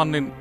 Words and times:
Mannin 0.00 0.32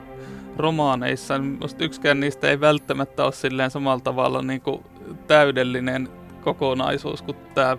romaaneissa, 0.58 1.38
niin 1.38 1.60
yksikään 1.80 2.20
niistä 2.20 2.50
ei 2.50 2.60
välttämättä 2.60 3.24
ole 3.24 3.32
silleen 3.32 3.72
samalla 3.72 4.00
tavalla 4.00 4.42
niin 4.42 4.62
kuin 4.62 4.84
täydellinen 5.28 6.10
kokonaisuus 6.44 7.22
kuin 7.22 7.38
tämä 7.56 7.78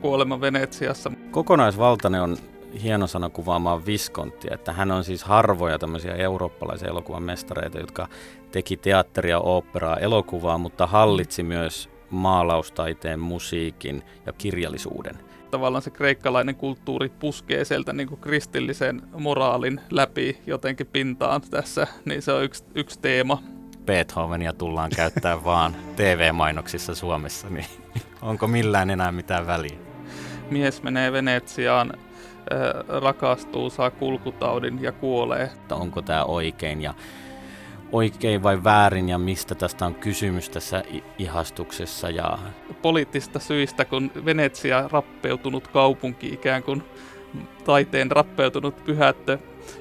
Kuolema 0.00 0.40
Venetsiassa. 0.40 1.12
Kokonaisvaltainen 1.30 2.22
on 2.22 2.36
hieno 2.82 3.06
sana 3.06 3.28
kuvaamaan 3.30 3.86
Viskonttia, 3.86 4.54
että 4.54 4.72
hän 4.72 4.90
on 4.90 5.04
siis 5.04 5.24
harvoja 5.24 5.78
tämmöisiä 5.78 6.14
eurooppalaisia 6.14 6.88
elokuvan 6.88 7.22
mestareita, 7.22 7.78
jotka 7.78 8.08
teki 8.50 8.76
teatteria, 8.76 9.40
oopperaa, 9.40 9.96
elokuvaa, 9.96 10.58
mutta 10.58 10.86
hallitsi 10.86 11.42
myös 11.42 11.90
maalaustaiteen, 12.10 13.20
musiikin 13.20 14.02
ja 14.26 14.32
kirjallisuuden 14.32 15.29
tavallaan 15.50 15.82
se 15.82 15.90
kreikkalainen 15.90 16.54
kulttuuri 16.54 17.08
puskee 17.08 17.64
sieltä 17.64 17.92
niin 17.92 18.08
kuin 18.08 18.20
kristillisen 18.20 19.02
moraalin 19.18 19.80
läpi 19.90 20.42
jotenkin 20.46 20.86
pintaan 20.86 21.40
tässä, 21.50 21.86
niin 22.04 22.22
se 22.22 22.32
on 22.32 22.44
yksi, 22.44 22.64
yksi 22.74 22.98
teema. 23.00 23.42
Beethovenia 23.84 24.52
tullaan 24.52 24.90
käyttää 24.96 25.44
vaan 25.44 25.76
TV-mainoksissa 25.96 26.94
Suomessa, 26.94 27.48
niin 27.50 27.66
onko 28.22 28.46
millään 28.46 28.90
enää 28.90 29.12
mitään 29.12 29.46
väliä? 29.46 29.78
Mies 30.50 30.82
menee 30.82 31.12
Venetsiaan, 31.12 31.92
rakastuu, 32.88 33.70
saa 33.70 33.90
kulkutaudin 33.90 34.82
ja 34.82 34.92
kuolee. 34.92 35.50
Onko 35.70 36.02
tämä 36.02 36.24
oikein 36.24 36.82
ja 36.82 36.94
oikein 37.92 38.42
vai 38.42 38.64
väärin 38.64 39.08
ja 39.08 39.18
mistä 39.18 39.54
tästä 39.54 39.86
on 39.86 39.94
kysymys 39.94 40.48
tässä 40.50 40.82
ihastuksessa. 41.18 42.10
Ja... 42.10 42.38
Poliittista 42.82 43.38
syistä, 43.38 43.84
kun 43.84 44.10
Venetsia 44.24 44.88
rappeutunut 44.92 45.68
kaupunki 45.68 46.28
ikään 46.28 46.62
kuin 46.62 46.82
taiteen 47.64 48.10
rappeutunut 48.10 48.84
pyhättö 48.84 49.38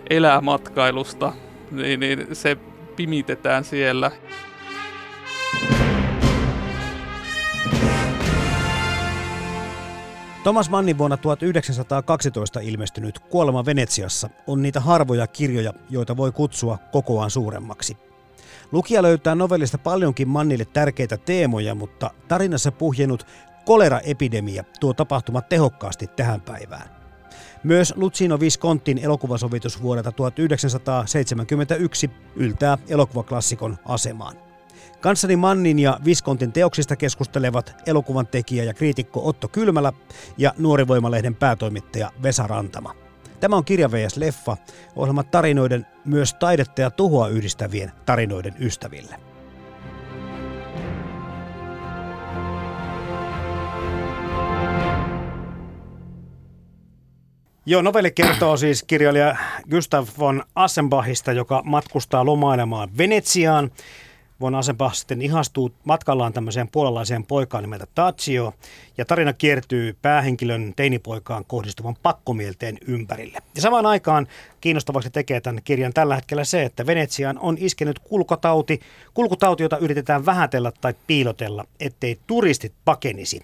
elää 0.10 0.42
matkailusta, 0.42 1.34
niin, 1.72 2.00
niin 2.00 2.28
se 2.34 2.58
pimitetään 2.96 3.64
siellä. 3.64 4.12
Thomas 10.44 10.70
Mannin 10.70 10.98
vuonna 10.98 11.18
1912 11.18 12.59
ilmestynyt 12.59 13.20
Kuolema 13.20 13.66
Venetsiassa 13.66 14.30
on 14.48 14.62
niitä 14.62 14.80
harvoja 14.80 15.28
kirjoja, 15.28 15.73
joita 15.90 16.18
voi 16.18 16.31
kutsua 16.31 16.78
kokoaan 16.91 17.31
suuremmaksi. 17.31 17.97
Lukija 18.72 19.03
löytää 19.03 19.36
novellista 19.36 19.78
paljonkin 19.78 20.28
Mannille 20.28 20.66
tärkeitä 20.66 21.18
teemoja, 21.18 21.75
mutta 21.75 22.12
tarinassa 22.28 22.72
puhjenut 22.72 23.25
koleraepidemia 23.66 24.63
tuo 24.80 24.94
tapahtumat 24.94 25.50
tehokkaasti 25.50 26.08
tähän 26.08 26.42
päivään. 26.42 26.90
Myös 27.63 27.94
Lucino 27.97 28.40
Viscontin 28.40 28.97
elokuvasovitus 28.97 29.81
vuodelta 29.81 30.12
1971 30.12 32.12
yltää 32.36 32.78
elokuvaklassikon 32.90 33.78
asemaan. 33.86 34.49
Kanssani 35.02 35.36
Mannin 35.36 35.80
ja 35.80 36.00
Viskontin 36.06 36.52
teoksista 36.52 36.96
keskustelevat 36.96 37.76
elokuvan 37.86 38.28
tekijä 38.28 38.64
ja 38.64 38.74
kriitikko 38.74 39.28
Otto 39.28 39.48
Kylmälä 39.48 39.94
ja 40.38 40.54
Nuorivoimalehden 40.58 41.36
päätoimittaja 41.36 42.12
Vesa 42.24 42.48
Rantama. 42.48 42.96
Tämä 43.40 43.56
on 43.56 43.66
Kirja 43.66 43.92
vs. 43.92 44.18
Leffa, 44.18 44.58
ohjelma 44.96 45.24
tarinoiden 45.24 45.86
myös 46.06 46.34
taidetta 46.34 46.82
ja 46.82 46.92
tuhoa 46.92 47.28
yhdistävien 47.28 47.92
tarinoiden 48.06 48.56
ystäville. 48.60 49.16
Joo, 57.66 57.81
novelli 57.81 58.12
kertoo 58.12 58.58
siis 58.58 58.84
kirjailija 58.84 59.36
Gustav 59.70 60.08
von 60.20 60.44
Assenbachista, 60.56 61.31
joka 61.31 61.62
matkustaa 61.66 62.26
lomailemaan 62.26 62.90
Venetsiaan 62.98 63.72
Vuonna 64.39 64.59
Asenbach 64.59 64.95
sitten 64.95 65.22
ihastuu 65.22 65.72
matkallaan 65.83 66.33
tämmöiseen 66.33 66.67
puolalaiseen 66.67 67.25
poikaan 67.25 67.63
nimeltä 67.63 67.88
Tachio, 67.95 68.53
ja 68.97 69.05
tarina 69.05 69.33
kiertyy 69.33 69.97
päähenkilön 70.01 70.73
teinipoikaan 70.75 71.45
kohdistuvan 71.45 71.95
pakkomielteen 72.03 72.77
ympärille. 72.88 73.38
Ja 73.55 73.61
samaan 73.61 73.85
aikaan 73.85 74.27
kiinnostavaksi 74.61 75.09
tekee 75.09 75.41
tämän 75.41 75.63
kirjan 75.63 75.94
tällä 75.94 76.16
hetkellä 76.16 76.44
se, 76.44 76.63
että 76.63 76.85
Venetsiaan 76.85 77.39
on 77.39 77.57
iskenyt 77.59 78.00
kulkotauti, 78.00 78.79
kulkutauti, 79.13 79.63
jota 79.63 79.77
yritetään 79.77 80.25
vähätellä 80.25 80.71
tai 80.81 80.94
piilotella, 81.07 81.66
ettei 81.79 82.19
turistit 82.27 82.73
pakenisi. 82.85 83.41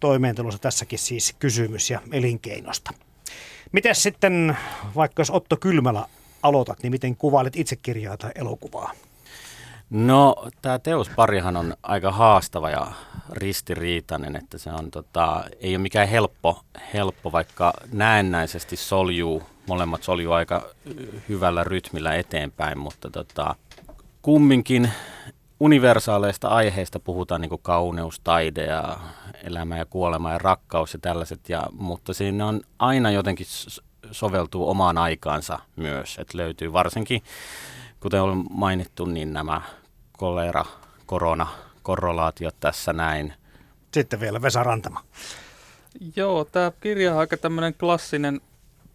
Toimeentulossa 0.00 0.60
tässäkin 0.60 0.98
siis 0.98 1.34
kysymys 1.38 1.90
ja 1.90 2.00
elinkeinosta. 2.12 2.90
Miten 3.72 3.94
sitten, 3.94 4.56
vaikka 4.96 5.20
jos 5.20 5.30
Otto 5.30 5.56
Kylmälä 5.56 6.04
aloitat, 6.42 6.82
niin 6.82 6.92
miten 6.92 7.16
kuvailet 7.16 7.56
itse 7.56 7.76
kirjaa 7.76 8.16
tai 8.16 8.30
elokuvaa? 8.34 8.92
No, 9.90 10.36
tämä 10.62 10.78
teosparihan 10.78 11.56
on 11.56 11.74
aika 11.82 12.12
haastava 12.12 12.70
ja 12.70 12.86
ristiriitainen, 13.32 14.36
että 14.36 14.58
se 14.58 14.70
on, 14.70 14.90
tota, 14.90 15.44
ei 15.60 15.72
ole 15.72 15.82
mikään 15.82 16.08
helppo, 16.08 16.60
helppo, 16.94 17.32
vaikka 17.32 17.72
näennäisesti 17.92 18.76
soljuu, 18.76 19.42
molemmat 19.66 20.02
soljuu 20.02 20.32
aika 20.32 20.62
hyvällä 21.28 21.64
rytmillä 21.64 22.14
eteenpäin, 22.14 22.78
mutta 22.78 23.10
tota, 23.10 23.54
kumminkin 24.22 24.90
universaaleista 25.60 26.48
aiheista 26.48 27.00
puhutaan 27.00 27.40
niin 27.40 27.48
kuin 27.48 27.62
kauneus, 27.62 28.20
taide 28.20 28.64
ja 28.64 28.96
elämä 29.44 29.78
ja 29.78 29.86
kuolema 29.86 30.32
ja 30.32 30.38
rakkaus 30.38 30.92
ja 30.92 30.98
tällaiset, 30.98 31.48
ja, 31.48 31.62
mutta 31.72 32.14
siinä 32.14 32.46
on 32.46 32.60
aina 32.78 33.10
jotenkin 33.10 33.46
soveltuu 34.10 34.70
omaan 34.70 34.98
aikaansa 34.98 35.58
myös, 35.76 36.18
että 36.18 36.38
löytyy 36.38 36.72
varsinkin 36.72 37.22
kuten 38.00 38.22
on 38.22 38.44
mainittu, 38.50 39.04
niin 39.04 39.32
nämä 39.32 39.62
kolera, 40.12 40.64
korona, 41.06 41.46
korrelaatiot 41.82 42.54
tässä 42.60 42.92
näin. 42.92 43.32
Sitten 43.94 44.20
vielä 44.20 44.42
Vesa 44.42 44.62
Rantama. 44.62 45.04
Joo, 46.16 46.44
tämä 46.44 46.72
kirja 46.80 47.12
on 47.12 47.18
aika 47.18 47.36
tämmöinen 47.36 47.74
klassinen 47.74 48.40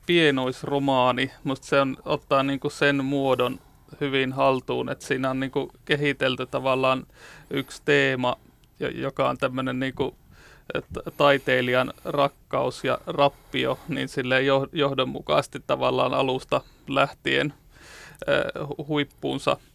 pienoisromaani. 0.06 1.32
Musta 1.44 1.68
se 1.68 1.82
on, 1.82 1.98
ottaa 2.06 2.44
niinku 2.44 2.70
sen 2.70 3.06
muodon 3.06 3.60
hyvin 4.02 4.34
haltuun, 4.34 4.90
että 4.90 5.06
siinä 5.06 5.30
on 5.30 5.40
niinku 5.40 5.72
kehitelty 5.86 6.46
tavallaan 6.46 7.08
yksi 7.50 7.82
teema, 7.86 8.36
joka 8.96 9.30
on 9.30 9.38
tämmöinen 9.38 9.80
niinku, 9.80 10.16
taiteilijan 11.18 11.94
rakkaus 12.06 12.84
ja 12.84 12.98
rappio, 13.08 13.80
niin 13.88 14.08
sille 14.08 14.42
johdonmukaisesti 14.72 15.60
tavallaan 15.68 16.14
alusta 16.14 16.62
lähtien 16.88 17.54
äh, 17.54 17.63
huippuunsa– 18.88 19.58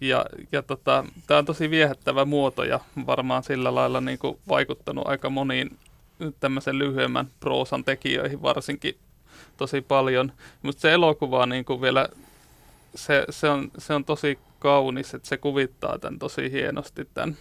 ja, 0.00 0.26
ja 0.52 0.62
tota, 0.62 1.04
tämä 1.26 1.38
on 1.38 1.44
tosi 1.44 1.70
viehättävä 1.70 2.24
muoto 2.24 2.64
ja 2.64 2.80
varmaan 3.06 3.42
sillä 3.42 3.74
lailla 3.74 4.00
niin 4.00 4.18
kuin 4.18 4.38
vaikuttanut 4.48 5.08
aika 5.08 5.30
moniin 5.30 5.78
tämmöisen 6.40 6.78
lyhyemmän 6.78 7.30
proosan 7.40 7.84
tekijöihin 7.84 8.42
varsinkin 8.42 8.98
tosi 9.56 9.80
paljon. 9.80 10.32
Mutta 10.62 10.80
se 10.80 10.92
elokuva 10.92 11.42
on 11.42 11.48
niin 11.48 11.64
kuin 11.64 11.80
vielä, 11.80 12.08
se, 12.94 13.24
se, 13.30 13.48
on, 13.48 13.70
se 13.78 13.94
on 13.94 14.04
tosi 14.04 14.38
kaunis, 14.58 15.14
että 15.14 15.28
se 15.28 15.36
kuvittaa 15.36 15.98
tämän 15.98 16.18
tosi 16.18 16.52
hienosti, 16.52 17.04
tämän, 17.14 17.36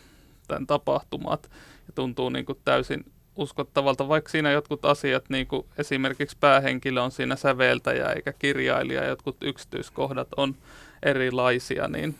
tämän 0.47 0.67
tapahtumat 0.67 1.51
ja 1.87 1.93
tuntuu 1.95 2.29
niin 2.29 2.45
kuin 2.45 2.59
täysin 2.65 3.05
uskottavalta, 3.37 4.07
vaikka 4.07 4.31
siinä 4.31 4.51
jotkut 4.51 4.85
asiat, 4.85 5.29
niin 5.29 5.47
kuin 5.47 5.65
esimerkiksi 5.77 6.37
päähenkilö 6.39 7.01
on 7.01 7.11
siinä 7.11 7.35
säveltäjä 7.35 8.05
eikä 8.05 8.33
kirjailija, 8.33 9.05
jotkut 9.05 9.37
yksityiskohdat 9.41 10.27
on 10.37 10.55
erilaisia, 11.03 11.87
niin 11.87 12.15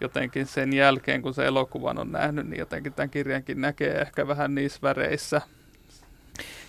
jotenkin 0.00 0.46
sen 0.46 0.72
jälkeen, 0.72 1.22
kun 1.22 1.34
se 1.34 1.46
elokuvan 1.46 1.98
on 1.98 2.12
nähnyt, 2.12 2.46
niin 2.46 2.58
jotenkin 2.58 2.92
tämän 2.92 3.10
kirjankin 3.10 3.60
näkee 3.60 4.00
ehkä 4.00 4.28
vähän 4.28 4.54
niissä 4.54 4.78
väreissä. 4.82 5.40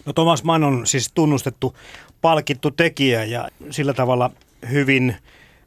No 0.05 0.13
Thomas 0.13 0.43
Mann 0.43 0.63
on 0.63 0.87
siis 0.87 1.11
tunnustettu 1.13 1.77
palkittu 2.21 2.71
tekijä 2.71 3.23
ja 3.23 3.49
sillä 3.69 3.93
tavalla 3.93 4.31
hyvin 4.71 5.15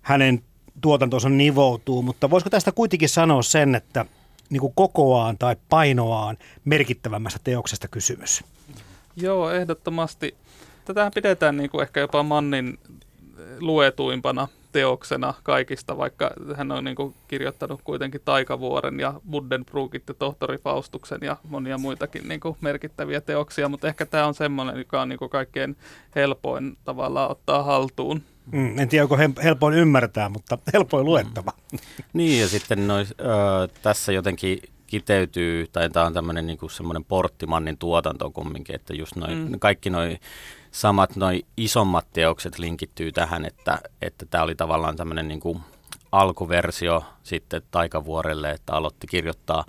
hänen 0.02 0.42
tuotantonsa 0.80 1.28
nivoutuu, 1.28 2.02
mutta 2.02 2.30
voisiko 2.30 2.50
tästä 2.50 2.72
kuitenkin 2.72 3.08
sanoa 3.08 3.42
sen, 3.42 3.74
että 3.74 4.06
niin 4.50 4.60
kuin 4.60 4.72
kokoaan 4.76 5.38
tai 5.38 5.56
painoaan 5.68 6.36
merkittävämmästä 6.64 7.40
teoksesta 7.44 7.88
kysymys? 7.88 8.44
Joo, 9.16 9.50
ehdottomasti. 9.50 10.34
Tätähän 10.84 11.12
pidetään 11.14 11.56
niin 11.56 11.70
kuin 11.70 11.82
ehkä 11.82 12.00
jopa 12.00 12.22
Mannin 12.22 12.78
luetuimpana 13.60 14.48
teoksena 14.72 15.34
kaikista, 15.42 15.96
vaikka 15.98 16.30
hän 16.56 16.72
on 16.72 16.84
niin 16.84 16.96
kuin 16.96 17.14
kirjoittanut 17.28 17.80
kuitenkin 17.84 18.20
Taikavuoren 18.24 19.00
ja 19.00 19.20
Buddenbrookit 19.30 20.02
ja 20.08 20.14
Tohtori 20.14 20.58
Faustuksen 20.58 21.18
ja 21.22 21.36
monia 21.48 21.78
muitakin 21.78 22.28
niin 22.28 22.40
kuin 22.40 22.56
merkittäviä 22.60 23.20
teoksia, 23.20 23.68
mutta 23.68 23.88
ehkä 23.88 24.06
tämä 24.06 24.26
on 24.26 24.34
semmoinen, 24.34 24.78
joka 24.78 25.02
on 25.02 25.08
niin 25.08 25.18
kuin 25.18 25.30
kaikkein 25.30 25.76
helpoin 26.14 26.76
tavallaan 26.84 27.30
ottaa 27.30 27.62
haltuun. 27.62 28.22
Mm, 28.52 28.78
en 28.78 28.88
tiedä, 28.88 29.04
onko 29.04 29.16
helpoin 29.42 29.74
ymmärtää, 29.74 30.28
mutta 30.28 30.58
helpoin 30.72 31.04
luettava. 31.04 31.52
Mm. 31.72 31.78
Niin, 32.12 32.40
ja 32.40 32.48
sitten 32.48 32.88
nois, 32.88 33.14
ö, 33.20 33.24
tässä 33.82 34.12
jotenkin 34.12 34.58
kiteytyy, 34.86 35.66
tai 35.72 35.90
tämä 35.90 36.06
on 36.06 36.14
tämmöinen 36.14 36.46
niin 36.46 36.58
semmoinen 36.70 37.04
porttimannin 37.04 37.78
tuotanto 37.78 38.30
kumminkin, 38.30 38.74
että 38.74 38.94
just 38.94 39.16
noi, 39.16 39.34
mm. 39.34 39.58
kaikki 39.58 39.90
noin 39.90 40.20
samat 40.70 41.16
noi 41.16 41.42
isommat 41.56 42.06
teokset 42.12 42.58
linkittyy 42.58 43.12
tähän, 43.12 43.44
että 43.44 43.78
että 44.02 44.26
tämä 44.26 44.44
oli 44.44 44.54
tavallaan 44.54 44.96
tämmöinen 44.96 45.28
niin 45.28 45.40
kuin 45.40 45.60
alkuversio 46.12 47.04
sitten 47.22 47.62
Taikavuorelle, 47.70 48.50
että 48.50 48.72
aloitti 48.72 49.06
kirjoittaa, 49.06 49.64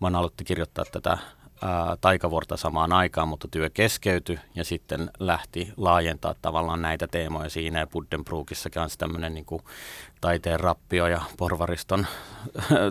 mä 0.00 0.18
aloitti 0.18 0.44
kirjoittaa 0.44 0.84
tätä 0.92 1.18
ää, 1.62 1.96
taikavuorta 2.00 2.56
samaan 2.56 2.92
aikaan, 2.92 3.28
mutta 3.28 3.48
työ 3.50 3.70
keskeytyi 3.70 4.38
ja 4.54 4.64
sitten 4.64 5.10
lähti 5.18 5.72
laajentaa 5.76 6.34
tavallaan 6.42 6.82
näitä 6.82 7.06
teemoja 7.06 7.50
siinä. 7.50 7.78
Ja 7.78 7.86
Buddenbrookissa 7.86 8.70
kanssa 8.70 8.98
tämmöinen 8.98 9.34
niin 9.34 9.44
kuin 9.44 9.62
taiteen 10.20 10.60
rappio 10.60 11.06
ja 11.06 11.20
porvariston 11.36 12.06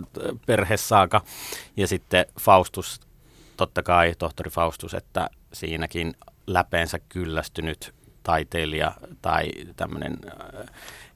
perhesaaka. 0.46 1.20
Ja 1.76 1.86
sitten 1.86 2.26
Faustus, 2.40 3.00
totta 3.56 3.82
kai 3.82 4.14
tohtori 4.18 4.50
Faustus, 4.50 4.94
että 4.94 5.30
siinäkin 5.52 6.14
läpeensä 6.46 6.98
kyllästynyt 6.98 7.94
taiteilija 8.22 8.92
tai 9.22 9.50
tämmöinen 9.76 10.16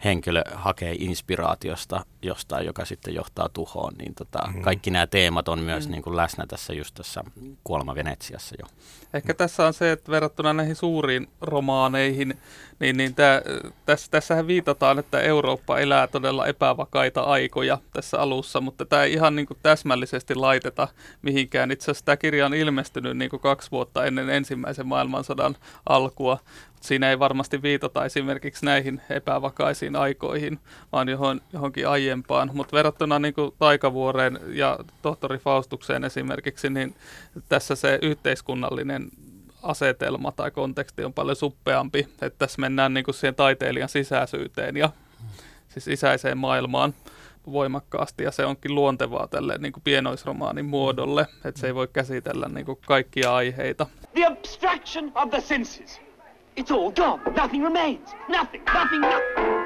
henkilö 0.04 0.42
hakee 0.54 0.96
inspiraatiosta 0.98 2.04
jostain, 2.22 2.66
joka 2.66 2.84
sitten 2.84 3.14
johtaa 3.14 3.48
tuhoon, 3.48 3.94
niin 3.98 4.14
tota, 4.14 4.38
mm. 4.54 4.62
kaikki 4.62 4.90
nämä 4.90 5.06
teemat 5.06 5.48
on 5.48 5.58
myös 5.58 5.86
mm. 5.86 5.92
niin 5.92 6.02
kuin 6.02 6.16
läsnä 6.16 6.46
tässä 6.46 6.72
just 6.72 6.94
tässä 6.94 7.24
Kuolema 7.64 7.94
Venetsiassa 7.94 8.54
jo. 8.58 8.66
Ehkä 9.14 9.34
tässä 9.34 9.66
on 9.66 9.74
se, 9.74 9.92
että 9.92 10.12
verrattuna 10.12 10.52
näihin 10.52 10.76
suuriin 10.76 11.28
romaaneihin, 11.40 12.38
niin, 12.80 12.96
niin 12.96 13.14
tää, 13.14 13.42
tässä, 13.86 14.10
tässähän 14.10 14.46
viitataan, 14.46 14.98
että 14.98 15.20
Eurooppa 15.20 15.78
elää 15.78 16.06
todella 16.06 16.46
epävakaita 16.46 17.22
aikoja 17.22 17.78
tässä 17.92 18.20
alussa, 18.20 18.60
mutta 18.60 18.84
tämä 18.84 19.02
ei 19.02 19.12
ihan 19.12 19.36
niin 19.36 19.46
kuin 19.46 19.58
täsmällisesti 19.62 20.34
laiteta 20.34 20.88
mihinkään. 21.22 21.70
Itse 21.70 21.84
asiassa 21.84 22.04
tämä 22.04 22.16
kirja 22.16 22.46
on 22.46 22.54
ilmestynyt 22.54 23.16
niin 23.16 23.30
kuin 23.30 23.40
kaksi 23.40 23.70
vuotta 23.70 24.04
ennen 24.04 24.30
ensimmäisen 24.30 24.86
maailmansodan 24.86 25.56
alkua, 25.88 26.38
siinä 26.84 27.10
ei 27.10 27.18
varmasti 27.18 27.62
viitata 27.62 28.04
esimerkiksi 28.04 28.64
näihin 28.64 29.00
epävakaisiin 29.10 29.96
aikoihin, 29.96 30.58
vaan 30.92 31.08
johon, 31.08 31.40
johonkin 31.52 31.88
aiempaan. 31.88 32.50
Mutta 32.54 32.76
verrattuna 32.76 33.18
niin 33.18 33.34
kuin 33.34 33.54
Taikavuoreen 33.58 34.38
ja 34.48 34.78
tohtori 35.02 35.38
Faustukseen 35.38 36.04
esimerkiksi, 36.04 36.70
niin 36.70 36.94
tässä 37.48 37.74
se 37.74 37.98
yhteiskunnallinen 38.02 39.08
asetelma 39.62 40.32
tai 40.32 40.50
konteksti 40.50 41.04
on 41.04 41.12
paljon 41.12 41.36
suppeampi. 41.36 41.98
Että 42.22 42.38
tässä 42.38 42.60
mennään 42.60 42.94
niin 42.94 43.04
kuin 43.04 43.14
siihen 43.14 43.34
taiteilijan 43.34 43.88
sisäisyyteen 43.88 44.76
ja 44.76 44.90
siis 45.68 45.84
sisäiseen 45.84 46.38
maailmaan 46.38 46.94
voimakkaasti 47.52 48.24
ja 48.24 48.30
se 48.30 48.44
onkin 48.44 48.74
luontevaa 48.74 49.28
tälle 49.28 49.58
niin 49.58 49.72
kuin 49.72 49.82
pienoisromaanin 49.82 50.64
muodolle, 50.64 51.26
että 51.44 51.60
se 51.60 51.66
ei 51.66 51.74
voi 51.74 51.88
käsitellä 51.92 52.48
niin 52.48 52.66
kuin 52.66 52.78
kaikkia 52.86 53.34
aiheita. 53.34 53.86
The 54.14 54.26
abstraction 54.26 55.12
of 55.14 55.30
the 55.30 55.40
senses. 55.40 56.04
It's 56.56 56.70
all 56.70 56.92
gone. 56.92 57.22
Nothing 57.36 57.64
remains. 57.64 58.10
Nothing, 58.28 58.64
nothing, 58.74 59.00
nothing. 59.00 59.64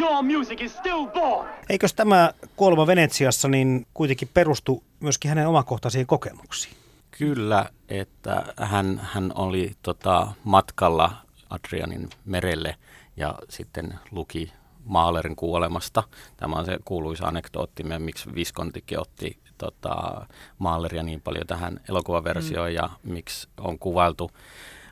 Your 0.00 0.22
music 0.22 0.60
is 0.60 0.76
still 0.76 1.06
born. 1.06 1.48
Eikös 1.68 1.94
tämä 1.94 2.32
kuolema 2.56 2.86
Venetsiassa 2.86 3.48
niin 3.48 3.86
kuitenkin 3.94 4.30
perustu 4.34 4.82
myöskin 5.00 5.28
hänen 5.28 5.48
omakohtaisiin 5.48 6.06
kokemuksiin? 6.06 6.74
Kyllä, 7.18 7.70
että 7.88 8.44
hän, 8.56 9.00
hän 9.12 9.32
oli 9.34 9.72
tota, 9.82 10.28
matkalla 10.44 11.12
Adrianin 11.50 12.10
merelle 12.24 12.76
ja 13.16 13.34
sitten 13.48 13.98
luki 14.10 14.52
Maalerin 14.84 15.36
kuolemasta. 15.36 16.02
Tämä 16.36 16.56
on 16.56 16.64
se 16.64 16.78
kuuluisa 16.84 17.26
anekdootti, 17.26 17.82
miksi 17.98 18.34
Viskontikin 18.34 19.00
otti 19.00 19.38
tota, 19.58 20.26
Maaleria 20.58 21.02
niin 21.02 21.20
paljon 21.20 21.46
tähän 21.46 21.80
elokuvaversioon 21.88 22.70
mm. 22.70 22.74
ja 22.74 22.90
miksi 23.02 23.48
on 23.60 23.78
kuvailtu 23.78 24.30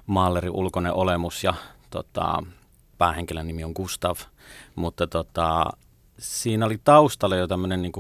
Maalerin 0.07 0.51
ulkoinen 0.51 0.95
olemus 0.95 1.45
ja 1.45 1.55
tota, 1.91 2.43
päähenkilön 2.99 3.47
nimi 3.47 3.65
on 3.65 3.73
Gustav, 3.73 4.17
mutta 4.75 5.07
tota, 5.07 5.65
siinä 6.19 6.67
oli 6.67 6.79
taustalla 6.85 7.37
jo 7.37 7.47
tämmöinen 7.47 7.83
niin 7.83 7.93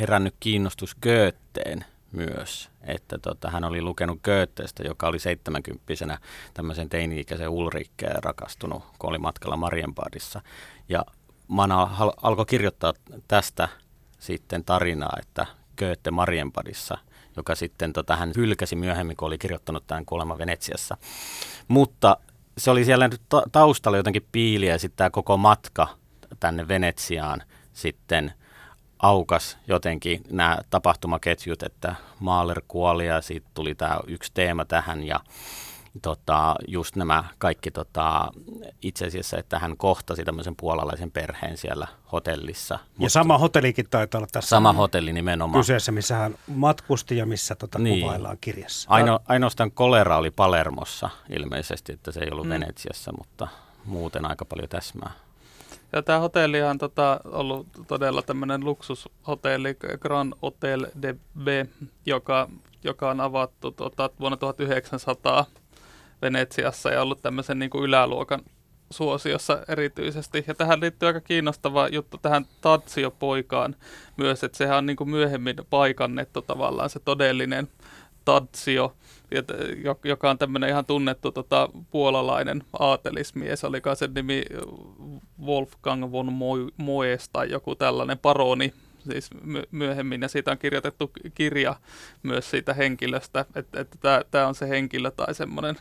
herännyt 0.00 0.34
kiinnostus 0.40 0.94
Goetteen 0.94 1.84
myös, 2.12 2.70
että 2.82 3.18
tota, 3.18 3.50
hän 3.50 3.64
oli 3.64 3.82
lukenut 3.82 4.18
Goethestä, 4.22 4.82
joka 4.82 5.08
oli 5.08 5.18
70 5.18 6.18
tämmöisen 6.54 6.88
teini-ikäisen 6.88 7.48
Ulrikkeen 7.48 8.22
rakastunut, 8.24 8.82
kun 8.98 9.10
oli 9.10 9.18
matkalla 9.18 9.56
Marienbadissa. 9.56 10.40
Ja 10.88 11.04
Mana 11.48 11.90
alkoi 12.22 12.46
kirjoittaa 12.46 12.94
tästä 13.28 13.68
sitten 14.18 14.64
tarinaa, 14.64 15.16
että 15.20 15.46
Goethe 15.78 16.10
Marienbadissa– 16.10 16.98
joka 17.36 17.54
sitten 17.54 17.92
tota, 17.92 18.16
hän 18.16 18.32
hylkäsi 18.36 18.76
myöhemmin, 18.76 19.16
kun 19.16 19.26
oli 19.26 19.38
kirjoittanut 19.38 19.86
tämän 19.86 20.04
kuolema 20.04 20.38
Venetsiassa. 20.38 20.96
Mutta 21.68 22.16
se 22.58 22.70
oli 22.70 22.84
siellä 22.84 23.08
nyt 23.08 23.22
taustalla 23.52 23.96
jotenkin 23.96 24.26
piiliä 24.32 24.72
ja 24.72 24.78
sitten 24.78 24.96
tämä 24.96 25.10
koko 25.10 25.36
matka 25.36 25.88
tänne 26.40 26.68
Venetsiaan 26.68 27.42
sitten 27.72 28.32
aukas 28.98 29.58
jotenkin 29.66 30.22
nämä 30.30 30.58
tapahtumaketjut, 30.70 31.62
että 31.62 31.94
Mahler 32.20 32.62
kuoli 32.68 33.06
ja 33.06 33.20
sitten 33.20 33.50
tuli 33.54 33.74
tämä 33.74 34.00
yksi 34.06 34.30
teema 34.34 34.64
tähän 34.64 35.02
ja 35.02 35.20
tota, 36.02 36.54
just 36.68 36.96
nämä 36.96 37.24
kaikki 37.38 37.70
tota, 37.70 38.30
itse 38.82 39.06
asiassa, 39.06 39.38
että 39.38 39.58
hän 39.58 39.76
kohtasi 39.76 40.24
tämmöisen 40.24 40.56
puolalaisen 40.56 41.10
perheen 41.10 41.56
siellä 41.56 41.86
hotellissa. 42.12 42.74
Ja 42.74 42.80
Mut, 42.96 43.12
sama 43.12 43.38
hotellikin 43.38 43.86
taitaa 43.90 44.18
olla 44.18 44.28
tässä. 44.32 44.48
Sama 44.48 44.72
hotelli 44.72 45.12
nimenomaan. 45.12 45.60
Kyseessä, 45.60 45.92
missä 45.92 46.14
hän 46.14 46.34
matkusti 46.46 47.16
ja 47.16 47.26
missä 47.26 47.54
tota, 47.54 47.78
niin. 47.78 48.00
kuvaillaan 48.00 48.38
kirjassa. 48.40 48.90
Aino, 48.90 49.20
ainoastaan 49.28 49.72
kolera 49.72 50.16
oli 50.16 50.30
Palermossa 50.30 51.10
ilmeisesti, 51.28 51.92
että 51.92 52.12
se 52.12 52.20
ei 52.20 52.30
ollut 52.32 52.46
mm. 52.46 52.50
Venetsiassa, 52.50 53.12
mutta 53.18 53.48
muuten 53.84 54.24
aika 54.24 54.44
paljon 54.44 54.68
täsmää. 54.68 55.10
Ja 55.92 56.02
tämä 56.02 56.18
hotelli 56.18 56.62
on 56.62 56.78
tota, 56.78 57.20
ollut 57.24 57.66
todella 57.86 58.22
tämmöinen 58.22 58.64
luksushotelli, 58.64 59.76
Grand 60.00 60.32
Hotel 60.42 60.86
de 61.02 61.16
B, 61.44 61.48
joka, 62.06 62.48
joka 62.84 63.10
on 63.10 63.20
avattu 63.20 63.70
tota, 63.70 64.10
vuonna 64.20 64.36
1900 64.36 65.46
Venetsiassa 66.22 66.90
ja 66.90 67.02
ollut 67.02 67.22
tämmöisen 67.22 67.58
niin 67.58 67.70
kuin 67.70 67.84
yläluokan 67.84 68.40
suosiossa 68.90 69.58
erityisesti. 69.68 70.44
Ja 70.46 70.54
tähän 70.54 70.80
liittyy 70.80 71.06
aika 71.06 71.20
kiinnostava 71.20 71.88
juttu 71.88 72.18
tähän 72.18 72.46
Tatsio-poikaan 72.60 73.76
myös, 74.16 74.44
että 74.44 74.58
sehän 74.58 74.78
on 74.78 74.86
niin 74.86 74.96
kuin 74.96 75.10
myöhemmin 75.10 75.56
paikannettu 75.70 76.42
tavallaan 76.42 76.90
se 76.90 77.00
todellinen 77.00 77.68
Tatsio, 78.24 78.96
joka 80.04 80.30
on 80.30 80.38
tämmöinen 80.38 80.70
ihan 80.70 80.86
tunnettu 80.86 81.32
tota, 81.32 81.68
puolalainen 81.90 82.64
aatelismies, 82.78 83.64
olikaan 83.64 83.96
sen 83.96 84.14
nimi 84.14 84.42
Wolfgang 85.44 86.12
von 86.12 86.32
Moes 86.76 87.28
tai 87.28 87.50
joku 87.50 87.74
tällainen 87.74 88.18
paroni, 88.18 88.74
siis 89.12 89.30
myöhemmin, 89.70 90.22
ja 90.22 90.28
siitä 90.28 90.50
on 90.50 90.58
kirjoitettu 90.58 91.10
kirja 91.34 91.76
myös 92.22 92.50
siitä 92.50 92.74
henkilöstä, 92.74 93.44
että, 93.54 93.80
että 93.80 94.24
tämä 94.30 94.46
on 94.46 94.54
se 94.54 94.68
henkilö 94.68 95.10
tai 95.10 95.34
semmoinen 95.34 95.76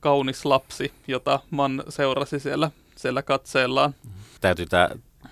kaunis 0.00 0.44
lapsi, 0.44 0.92
jota 1.08 1.40
Man 1.50 1.82
seurasi 1.88 2.40
siellä, 2.40 2.70
siellä 2.96 3.22
katseellaan. 3.22 3.94
Täytyy 4.40 4.66
tämä 4.66 4.88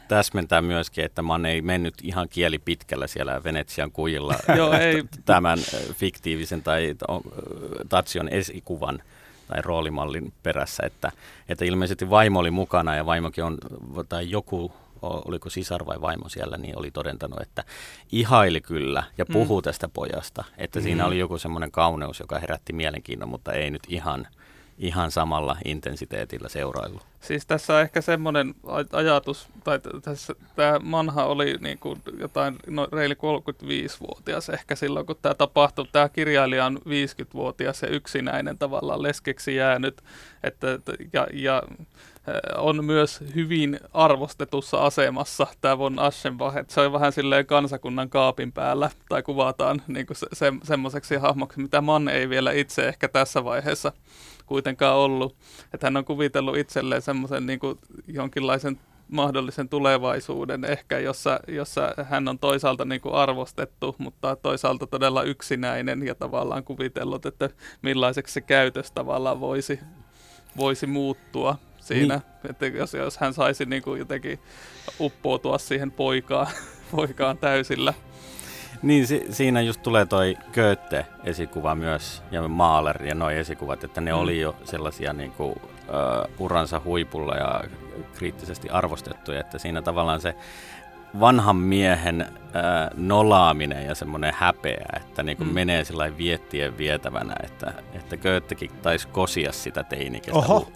täsmentää 0.09 0.63
myöskin, 0.63 1.05
että 1.05 1.23
Man 1.23 1.47
ei 1.47 1.63
mennyt 1.63 1.95
ihan 2.03 2.29
kieli 2.29 2.59
pitkällä 2.59 3.07
siellä 3.07 3.45
Venetsian 3.45 3.93
kujilla 3.93 4.35
Joo, 4.57 4.73
ei. 4.73 5.05
tämän 5.25 5.59
fiktiivisen 5.95 6.63
tai 6.63 6.95
Tatsion 7.89 8.29
esikuvan 8.29 9.03
tai 9.49 9.63
roolimallin 9.63 10.33
perässä, 10.43 10.83
että, 10.87 11.13
että 11.49 11.65
ilmeisesti 11.65 12.11
vaimo 12.11 12.39
oli 12.39 12.51
mukana 12.51 12.97
ja 12.97 13.07
vaimokin 13.07 13.45
on, 13.45 13.59
tai 14.09 14.31
joku 14.31 14.73
oliko 15.03 15.51
sisar 15.51 15.87
vai 15.87 16.01
vaimo 16.01 16.29
siellä, 16.29 16.57
niin 16.59 16.79
oli 16.79 16.91
todentanut, 16.91 17.41
että 17.41 17.65
ihaili 18.13 18.61
kyllä 18.61 19.03
ja 19.19 19.27
puhuu 19.27 19.61
mm. 19.61 19.65
tästä 19.65 19.89
pojasta. 19.89 20.45
Että 20.59 20.79
mm. 20.79 20.83
siinä 20.83 21.07
oli 21.07 21.19
joku 21.19 21.39
semmoinen 21.39 21.71
kauneus, 21.71 22.21
joka 22.21 22.39
herätti 22.39 22.73
mielenkiinnon, 22.73 23.29
mutta 23.29 23.53
ei 23.53 23.71
nyt 23.71 23.83
ihan 23.89 24.27
ihan 24.79 25.11
samalla 25.11 25.57
intensiteetillä 25.65 26.49
seurailu. 26.49 27.01
Siis 27.21 27.47
tässä 27.47 27.75
on 27.75 27.81
ehkä 27.81 28.01
semmoinen 28.01 28.55
ajatus, 28.93 29.49
tai 29.65 29.81
tässä 30.03 30.35
tämä 30.57 30.79
Manha 30.83 31.25
oli 31.25 31.55
niin 31.61 31.79
kuin 31.79 32.03
jotain 32.19 32.57
no, 32.67 32.89
reili 32.93 33.15
35-vuotias 33.15 34.49
ehkä 34.49 34.77
silloin, 34.77 35.07
kun 35.07 35.17
tämä 35.23 35.35
tapahtui. 35.35 35.87
Tämä 35.93 36.09
kirjailija 36.09 36.67
on 36.67 36.79
50-vuotias 36.79 37.83
ja 37.83 37.89
yksinäinen 37.89 38.59
tavallaan 38.59 39.03
leskeksi 39.03 39.57
jäänyt, 39.57 40.03
että, 40.43 40.79
ja, 41.13 41.27
ja 41.33 41.63
on 42.57 42.85
myös 42.85 43.21
hyvin 43.35 43.81
arvostetussa 43.93 44.77
asemassa 44.79 45.47
tämä 45.61 45.79
von 45.79 45.99
Aschenbach, 45.99 46.57
että 46.57 46.75
se 46.75 46.81
on 46.81 46.93
vähän 46.93 47.13
silleen 47.13 47.47
kansakunnan 47.47 48.11
kaapin 48.11 48.53
päällä, 48.53 48.91
tai 49.09 49.23
kuvataan 49.23 49.83
niin 49.87 50.07
kuin 50.07 50.17
se, 50.17 50.27
se, 50.33 50.53
semmoiseksi 50.63 51.17
hahmoksi, 51.17 51.61
mitä 51.61 51.81
Mann 51.81 52.09
ei 52.09 52.29
vielä 52.29 52.53
itse 52.53 52.89
ehkä 52.89 53.09
tässä 53.09 53.45
vaiheessa 53.45 53.93
kuitenkaan 54.49 54.97
ollut. 54.97 55.37
Että 55.75 55.87
hän 55.87 55.97
on 55.97 56.05
kuvitellut 56.05 56.57
itselleen 56.57 57.03
semmoisen 57.03 57.47
niin 57.47 57.59
kuin 57.59 57.79
jonkinlaisen 58.07 58.81
mahdollisen 59.09 59.69
tulevaisuuden 59.69 60.65
ehkä, 60.65 60.99
jossa, 60.99 61.41
jossa 61.49 61.95
hän 62.05 62.29
on 62.29 62.39
toisaalta 62.39 62.85
niin 62.85 63.01
kuin 63.01 63.15
arvostettu, 63.15 63.95
mutta 63.99 64.37
toisaalta 64.37 64.87
todella 64.87 65.23
yksinäinen 65.23 66.07
ja 66.07 66.15
tavallaan 66.15 66.65
kuvitellut, 66.65 67.27
että 67.27 67.51
millaiseksi 67.83 68.35
se 68.35 68.41
käytös 68.41 68.93
tavallaan 68.93 69.41
voisi, 69.41 69.81
voisi 70.57 70.87
muuttua 70.87 71.59
siinä, 71.79 72.15
niin. 72.15 72.51
että 72.51 72.67
jos, 72.67 72.95
jos 72.95 73.19
hän 73.19 73.35
saisi 73.35 73.65
niin 73.65 73.83
kuin 73.83 73.99
jotenkin 73.99 74.39
uppoutua 75.01 75.59
siihen 75.59 75.91
poikaan, 75.91 76.47
poikaan 76.97 77.39
täysillä. 77.39 77.95
Niin, 78.83 79.07
si- 79.07 79.27
siinä 79.31 79.61
just 79.61 79.83
tulee 79.83 80.07
toi 80.07 80.37
Goethe-esikuva 80.55 81.75
myös 81.75 82.23
ja 82.31 82.49
Mahler 82.49 83.07
ja 83.07 83.15
nuo 83.15 83.31
esikuvat, 83.31 83.85
että 83.85 84.01
ne 84.01 84.13
mm. 84.13 84.19
oli 84.19 84.41
jo 84.41 84.57
sellaisia 84.65 85.13
niin 85.13 85.33
kuin, 85.33 85.51
uh, 85.51 85.61
uransa 86.39 86.81
huipulla 86.85 87.37
ja 87.37 87.65
kriittisesti 88.15 88.71
arvostettuja, 88.71 89.41
että 89.41 89.59
siinä 89.59 89.83
tavallaan 89.83 90.21
se 90.21 90.35
vanhan 91.21 91.57
miehen 91.57 92.21
äh, 92.21 92.31
nolaaminen 92.97 93.87
ja 93.87 93.95
semmoinen 93.95 94.35
häpeä, 94.37 94.87
että 94.97 95.23
niin 95.23 95.37
kuin 95.37 95.49
mm. 95.49 95.55
menee 95.55 95.85
sillä 95.85 96.17
viettien 96.17 96.79
vietävänä, 96.79 97.35
että, 97.43 97.73
että 97.93 98.17
Goethekin 98.17 98.71
taisi 98.83 99.09
kosia 99.09 99.53
sitä 99.53 99.85
teinikästä 99.85 100.39
Oho, 100.39 100.69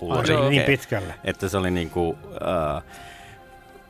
niin 0.49 0.62
pitkälle. 0.62 1.14
Että 1.25 1.49
se 1.49 1.56
oli 1.56 1.71
niin 1.71 1.90
kuin, 1.90 2.18
äh, 2.76 2.82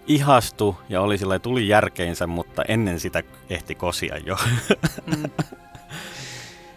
ihastu 0.07 0.77
ja 0.89 1.01
oli 1.01 1.19
sillä 1.19 1.39
tuli 1.39 1.69
järkeinsä, 1.69 2.27
mutta 2.27 2.63
ennen 2.69 3.01
sitä 3.01 3.23
ehti 3.51 3.75
kosia 3.75 4.19
jo. 4.19 4.37
Mm. 5.07 5.31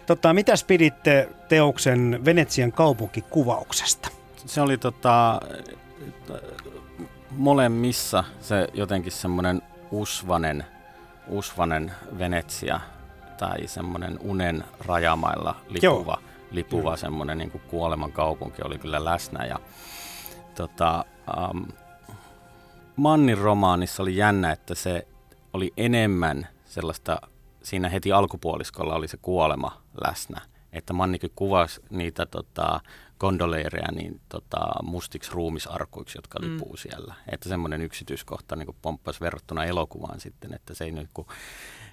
Tota, 0.06 0.32
mitäs 0.32 0.64
piditte 0.64 1.28
teoksen 1.48 2.20
Venetsian 2.24 2.72
kaupunkikuvauksesta? 2.72 4.08
Se 4.36 4.60
oli 4.60 4.78
tota, 4.78 5.40
molemmissa 7.30 8.24
se 8.40 8.68
jotenkin 8.74 9.12
semmoinen 9.12 9.62
usvanen, 9.90 10.64
usvanen 11.28 11.92
Venetsia 12.18 12.80
tai 13.38 13.66
semmoinen 13.66 14.18
unen 14.20 14.64
rajamailla 14.86 15.56
lipuva, 15.68 16.18
lipuva 16.50 16.96
semmoinen 16.96 17.38
niin 17.38 17.62
kuoleman 17.68 18.12
kaupunki 18.12 18.62
oli 18.64 18.78
kyllä 18.78 19.04
läsnä. 19.04 19.44
Ja, 19.44 19.58
tota, 20.54 21.04
um, 21.54 21.66
Mannin 22.96 23.38
romaanissa 23.38 24.02
oli 24.02 24.16
jännä, 24.16 24.52
että 24.52 24.74
se 24.74 25.06
oli 25.52 25.72
enemmän 25.76 26.48
sellaista, 26.64 27.20
siinä 27.62 27.88
heti 27.88 28.12
alkupuoliskolla 28.12 28.94
oli 28.94 29.08
se 29.08 29.16
kuolema 29.16 29.82
läsnä. 30.06 30.40
Että 30.72 30.92
Mannikin 30.92 31.32
kuvasi 31.34 31.80
niitä 31.90 32.26
tota, 32.26 32.80
gondoleereja 33.18 33.92
niin, 33.92 34.20
tota, 34.28 34.58
mustiksi 34.82 35.32
ruumisarkuiksi, 35.32 36.18
jotka 36.18 36.38
lipuu 36.42 36.72
mm. 36.72 36.76
siellä. 36.76 37.14
Että 37.32 37.48
semmoinen 37.48 37.82
yksityiskohta 37.82 38.56
niin 38.56 38.76
pomppasi 38.82 39.20
verrattuna 39.20 39.64
elokuvaan 39.64 40.20
sitten, 40.20 40.54
että 40.54 40.74
se 40.74 40.84
ei 40.84 40.92
nyt 40.92 41.10
kun 41.14 41.26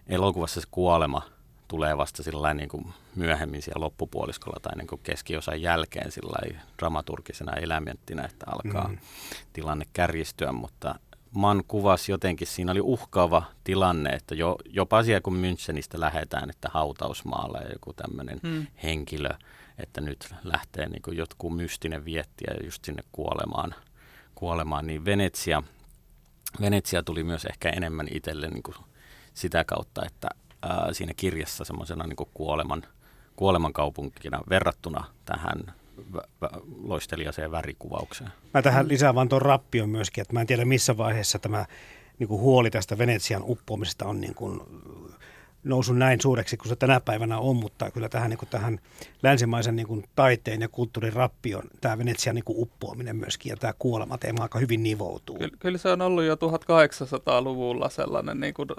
elokuvassa 0.08 0.62
se 0.62 0.68
kuolema 0.72 1.22
tulee 1.68 1.98
vasta 1.98 2.24
sillä 2.24 2.54
niin 2.54 2.70
kuin 2.70 2.94
myöhemmin 3.16 3.62
siellä 3.62 3.84
loppupuoliskolla 3.84 4.60
tai 4.60 4.78
niin 4.78 4.88
kuin 4.88 5.02
keskiosan 5.04 5.62
jälkeen 5.62 6.12
sillä 6.12 6.58
dramaturgisena 6.80 7.54
elementtinä, 7.54 8.24
että 8.24 8.46
alkaa 8.48 8.88
mm. 8.88 8.98
tilanne 9.54 9.86
kärjistyä, 9.94 10.52
mutta 10.52 10.96
Man 11.32 11.64
kuvasi 11.68 12.12
jotenkin, 12.12 12.48
siinä 12.48 12.72
oli 12.72 12.82
uhkaava 12.82 13.44
tilanne, 13.64 14.10
että 14.10 14.36
jo, 14.36 14.56
jopa 14.66 14.98
asia 14.98 15.22
kun 15.22 15.34
Münchenistä 15.36 16.00
lähdetään, 16.00 16.50
että 16.50 16.70
hautausmaalla 16.74 17.58
ja 17.58 17.72
joku 17.74 17.94
tämmöinen 17.94 18.40
mm. 18.44 18.68
henkilö, 18.84 19.30
että 19.78 20.02
nyt 20.02 20.36
lähtee 20.44 20.90
niin 20.90 21.02
kuin 21.02 21.18
jotkut 21.18 21.56
mystinen 21.56 22.06
viettiä 22.06 22.54
just 22.64 22.86
sinne 22.86 23.04
kuolemaan, 23.12 23.76
kuolemaan 24.36 24.88
niin 24.88 25.06
Venetsia, 25.06 25.64
Venetsia 26.62 27.04
tuli 27.04 27.24
myös 27.24 27.46
ehkä 27.46 27.70
enemmän 27.70 28.08
itselle 28.12 28.48
niin 28.48 28.64
kuin 28.64 28.76
sitä 29.34 29.64
kautta, 29.64 30.06
että 30.06 30.28
ää, 30.64 30.94
siinä 30.94 31.14
kirjassa 31.18 31.66
semmoisena 31.66 32.08
niin 32.08 32.28
kuoleman, 32.34 32.84
kuoleman 33.36 33.74
kaupunkina 33.74 34.40
verrattuna 34.50 35.04
tähän 35.26 35.74
vä- 36.14 36.28
vä- 36.46 36.62
loisteliaseen 36.84 37.52
värikuvaukseen. 37.52 38.32
Mä 38.54 38.62
tähän 38.62 38.88
lisään 38.88 39.16
vaan 39.16 39.30
tuon 39.30 39.42
rappion 39.42 39.90
myöskin, 39.90 40.22
että 40.22 40.34
mä 40.34 40.42
en 40.42 40.48
tiedä 40.48 40.66
missä 40.66 40.98
vaiheessa 40.98 41.40
tämä 41.40 41.66
niin 42.20 42.28
kuin 42.28 42.42
huoli 42.42 42.72
tästä 42.72 42.98
Venetsian 42.98 43.44
uppoamisesta 43.46 44.06
on 44.06 44.22
niin 44.22 44.36
kuin 44.36 44.62
noussut 45.64 45.98
näin 45.98 46.22
suureksi 46.22 46.58
kuin 46.58 46.70
se 46.70 46.76
tänä 46.76 47.00
päivänä 47.00 47.40
on, 47.40 47.56
mutta 47.56 47.92
kyllä 47.92 48.10
tähän, 48.10 48.30
niin 48.30 48.38
kuin 48.38 48.50
tähän 48.50 48.80
länsimaisen 49.24 49.76
niin 49.76 49.88
kuin 49.88 50.04
taiteen 50.16 50.62
ja 50.62 50.68
kulttuurin 50.68 51.14
rappion 51.14 51.64
tämä 51.82 51.98
Venetsian 51.98 52.36
niin 52.36 52.46
kuin 52.46 52.60
uppoaminen 52.60 53.16
myöskin 53.16 53.50
ja 53.50 53.58
tämä 53.58 53.74
kuolemateema 53.80 54.44
aika 54.44 54.60
hyvin 54.60 54.84
nivoutuu. 54.84 55.38
Kyllä, 55.38 55.58
kyllä 55.60 55.78
se 55.78 55.90
on 55.90 56.02
ollut 56.02 56.24
jo 56.24 56.36
1800-luvulla 56.36 57.90
sellainen, 57.90 58.40
niin 58.40 58.54
kuin, 58.54 58.70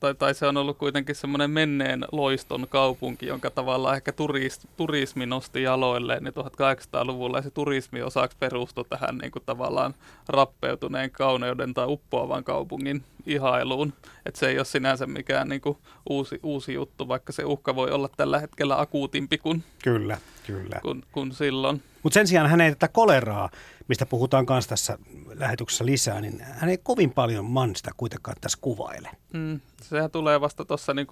tai, 0.00 0.14
tai 0.14 0.34
se 0.34 0.46
on 0.46 0.56
ollut 0.56 0.78
kuitenkin 0.78 1.14
semmoinen 1.14 1.50
menneen 1.50 2.04
loiston 2.12 2.66
kaupunki, 2.68 3.26
jonka 3.26 3.50
tavallaan 3.50 3.96
ehkä 3.96 4.12
turist, 4.12 4.64
turismi 4.76 5.26
nosti 5.26 5.62
jaloilleen 5.62 6.24
niin 6.24 6.34
1800-luvulla 6.34 7.38
ja 7.38 7.42
se 7.42 7.50
turismi 7.50 8.02
osaksi 8.02 8.36
perustui 8.40 8.84
tähän 8.84 9.18
niin 9.18 9.32
kuin 9.32 9.42
tavallaan 9.46 9.94
rappeutuneen 10.28 11.10
kauneuden 11.10 11.74
tai 11.74 11.86
uppoavan 11.88 12.44
kaupungin 12.44 13.02
ihailuun. 13.26 13.92
Että 14.26 14.40
se 14.40 14.48
ei 14.48 14.58
ole 14.58 14.64
sinänsä 14.64 15.06
mikään 15.06 15.48
niin 15.48 15.60
kuin 15.60 15.78
uusi, 16.10 16.23
uusi 16.42 16.74
juttu, 16.74 17.08
vaikka 17.08 17.32
se 17.32 17.44
uhka 17.44 17.74
voi 17.74 17.90
olla 17.90 18.08
tällä 18.16 18.40
hetkellä 18.40 18.80
akuutimpi 18.80 19.38
kuin, 19.38 19.64
kyllä, 19.84 20.18
kyllä. 20.46 20.78
kuin, 20.82 21.02
kuin 21.12 21.32
silloin. 21.32 21.82
Mutta 22.02 22.14
sen 22.14 22.26
sijaan 22.26 22.50
hän 22.50 22.60
ei 22.60 22.70
tätä 22.70 22.88
koleraa, 22.88 23.50
mistä 23.88 24.06
puhutaan 24.06 24.46
myös 24.48 24.66
tässä 24.66 24.98
lähetyksessä 25.34 25.86
lisää, 25.86 26.20
niin 26.20 26.40
hän 26.40 26.70
ei 26.70 26.78
kovin 26.78 27.10
paljon 27.10 27.44
man 27.44 27.76
sitä 27.76 27.90
kuitenkaan 27.96 28.36
tässä 28.40 28.58
kuvaile. 28.60 29.10
Mm, 29.32 29.60
sehän 29.82 30.10
tulee 30.10 30.40
vasta 30.40 30.64
tuossa 30.64 30.94
niin 30.94 31.06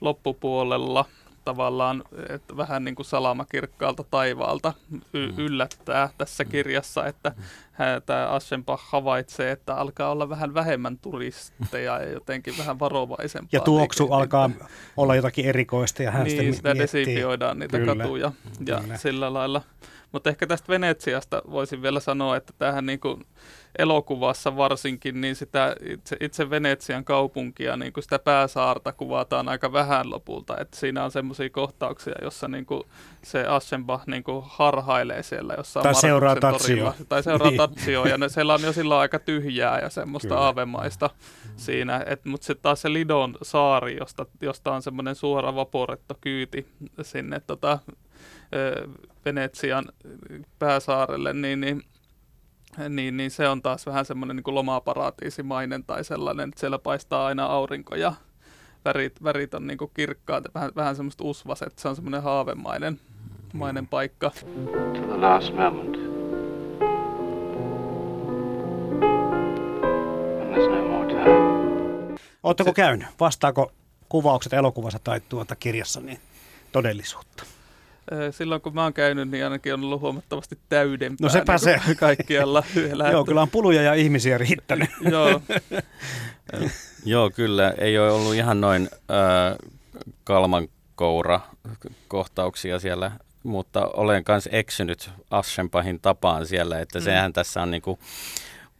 loppupuolella 0.00 1.04
tavallaan 1.44 2.04
että 2.28 2.56
vähän 2.56 2.84
niin 2.84 2.94
kuin 2.94 3.06
salamakirkkaalta 3.06 4.04
taivaalta 4.10 4.72
y- 5.12 5.26
mm. 5.26 5.38
yllättää 5.38 6.08
tässä 6.18 6.44
mm. 6.44 6.50
kirjassa, 6.50 7.06
että 7.06 7.32
tämä 8.06 8.28
Aschenbach 8.28 8.82
havaitsee, 8.88 9.50
että 9.50 9.74
alkaa 9.74 10.10
olla 10.10 10.28
vähän 10.28 10.54
vähemmän 10.54 10.98
turisteja 10.98 11.98
ja 11.98 12.12
jotenkin 12.12 12.54
vähän 12.58 12.78
varovaisempaa. 12.78 13.48
Ja 13.52 13.60
tuoksu 13.60 14.12
alkaa 14.12 14.50
olla 14.96 15.14
jotakin 15.14 15.46
erikoista 15.46 16.02
ja 16.02 16.10
hän 16.10 16.24
niin, 16.24 16.54
sitä, 16.54 16.56
sitä 16.56 16.78
desifioidaan 16.78 17.58
niitä 17.58 17.78
Kyllä. 17.78 17.96
katuja 17.96 18.32
ja 18.66 18.80
Kyllä. 18.80 18.96
sillä 18.96 19.32
lailla. 19.32 19.62
Mutta 20.12 20.30
ehkä 20.30 20.46
tästä 20.46 20.68
Venetsiasta 20.68 21.42
voisin 21.50 21.82
vielä 21.82 22.00
sanoa, 22.00 22.36
että 22.36 22.52
tähän 22.58 22.86
niin 22.86 23.00
kuin 23.00 23.24
elokuvassa 23.78 24.56
varsinkin, 24.56 25.20
niin 25.20 25.36
sitä 25.36 25.76
itse, 25.88 26.16
itse 26.20 26.50
Venetsian 26.50 27.04
kaupunkia, 27.04 27.76
niin 27.76 27.92
kuin 27.92 28.04
sitä 28.04 28.18
pääsaarta 28.18 28.92
kuvataan 28.92 29.48
aika 29.48 29.72
vähän 29.72 30.10
lopulta. 30.10 30.58
Että 30.58 30.76
siinä 30.76 31.04
on 31.04 31.10
semmoisia 31.10 31.50
kohtauksia, 31.50 32.14
jossa 32.22 32.48
niin 32.48 32.66
kuin 32.66 32.82
se 33.22 33.46
Aschenbach 33.46 34.06
niin 34.06 34.24
kuin 34.24 34.44
harhailee 34.48 35.22
siellä 35.22 35.54
jossain 35.54 35.82
Tai 35.82 35.94
seuraa 35.94 36.36
Tatsioa. 36.36 36.94
Tai 37.08 37.22
seuraa 37.22 37.48
niin. 37.48 37.58
Tatsioa, 37.58 38.08
ja 38.08 38.18
ne, 38.18 38.28
siellä 38.28 38.54
on 38.54 38.62
jo 38.62 38.72
silloin 38.72 39.00
aika 39.00 39.18
tyhjää 39.18 39.80
ja 39.80 39.90
semmoista 39.90 40.28
Kyllä. 40.28 40.40
aavemaista 40.40 41.10
siinä. 41.56 42.00
Mutta 42.24 42.46
sitten 42.46 42.62
taas 42.62 42.82
se 42.82 42.92
Lidon 42.92 43.36
saari, 43.42 43.96
josta, 43.96 44.26
josta 44.40 44.72
on 44.72 44.82
semmoinen 44.82 45.14
suora 45.14 45.54
vaporetto 45.54 46.14
kyyti 46.20 46.66
sinne 47.02 47.40
tota, 47.46 47.78
Venetsian 49.24 49.84
pääsaarelle, 50.58 51.32
niin, 51.32 51.60
niin 51.60 51.82
niin, 52.88 53.16
niin 53.16 53.30
se 53.30 53.48
on 53.48 53.62
taas 53.62 53.86
vähän 53.86 54.04
semmoinen 54.04 54.36
niin 54.36 54.54
lomaparatiisimainen 54.54 55.84
tai 55.84 56.04
sellainen, 56.04 56.48
että 56.48 56.60
siellä 56.60 56.78
paistaa 56.78 57.26
aina 57.26 57.46
aurinko 57.46 57.94
ja 57.94 58.12
värit, 58.84 59.22
värit 59.22 59.54
on 59.54 59.66
niin 59.66 59.78
kuin 59.78 59.90
kirkkaat, 59.94 60.44
vähän, 60.54 60.70
vähän 60.76 60.96
semmoista 60.96 61.24
usvaset, 61.24 61.78
se 61.78 61.88
on 61.88 61.96
semmoinen 61.96 62.22
haavemainen 62.22 63.00
mainen 63.52 63.86
paikka. 63.86 64.30
To 64.94 65.06
the 65.06 65.16
last 65.16 65.54
moment. 65.54 65.96
Oletteko 72.42 72.70
se, 72.70 72.74
käynyt? 72.74 73.08
Vastaako 73.20 73.72
kuvaukset 74.08 74.52
elokuvassa 74.52 74.98
tai 74.98 75.20
tuota 75.28 75.56
kirjassa 75.56 76.00
niin 76.00 76.18
todellisuutta? 76.72 77.44
Silloin 78.30 78.60
kun 78.60 78.74
mä 78.74 78.82
oon 78.82 78.92
käynyt, 78.92 79.28
niin 79.28 79.44
ainakin 79.44 79.74
on 79.74 79.84
ollut 79.84 80.00
huomattavasti 80.00 80.58
täydempää. 80.68 81.16
No 81.26 81.28
sepä 81.28 81.52
niin 81.52 81.60
se. 81.60 81.80
Kaikkialla. 82.00 82.62
Joo, 83.12 83.24
kyllä 83.24 83.42
on 83.42 83.50
puluja 83.50 83.82
ja 83.82 83.94
ihmisiä 83.94 84.38
riittänyt. 84.38 84.90
Joo. 85.10 85.42
Joo, 87.04 87.30
kyllä. 87.30 87.74
Ei 87.78 87.98
ole 87.98 88.10
ollut 88.10 88.34
ihan 88.34 88.60
noin 88.60 88.88
äh, 88.92 89.58
kalman 90.24 90.68
koura 90.94 91.40
kohtauksia 92.08 92.78
siellä, 92.78 93.10
mutta 93.42 93.86
olen 93.86 94.24
myös 94.28 94.48
eksynyt 94.52 95.10
Aschenpahin 95.30 96.00
tapaan 96.00 96.46
siellä, 96.46 96.80
että 96.80 96.98
mm. 96.98 97.04
sehän 97.04 97.32
tässä 97.32 97.62
on 97.62 97.70
niinku 97.70 97.98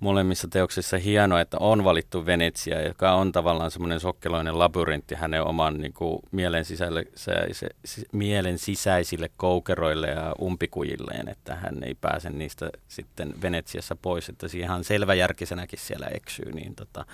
molemmissa 0.02 0.48
teoksissa 0.48 0.98
hienoa, 0.98 1.40
että 1.40 1.56
on 1.60 1.84
valittu 1.84 2.26
Venetsia, 2.26 2.82
joka 2.82 3.12
on 3.12 3.32
tavallaan 3.32 3.70
semmoinen 3.70 4.00
sokkeloinen 4.00 4.58
labyrintti 4.58 5.14
hänen 5.14 5.42
oman 5.42 5.78
niin 5.78 5.92
kuin, 5.92 6.18
mielen, 6.32 6.64
sisälle, 6.64 7.04
se, 7.14 7.32
se, 7.52 7.68
mielen 8.12 8.58
sisäisille 8.58 9.30
koukeroille 9.36 10.06
ja 10.06 10.34
umpikujilleen, 10.40 11.28
että 11.28 11.54
hän 11.54 11.84
ei 11.84 11.94
pääse 11.94 12.30
niistä 12.30 12.70
sitten 12.88 13.34
Venetsiassa 13.42 13.96
pois, 13.96 14.28
että 14.28 14.48
siihen 14.48 14.66
ihan 14.66 14.84
selväjärkisenäkin 14.84 15.78
siellä 15.78 16.06
eksyy, 16.06 16.52
niin 16.52 16.74
tota, 16.74 17.06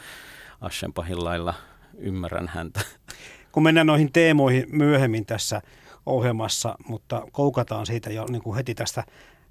Aschenpahin 0.61 1.25
lailla 1.25 1.54
ymmärrän 1.99 2.49
häntä. 2.49 2.80
Kun 3.52 3.62
mennään 3.62 3.87
noihin 3.87 4.12
teemoihin 4.12 4.66
myöhemmin 4.73 5.26
tässä 5.26 5.62
ohjelmassa, 6.07 6.76
mutta 6.87 7.23
koukataan 7.33 7.87
siitä 7.87 8.11
jo 8.11 8.26
niin 8.30 8.42
kuin 8.42 8.57
heti 8.57 8.75
tästä 8.75 9.04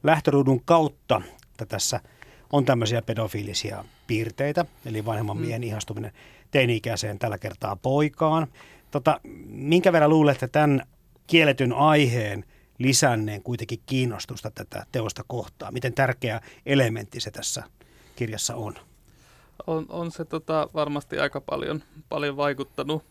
lähtöruudun 0.03 0.63
kautta, 0.65 1.22
että 1.51 1.65
tässä– 1.65 2.00
on 2.54 2.66
tämmöisiä 2.66 3.01
pedofiilisia 3.01 3.86
piirteitä, 4.08 4.66
eli 4.86 5.06
vanhemman 5.06 5.38
mm. 5.38 5.42
miehen 5.42 5.63
ihastuminen 5.63 6.12
teini-ikäiseen 6.51 7.20
tällä 7.20 7.38
kertaa 7.38 7.75
poikaan. 7.75 8.48
Tota, 8.92 9.20
minkä 9.48 9.92
verran 9.92 10.10
luulette 10.10 10.46
että 10.46 10.60
tämän 10.60 10.82
kielletyn 11.27 11.74
aiheen 11.74 12.46
lisänneen 12.77 13.44
kuitenkin 13.44 13.80
kiinnostusta 13.86 14.51
tätä 14.51 14.86
teosta 14.92 15.24
kohtaa? 15.27 15.72
Miten 15.72 15.94
tärkeä 15.94 16.42
elementti 16.66 17.20
se 17.20 17.32
tässä 17.32 17.63
kirjassa 18.16 18.56
on? 18.56 18.75
On, 19.68 19.86
on 19.89 20.12
se 20.12 20.25
tota, 20.25 20.70
varmasti 20.74 21.20
aika 21.20 21.42
paljon, 21.42 21.84
paljon 22.10 22.38
vaikuttanut. 22.38 23.04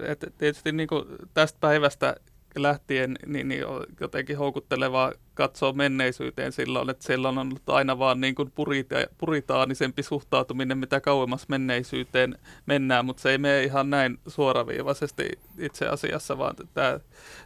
Et 0.00 0.34
tietysti 0.38 0.72
niin 0.72 0.88
tästä 1.34 1.58
päivästä 1.60 2.16
lähtien 2.56 3.18
niin, 3.26 3.48
niin 3.48 3.64
jotenkin 4.00 4.38
houkuttelevaa 4.38 5.12
katsoa 5.34 5.72
menneisyyteen 5.72 6.52
silloin, 6.52 6.90
että 6.90 7.06
siellä 7.06 7.28
on 7.28 7.38
ollut 7.38 7.68
aina 7.68 7.98
vaan 7.98 8.20
niin 8.20 8.34
kuin 8.34 8.48
purita- 8.48 9.14
puritaanisempi 9.18 10.02
suhtautuminen, 10.02 10.78
mitä 10.78 11.00
kauemmas 11.00 11.48
menneisyyteen 11.48 12.38
mennään, 12.66 13.04
mutta 13.04 13.22
se 13.22 13.30
ei 13.30 13.38
mene 13.38 13.62
ihan 13.62 13.90
näin 13.90 14.18
suoraviivaisesti 14.26 15.28
itse 15.58 15.86
asiassa, 15.86 16.38
vaan 16.38 16.56
tämä, 16.74 17.00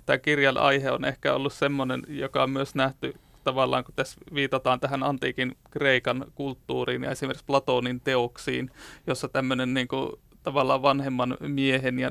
tämä 0.06 0.18
kirjan 0.18 0.58
aihe 0.58 0.90
on 0.90 1.04
ehkä 1.04 1.34
ollut 1.34 1.52
semmoinen, 1.52 2.02
joka 2.08 2.42
on 2.42 2.50
myös 2.50 2.74
nähty 2.74 3.14
tavallaan, 3.44 3.84
kun 3.84 3.94
tässä 3.94 4.20
viitataan 4.34 4.80
tähän 4.80 5.02
antiikin 5.02 5.56
Kreikan 5.70 6.24
kulttuuriin 6.34 7.02
ja 7.02 7.10
esimerkiksi 7.10 7.44
Platonin 7.46 8.00
teoksiin, 8.00 8.70
jossa 9.06 9.28
tämmöinen 9.28 9.74
niin 9.74 9.88
kuin 9.88 10.12
tavallaan 10.46 10.82
vanhemman 10.82 11.36
miehen 11.40 11.98
ja 11.98 12.10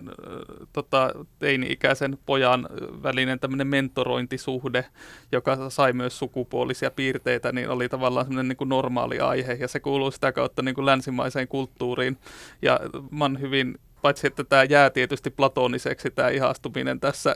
tota, 0.74 1.12
teini-ikäisen 1.40 2.18
pojan 2.26 2.70
välinen 3.04 3.40
tämmöinen 3.40 3.68
mentorointisuhde, 3.68 4.86
joka 5.32 5.70
sai 5.70 5.94
myös 5.94 6.20
sukupuolisia 6.20 6.92
piirteitä, 6.92 7.52
niin 7.52 7.70
oli 7.70 7.90
tavallaan 7.90 8.26
semmoinen 8.26 8.48
niin 8.48 8.58
kuin 8.58 8.70
normaali 8.70 9.20
aihe 9.20 9.54
ja 9.54 9.68
se 9.68 9.80
kuuluu 9.80 10.12
sitä 10.12 10.32
kautta 10.32 10.62
niin 10.62 10.76
kuin 10.76 10.86
länsimaiseen 10.86 11.48
kulttuuriin. 11.48 12.18
Ja 12.62 12.80
mä 13.12 13.26
hyvin, 13.40 13.78
paitsi 14.02 14.28
että 14.28 14.44
tämä 14.44 14.64
jää 14.64 14.90
tietysti 14.90 15.30
platoniseksi 15.30 16.12
tämä 16.12 16.30
ihastuminen 16.30 17.00
tässä 17.00 17.36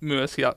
myös 0.00 0.38
ja 0.38 0.54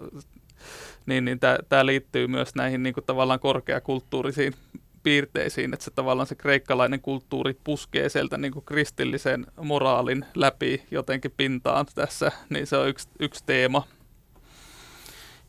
niin, 1.06 1.26
niin 1.26 1.40
tämä 1.70 1.86
liittyy 1.86 2.28
myös 2.28 2.56
näihin 2.56 2.84
niin 2.84 2.94
kuin 2.94 3.06
tavallaan 3.06 3.40
korkeakulttuurisiin 3.40 4.54
piirteisiin, 5.04 5.74
että 5.74 5.84
se 5.84 5.92
tavallaan 5.92 6.28
se 6.28 6.36
kreikkalainen 6.36 7.02
kulttuuri 7.02 7.58
puskee 7.64 8.10
sieltä 8.10 8.38
niin 8.38 8.54
kuin 8.54 8.66
kristillisen 8.66 9.46
moraalin 9.62 10.26
läpi 10.36 10.84
jotenkin 10.92 11.34
pintaan 11.38 11.86
tässä, 11.96 12.32
niin 12.50 12.68
se 12.68 12.78
on 12.78 12.90
yksi, 12.90 13.08
yksi 13.20 13.44
teema. 13.46 13.88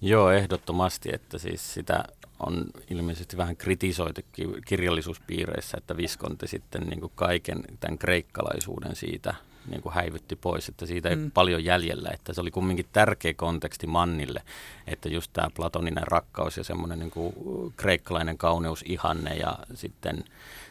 Joo, 0.00 0.30
ehdottomasti, 0.30 1.10
että 1.12 1.38
siis 1.38 1.74
sitä 1.74 2.04
on 2.38 2.64
ilmeisesti 2.90 3.36
vähän 3.36 3.56
kritisoitu 3.56 4.20
kirjallisuuspiireissä, 4.66 5.76
että 5.78 5.96
Viskonti 5.96 6.48
sitten 6.48 6.82
niin 6.82 7.00
kuin 7.00 7.12
kaiken 7.14 7.64
tämän 7.80 7.98
kreikkalaisuuden 7.98 8.96
siitä 8.96 9.34
niin 9.70 9.82
kuin 9.82 9.94
häivytti 9.94 10.36
pois, 10.36 10.68
että 10.68 10.86
siitä 10.86 11.08
ei 11.08 11.16
mm. 11.16 11.30
paljon 11.30 11.64
jäljellä, 11.64 12.10
että 12.12 12.32
se 12.32 12.40
oli 12.40 12.50
kumminkin 12.50 12.86
tärkeä 12.92 13.34
konteksti 13.34 13.86
Mannille, 13.86 14.42
että 14.86 15.08
just 15.08 15.30
tämä 15.32 15.48
platoninen 15.54 16.06
rakkaus 16.06 16.56
ja 16.56 16.64
semmoinen 16.64 16.98
niin 16.98 17.10
kuin 17.10 17.34
kreikkalainen 17.76 18.38
kauneusihanne 18.38 19.34
ja 19.34 19.58
sitten 19.74 20.24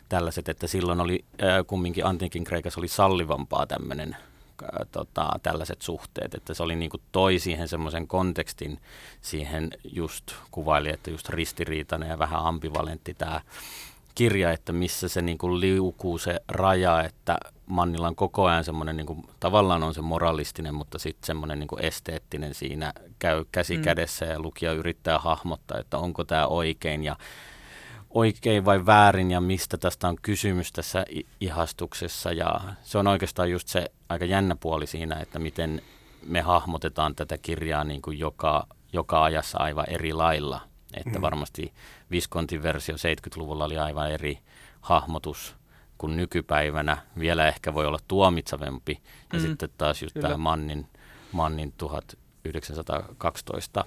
tällaiset, 0.10 0.50
että 0.50 0.68
silloin 0.68 1.02
oli 1.02 1.26
äh, 1.44 1.50
kumminkin 1.68 2.06
antiikin 2.06 2.44
Kreikassa 2.44 2.82
oli 2.82 2.88
sallivampaa 2.88 3.66
tämmöinen 3.66 4.16
äh, 4.64 4.88
tota, 4.92 5.40
tällaiset 5.44 5.82
suhteet, 5.82 6.34
että 6.34 6.54
se 6.54 6.64
oli 6.64 6.76
niin 6.76 6.92
kuin 6.92 7.02
toi 7.12 7.40
siihen 7.40 7.68
semmoisen 7.68 8.08
kontekstin 8.08 8.80
siihen 9.22 9.70
just 9.84 10.32
kuvaili, 10.52 10.90
että 10.90 11.12
just 11.12 11.30
ristiriitainen 11.30 12.10
ja 12.10 12.20
vähän 12.20 12.46
ambivalentti 12.46 13.14
tämä 13.14 13.42
kirja, 14.16 14.52
että 14.52 14.74
missä 14.74 15.08
se 15.08 15.22
niin 15.22 15.38
kuin 15.38 15.60
liukuu 15.60 16.18
se 16.18 16.40
raja, 16.48 17.04
että 17.04 17.38
Mannilla 17.66 18.08
on 18.08 18.16
koko 18.16 18.46
ajan 18.46 18.64
semmoinen, 18.64 18.98
niin 18.98 19.08
kuin, 19.08 19.24
tavallaan 19.40 19.84
on 19.84 19.94
se 19.94 20.02
moralistinen, 20.02 20.76
mutta 20.76 21.00
sitten 21.00 21.26
semmoinen 21.28 21.60
niin 21.60 21.68
kuin 21.68 21.86
esteettinen 21.86 22.54
siinä 22.54 22.94
käy 23.20 23.46
käsi 23.52 23.78
mm. 23.78 23.84
kädessä 23.84 24.26
ja 24.26 24.40
lukija 24.40 24.74
yrittää 24.74 25.20
hahmottaa, 25.20 25.80
että 25.80 25.98
onko 25.98 26.24
tämä 26.24 26.48
oikein 26.48 27.04
ja 27.04 27.16
oikein 28.10 28.66
vai 28.66 28.86
väärin 28.86 29.32
ja 29.32 29.42
mistä 29.42 29.78
tästä 29.78 30.08
on 30.08 30.16
kysymys 30.22 30.72
tässä 30.72 31.06
ihastuksessa 31.42 32.32
ja 32.32 32.62
se 32.84 32.98
on 32.98 33.08
oikeastaan 33.08 33.52
just 33.52 33.68
se 33.68 33.92
aika 34.10 34.26
jännä 34.26 34.56
puoli 34.56 34.88
siinä, 34.88 35.16
että 35.16 35.40
miten 35.40 35.82
me 36.26 36.42
hahmotetaan 36.42 37.16
tätä 37.16 37.38
kirjaa 37.38 37.84
niin 37.84 38.02
kuin 38.02 38.20
joka, 38.20 38.68
joka 38.94 39.24
ajassa 39.24 39.58
aivan 39.58 39.86
eri 39.90 40.14
lailla. 40.14 40.71
Että 40.94 41.20
mm. 41.20 41.22
varmasti 41.22 41.74
Viskontin 42.12 42.64
versio 42.64 42.96
70-luvulla 42.96 43.66
oli 43.66 43.78
aivan 43.78 44.12
eri 44.12 44.40
hahmotus 44.82 45.56
kuin 45.98 46.18
nykypäivänä. 46.18 46.98
Vielä 47.20 47.48
ehkä 47.48 47.74
voi 47.74 47.86
olla 47.86 48.00
tuomitsavempi. 48.08 49.02
Ja 49.34 49.40
mm. 49.40 49.46
sitten 49.46 49.70
taas 49.78 50.02
just 50.02 50.16
tämä 50.22 50.38
Mannin, 50.38 50.88
Mannin 51.32 51.74
1912 51.78 53.86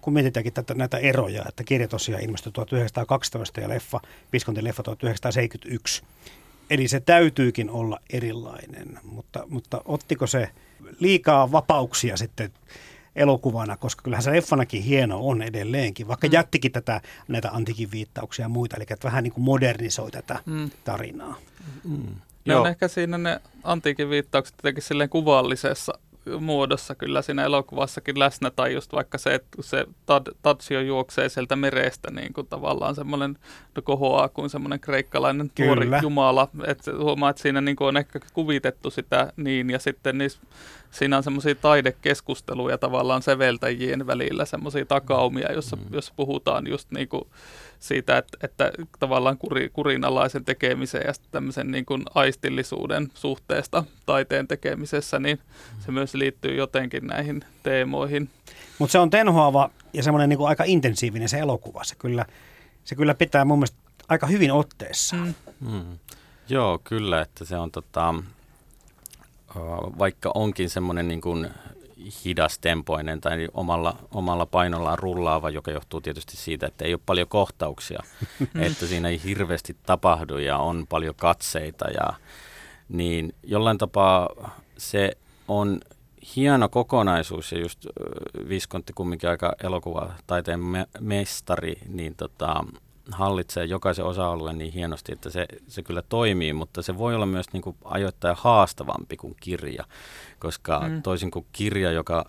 kun 0.00 0.12
mietitäänkin 0.12 0.52
tätä, 0.52 0.74
näitä 0.74 0.98
eroja, 0.98 1.44
että 1.48 1.64
kirja 1.64 1.88
tosiaan 1.88 2.22
ilmestyi 2.22 2.52
1912 2.52 3.60
ja 3.60 3.68
leffa, 3.68 4.00
Viskontin 4.32 4.64
leffa 4.64 4.82
1971. 4.82 6.02
Eli 6.70 6.88
se 6.88 7.00
täytyykin 7.00 7.70
olla 7.70 7.98
erilainen, 8.10 8.98
mutta, 9.02 9.44
mutta 9.48 9.80
ottiko 9.84 10.26
se 10.26 10.50
liikaa 10.98 11.52
vapauksia 11.52 12.16
sitten 12.16 12.52
elokuvana, 13.18 13.76
koska 13.76 14.02
kyllähän 14.02 14.22
se 14.22 14.32
leffanakin 14.32 14.82
hieno 14.82 15.28
on 15.28 15.42
edelleenkin, 15.42 16.08
vaikka 16.08 16.26
mm. 16.26 16.32
jättikin 16.32 16.72
tätä, 16.72 17.00
näitä 17.28 17.50
antiikin 17.50 17.90
viittauksia 17.90 18.44
ja 18.44 18.48
muita, 18.48 18.76
eli 18.76 18.84
että 18.90 19.06
vähän 19.06 19.24
niin 19.24 19.32
kuin 19.32 19.44
modernisoi 19.44 20.10
tätä 20.10 20.38
mm. 20.46 20.70
tarinaa. 20.84 21.38
Mm. 21.84 22.06
Ne 22.44 22.54
Joo. 22.54 22.60
on 22.60 22.68
ehkä 22.68 22.88
siinä 22.88 23.18
ne 23.18 23.40
antiikin 23.64 24.10
viittaukset 24.10 24.54
jotenkin 24.58 24.82
silleen 24.82 25.10
kuvallisessa 25.10 25.92
muodossa 26.40 26.94
kyllä 26.94 27.22
siinä 27.22 27.44
elokuvassakin 27.44 28.18
läsnä, 28.18 28.50
tai 28.50 28.74
just 28.74 28.92
vaikka 28.92 29.18
se, 29.18 29.34
että 29.34 29.62
se 29.62 29.86
tad, 30.06 30.26
Tadsio 30.42 30.80
juoksee 30.80 31.28
sieltä 31.28 31.56
merestä 31.56 32.10
niin 32.10 32.32
kuin 32.32 32.46
tavallaan 32.46 32.94
semmoinen 32.94 33.38
no 33.76 33.82
kohoaa 33.82 34.28
kuin 34.28 34.50
semmoinen 34.50 34.80
kreikkalainen 34.80 35.50
tuori 35.54 35.82
kyllä. 35.82 36.00
jumala, 36.02 36.48
että 36.66 36.92
huomaa, 36.98 37.30
että 37.30 37.42
siinä 37.42 37.60
niin 37.60 37.76
kuin 37.76 37.88
on 37.88 37.96
ehkä 37.96 38.20
kuvitettu 38.32 38.90
sitä 38.90 39.32
niin, 39.36 39.70
ja 39.70 39.78
sitten 39.78 40.18
niissä 40.18 40.40
siinä 40.90 41.16
on 41.16 41.22
semmoisia 41.22 41.54
taidekeskusteluja 41.54 42.78
tavallaan 42.78 43.22
seveltäjien 43.22 44.06
välillä, 44.06 44.44
semmoisia 44.44 44.84
takaumia, 44.84 45.52
jossa, 45.52 45.76
mm. 45.76 45.82
jossa 45.90 46.12
puhutaan 46.16 46.66
just 46.66 46.90
niin 46.90 47.08
kuin 47.08 47.24
siitä, 47.80 48.18
että, 48.18 48.38
että 48.42 48.72
tavallaan 48.98 49.38
kuri, 49.38 49.68
kurinalaisen 49.68 50.44
tekemisen 50.44 51.02
ja 51.06 51.12
tämmöisen 51.30 51.70
niin 51.70 51.86
kuin 51.86 52.02
aistillisuuden 52.14 53.08
suhteesta 53.14 53.84
taiteen 54.06 54.48
tekemisessä, 54.48 55.18
niin 55.18 55.38
se 55.78 55.92
myös 55.92 56.14
liittyy 56.14 56.54
jotenkin 56.54 57.06
näihin 57.06 57.44
teemoihin. 57.62 58.30
Mutta 58.78 58.92
se 58.92 58.98
on 58.98 59.10
tenhoava 59.10 59.70
ja 59.92 60.02
semmoinen 60.02 60.28
niin 60.28 60.38
kuin 60.38 60.48
aika 60.48 60.64
intensiivinen 60.66 61.28
se 61.28 61.38
elokuva. 61.38 61.84
Se 61.84 61.94
kyllä, 61.94 62.24
se 62.84 62.94
kyllä 62.94 63.14
pitää 63.14 63.44
mun 63.44 63.58
mielestä 63.58 63.78
aika 64.08 64.26
hyvin 64.26 64.52
otteessa. 64.52 65.16
Mm. 65.16 65.34
Mm. 65.60 65.98
Joo, 66.48 66.80
kyllä, 66.84 67.20
että 67.20 67.44
se 67.44 67.56
on 67.56 67.70
tota, 67.70 68.14
vaikka 69.98 70.30
onkin 70.34 70.70
semmoinen 70.70 71.08
niin 71.08 71.20
kuin 71.20 71.48
hidastempoinen 72.24 73.20
tai 73.20 73.48
omalla, 73.54 73.96
omalla 74.10 74.46
painollaan 74.46 74.98
rullaava, 74.98 75.50
joka 75.50 75.70
johtuu 75.70 76.00
tietysti 76.00 76.36
siitä, 76.36 76.66
että 76.66 76.84
ei 76.84 76.94
ole 76.94 77.00
paljon 77.06 77.28
kohtauksia, 77.28 78.02
että 78.66 78.86
siinä 78.86 79.08
ei 79.08 79.20
hirveästi 79.24 79.76
tapahdu 79.86 80.38
ja 80.38 80.58
on 80.58 80.86
paljon 80.88 81.14
katseita 81.14 81.90
ja 81.90 82.12
niin 82.88 83.34
jollain 83.42 83.78
tapaa 83.78 84.28
se 84.78 85.16
on 85.48 85.80
hieno 86.36 86.68
kokonaisuus 86.68 87.52
ja 87.52 87.58
just 87.58 87.86
Viskontti 88.48 88.92
kumminkin 88.92 89.30
aika 89.30 89.52
elokuva 89.62 90.12
taiteen 90.26 90.60
me- 90.60 90.88
mestari, 91.00 91.78
niin 91.88 92.14
tota, 92.14 92.64
hallitsee 93.12 93.64
jokaisen 93.64 94.04
osa-alueen 94.04 94.58
niin 94.58 94.72
hienosti, 94.72 95.12
että 95.12 95.30
se, 95.30 95.46
se 95.68 95.82
kyllä 95.82 96.02
toimii, 96.02 96.52
mutta 96.52 96.82
se 96.82 96.98
voi 96.98 97.14
olla 97.14 97.26
myös 97.26 97.52
niin 97.52 97.62
kuin 97.62 97.76
ajoittain 97.84 98.36
haastavampi 98.38 99.16
kuin 99.16 99.36
kirja, 99.40 99.84
koska 100.38 100.80
mm. 100.88 101.02
toisin 101.02 101.30
kuin 101.30 101.46
kirja, 101.52 101.92
joka 101.92 102.24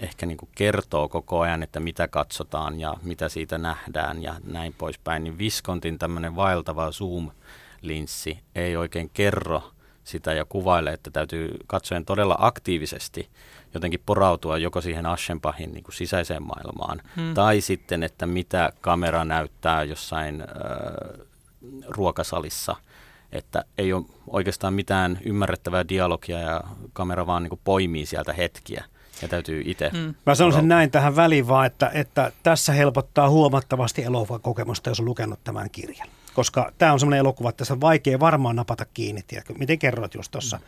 ehkä 0.00 0.26
niin 0.26 0.36
kuin 0.36 0.48
kertoo 0.54 1.08
koko 1.08 1.40
ajan, 1.40 1.62
että 1.62 1.80
mitä 1.80 2.08
katsotaan 2.08 2.80
ja 2.80 2.94
mitä 3.02 3.28
siitä 3.28 3.58
nähdään 3.58 4.22
ja 4.22 4.34
näin 4.44 4.74
poispäin, 4.78 5.24
niin 5.24 5.38
Viskontin 5.38 5.98
tämmöinen 5.98 6.36
vaeltava 6.36 6.90
zoom-linssi 6.90 8.38
ei 8.54 8.76
oikein 8.76 9.10
kerro 9.14 9.62
sitä 10.04 10.32
ja 10.32 10.44
kuvaile, 10.44 10.92
että 10.92 11.10
täytyy 11.10 11.56
katsojen 11.66 12.04
todella 12.04 12.36
aktiivisesti 12.38 13.28
jotenkin 13.74 14.02
porautua 14.06 14.58
joko 14.58 14.80
siihen 14.80 15.06
Aschenbachin 15.06 15.72
niin 15.72 15.84
kuin 15.84 15.94
sisäiseen 15.94 16.42
maailmaan, 16.42 17.02
hmm. 17.16 17.34
tai 17.34 17.60
sitten, 17.60 18.02
että 18.02 18.26
mitä 18.26 18.72
kamera 18.80 19.24
näyttää 19.24 19.82
jossain 19.82 20.40
äh, 20.40 20.46
ruokasalissa, 21.88 22.76
että 23.32 23.64
ei 23.78 23.92
ole 23.92 24.04
oikeastaan 24.26 24.74
mitään 24.74 25.18
ymmärrettävää 25.24 25.88
dialogia 25.88 26.38
ja 26.38 26.60
kamera 26.92 27.26
vaan 27.26 27.42
niin 27.42 27.50
kuin 27.50 27.60
poimii 27.64 28.06
sieltä 28.06 28.32
hetkiä 28.32 28.84
ja 29.22 29.28
täytyy 29.28 29.62
itse. 29.66 29.90
Hmm. 29.92 30.14
Mä 30.26 30.34
sanoisin 30.34 30.68
näin 30.68 30.90
tähän 30.90 31.16
väliin 31.16 31.48
vaan, 31.48 31.66
että, 31.66 31.90
että 31.94 32.32
tässä 32.42 32.72
helpottaa 32.72 33.30
huomattavasti 33.30 34.04
elokuvakokemusta, 34.04 34.90
jos 34.90 35.00
on 35.00 35.06
lukenut 35.06 35.40
tämän 35.44 35.70
kirjan. 35.70 36.08
Koska 36.34 36.72
tämä 36.78 36.92
on 36.92 37.00
semmoinen 37.00 37.18
elokuva, 37.18 37.48
että 37.48 37.58
tässä 37.58 37.74
on 37.74 37.80
vaikea 37.80 38.20
varmaan 38.20 38.56
napata 38.56 38.84
kiinni. 38.94 39.22
Tiedätkö? 39.22 39.54
Miten 39.58 39.78
kerroit 39.78 40.14
just 40.14 40.30
tuossa, 40.32 40.60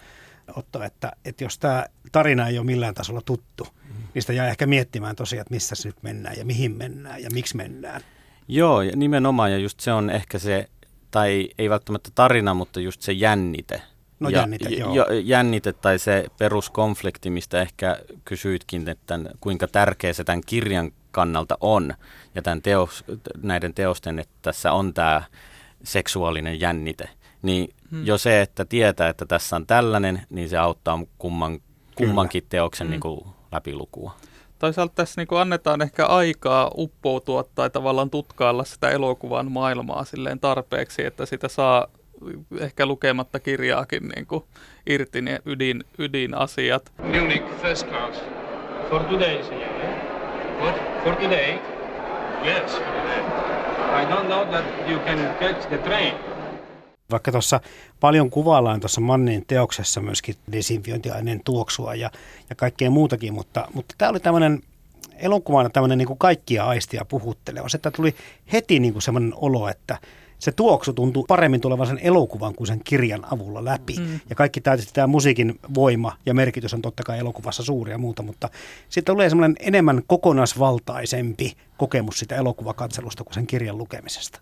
Otto, 0.54 0.82
että, 0.82 1.12
että 1.24 1.44
jos 1.44 1.58
tämä 1.58 1.86
tarina 2.12 2.48
ei 2.48 2.58
ole 2.58 2.66
millään 2.66 2.94
tasolla 2.94 3.22
tuttu, 3.22 3.64
mm. 3.64 3.94
niin 4.14 4.22
sitä 4.22 4.32
jää 4.32 4.48
ehkä 4.48 4.66
miettimään 4.66 5.16
tosiaan, 5.16 5.40
että 5.40 5.54
missä 5.54 5.74
nyt 5.84 6.02
mennään 6.02 6.36
ja 6.38 6.44
mihin 6.44 6.76
mennään 6.76 7.22
ja 7.22 7.30
miksi 7.32 7.56
mennään. 7.56 8.00
Joo, 8.48 8.82
ja 8.82 8.96
nimenomaan, 8.96 9.52
ja 9.52 9.58
just 9.58 9.80
se 9.80 9.92
on 9.92 10.10
ehkä 10.10 10.38
se, 10.38 10.68
tai 11.10 11.48
ei 11.58 11.70
välttämättä 11.70 12.10
tarina, 12.14 12.54
mutta 12.54 12.80
just 12.80 13.02
se 13.02 13.12
jännite. 13.12 13.82
No 14.20 14.28
ja, 14.28 14.38
jännite, 14.38 14.68
joo. 14.68 14.94
Jännite 15.24 15.72
tai 15.72 15.98
se 15.98 16.26
peruskonflikti, 16.38 17.30
mistä 17.30 17.62
ehkä 17.62 17.98
kysyitkin, 18.24 18.88
että 18.88 19.18
kuinka 19.40 19.68
tärkeä 19.68 20.12
se 20.12 20.24
tämän 20.24 20.40
kirjan 20.46 20.92
kannalta 21.10 21.58
on, 21.60 21.94
ja 22.34 22.42
tämän 22.42 22.62
teos, 22.62 23.04
näiden 23.42 23.74
teosten, 23.74 24.18
että 24.18 24.34
tässä 24.42 24.72
on 24.72 24.94
tämä 24.94 25.22
seksuaalinen 25.84 26.60
jännite. 26.60 27.08
Niin 27.42 27.74
hmm. 27.90 28.06
jo 28.06 28.18
se, 28.18 28.40
että 28.40 28.64
tietää, 28.64 29.08
että 29.08 29.26
tässä 29.26 29.56
on 29.56 29.66
tällainen, 29.66 30.22
niin 30.30 30.48
se 30.48 30.56
auttaa 30.56 30.98
kumman, 31.18 31.60
kummankin 31.94 32.42
Kyllä. 32.42 32.50
teoksen 32.50 32.86
hmm. 32.86 32.90
niin 32.90 33.00
kuin 33.00 33.20
läpilukua. 33.52 34.14
Toisaalta 34.58 34.94
tässä 34.94 35.20
niin 35.20 35.28
kuin 35.28 35.40
annetaan 35.40 35.82
ehkä 35.82 36.06
aikaa 36.06 36.70
uppoutua 36.76 37.44
tai 37.54 37.70
tavallaan 37.70 38.10
tutkailla 38.10 38.64
sitä 38.64 38.90
elokuvan 38.90 39.52
maailmaa 39.52 40.04
silleen 40.04 40.40
tarpeeksi, 40.40 41.04
että 41.04 41.26
sitä 41.26 41.48
saa 41.48 41.86
ehkä 42.60 42.86
lukematta 42.86 43.40
kirjaakin 43.40 44.08
niin 44.08 44.26
kuin 44.26 44.44
irti 44.86 45.22
ne 45.22 45.40
ydin, 45.46 45.84
ydinasiat. 45.98 46.92
Munich 47.02 47.44
first 47.62 47.88
class. 47.88 48.20
For 48.90 49.04
today, 49.04 49.38
yeah? 49.50 50.60
What? 50.60 51.04
For 51.04 51.16
today? 51.16 51.58
Yes, 52.44 52.72
for 52.72 52.84
today. 52.84 53.20
I 53.92 54.04
don't 54.04 54.26
know 54.26 54.44
that 54.44 54.64
you 54.88 54.98
can 54.98 55.18
catch 55.40 55.68
the 55.68 55.78
train. 55.78 56.14
Vaikka 57.10 57.32
tuossa 57.32 57.60
paljon 58.00 58.30
kuvaillaan 58.30 58.80
tuossa 58.80 59.00
Mannin 59.00 59.44
teoksessa 59.46 60.00
myöskin 60.00 60.34
desinfiointiaineen 60.52 61.40
tuoksua 61.44 61.94
ja, 61.94 62.10
ja 62.50 62.56
kaikkea 62.56 62.90
muutakin, 62.90 63.34
mutta, 63.34 63.68
mutta 63.74 63.94
tämä 63.98 64.10
oli 64.10 64.20
tämmöinen 64.20 64.62
elokuvana 65.16 65.70
tämmöinen 65.70 65.98
niin 65.98 66.06
kuin 66.06 66.18
kaikkia 66.18 66.64
aistia 66.64 67.04
puhutteleva. 67.04 67.68
Se, 67.68 67.76
että 67.76 67.90
tuli 67.90 68.14
heti 68.52 68.80
niin 68.80 68.92
kuin 68.92 69.02
semmoinen 69.02 69.32
olo, 69.36 69.68
että 69.68 69.98
se 70.38 70.52
tuoksu 70.52 70.92
tuntuu 70.92 71.24
paremmin 71.28 71.60
tulevan 71.60 71.86
sen 71.86 71.98
elokuvan 72.02 72.54
kuin 72.54 72.66
sen 72.66 72.80
kirjan 72.84 73.24
avulla 73.32 73.64
läpi. 73.64 73.96
Mm. 73.98 74.20
Ja 74.30 74.36
kaikki 74.36 74.60
tietysti 74.60 74.92
tämä 74.94 75.06
musiikin 75.06 75.60
voima 75.74 76.16
ja 76.26 76.34
merkitys 76.34 76.74
on 76.74 76.82
totta 76.82 77.02
kai 77.02 77.18
elokuvassa 77.18 77.62
suuri 77.62 77.92
ja 77.92 77.98
muuta, 77.98 78.22
mutta 78.22 78.48
sitten 78.88 79.14
tulee 79.14 79.28
semmoinen 79.28 79.56
enemmän 79.60 80.02
kokonaisvaltaisempi 80.06 81.56
kokemus 81.76 82.18
sitä 82.18 82.36
elokuvakatselusta 82.36 83.24
kuin 83.24 83.34
sen 83.34 83.46
kirjan 83.46 83.78
lukemisesta. 83.78 84.40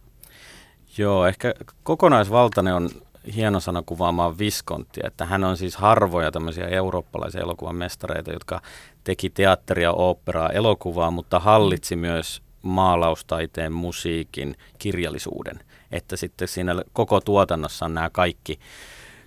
Joo, 0.99 1.27
ehkä 1.27 1.55
kokonaisvaltainen 1.83 2.75
on 2.75 2.91
hieno 3.35 3.61
sana 3.61 3.83
kuvaamaan 3.87 4.39
Viskonttia, 4.39 5.07
että 5.07 5.25
hän 5.25 5.45
on 5.45 5.57
siis 5.57 5.77
harvoja 5.77 6.31
tämmöisiä 6.31 6.67
eurooppalaisia 6.67 7.41
elokuvan 7.41 7.77
mestareita, 7.77 8.33
jotka 8.33 8.61
teki 9.05 9.31
teatteria, 9.31 9.93
oopperaa, 9.93 10.51
elokuvaa, 10.51 11.11
mutta 11.11 11.39
hallitsi 11.39 11.97
myös 11.97 12.43
maalaustaiteen, 12.63 13.73
musiikin, 13.73 14.57
kirjallisuuden. 14.79 15.61
Että 15.93 16.17
sitten 16.17 16.49
siinä 16.49 16.75
koko 16.93 17.21
tuotannossa 17.21 17.85
on 17.85 17.95
nämä 17.95 18.11
kaikki, 18.11 18.59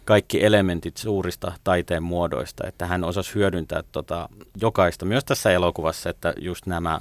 kaikki 0.06 0.46
elementit 0.46 0.98
suurista 0.98 1.52
taiteen 1.64 2.04
muodoista, 2.04 2.68
että 2.68 2.86
hän 2.86 3.04
osasi 3.04 3.36
hyödyntää 3.36 3.84
tota 3.92 4.30
jokaista 4.62 5.06
myös 5.06 5.26
tässä 5.26 5.52
elokuvassa, 5.52 6.10
että 6.10 6.34
just 6.38 6.66
nämä 6.66 7.00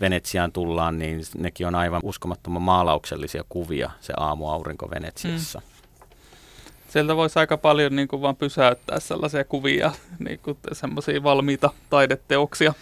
Venetsiaan 0.00 0.52
tullaan, 0.52 0.98
niin 0.98 1.22
nekin 1.38 1.66
on 1.66 1.74
aivan 1.74 2.00
uskomattoman 2.04 2.62
maalauksellisia 2.62 3.44
kuvia, 3.48 3.90
se 4.00 4.12
aamuaurinko 4.16 4.90
Venetsiassa. 4.90 5.58
Mm. 5.58 5.74
Sieltä 6.88 7.16
voisi 7.16 7.38
aika 7.38 7.56
paljon 7.56 7.96
niin 7.96 8.08
kuin 8.08 8.22
vaan 8.22 8.36
pysäyttää 8.36 9.00
sellaisia 9.00 9.44
kuvia, 9.44 9.92
niin 10.26 10.38
kuin 10.38 10.58
semmoisia 10.72 11.22
valmiita 11.22 11.70
taideteoksia 11.90 12.74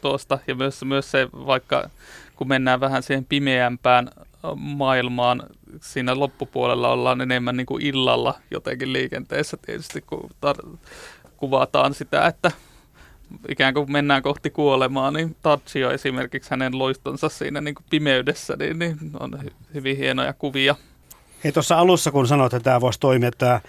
tuosta. 0.00 0.38
Ja 0.46 0.54
myös, 0.54 0.84
myös 0.84 1.10
se, 1.10 1.28
vaikka 1.32 1.90
kun 2.36 2.48
mennään 2.48 2.80
vähän 2.80 3.02
siihen 3.02 3.24
pimeämpään 3.24 4.10
maailmaan, 4.56 5.42
siinä 5.80 6.18
loppupuolella 6.18 6.88
ollaan 6.88 7.20
enemmän 7.20 7.56
niin 7.56 7.66
kuin 7.66 7.82
illalla 7.82 8.34
jotenkin 8.50 8.92
liikenteessä 8.92 9.56
tietysti, 9.56 10.00
kun 10.00 10.30
tar- 10.46 10.76
kuvataan 11.36 11.94
sitä, 11.94 12.26
että 12.26 12.50
ikään 13.48 13.74
kuin 13.74 13.92
mennään 13.92 14.22
kohti 14.22 14.50
kuolemaa, 14.50 15.10
niin 15.10 15.36
Tadzio 15.42 15.90
esimerkiksi 15.90 16.50
hänen 16.50 16.78
loistonsa 16.78 17.28
siinä 17.28 17.60
niin 17.60 17.74
kuin 17.74 17.84
pimeydessä, 17.90 18.56
niin, 18.56 18.78
niin 18.78 18.96
on 19.20 19.38
hyvin 19.74 19.96
hienoja 19.96 20.32
kuvia. 20.32 20.76
Hei 21.44 21.52
tuossa 21.52 21.78
alussa, 21.78 22.10
kun 22.10 22.28
sanoit, 22.28 22.54
että 22.54 22.64
tämä 22.64 22.80
voisi 22.80 23.00
toimia 23.00 23.30
tämä 23.38 23.60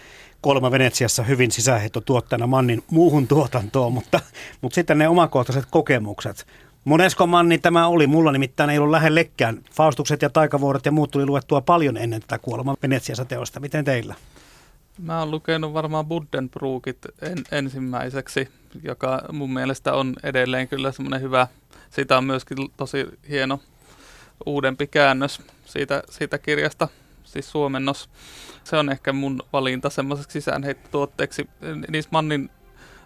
kolme 0.41 0.71
Venetsiassa 0.71 1.23
hyvin 1.23 1.51
sisäheittotuotteena 1.51 2.47
Mannin 2.47 2.83
muuhun 2.91 3.27
tuotantoon, 3.27 3.93
mutta, 3.93 4.19
mutta 4.61 4.75
sitten 4.75 4.97
ne 4.97 5.07
omakohtaiset 5.07 5.65
kokemukset. 5.71 6.47
Monesko 6.85 7.27
Manni 7.27 7.57
tämä 7.57 7.87
oli? 7.87 8.07
Mulla 8.07 8.31
nimittäin 8.31 8.69
ei 8.69 8.77
ollut 8.77 8.91
lähellekään. 8.91 9.59
Faustukset 9.71 10.21
ja 10.21 10.29
taikavuoret 10.29 10.85
ja 10.85 10.91
muut 10.91 11.11
tuli 11.11 11.25
luettua 11.25 11.61
paljon 11.61 11.97
ennen 11.97 12.21
tätä 12.21 12.37
kuolema 12.37 12.75
Venetsiassa 12.83 13.25
teosta. 13.25 13.59
Miten 13.59 13.85
teillä? 13.85 14.15
Mä 15.01 15.19
oon 15.19 15.31
lukenut 15.31 15.73
varmaan 15.73 16.05
Buddenbrookit 16.05 16.97
en, 17.21 17.37
ensimmäiseksi, 17.51 18.47
joka 18.83 19.21
mun 19.31 19.53
mielestä 19.53 19.93
on 19.93 20.15
edelleen 20.23 20.67
kyllä 20.67 20.91
semmoinen 20.91 21.21
hyvä. 21.21 21.47
Siitä 21.89 22.17
on 22.17 22.23
myöskin 22.23 22.57
tosi 22.77 23.07
hieno 23.29 23.59
uudempi 24.45 24.87
käännös 24.87 25.41
siitä, 25.65 26.03
siitä 26.09 26.37
kirjasta, 26.37 26.87
siis 27.23 27.51
suomennos. 27.51 28.09
Se 28.63 28.77
on 28.77 28.89
ehkä 28.89 29.13
mun 29.13 29.39
valinta 29.53 29.89
semmoiseksi 29.89 30.33
sisäänheittotuotteeksi. 30.33 31.49
Niissä 31.89 32.09
Mannin 32.11 32.49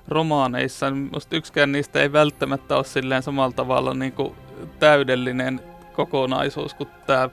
romaaneissa, 0.08 0.92
niin 0.92 1.12
yksikään 1.32 1.72
niistä 1.72 2.02
ei 2.02 2.12
välttämättä 2.12 2.76
ole 2.76 2.84
silleen 2.84 3.24
samalla 3.24 3.56
tavalla 3.56 3.94
niin 3.94 4.14
kuin 4.14 4.36
täydellinen 4.80 5.62
kokonaisuus 5.94 6.74
kuin 6.74 6.90
tämä 7.08 7.30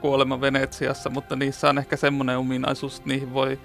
kuolema 0.00 0.40
Venetsiassa, 0.40 1.10
mutta 1.10 1.36
niissä 1.36 1.68
on 1.68 1.78
ehkä 1.78 1.96
semmoinen 1.96 2.38
ominaisuus, 2.38 2.96
että 2.96 3.08
niihin 3.08 3.34
voi 3.34 3.58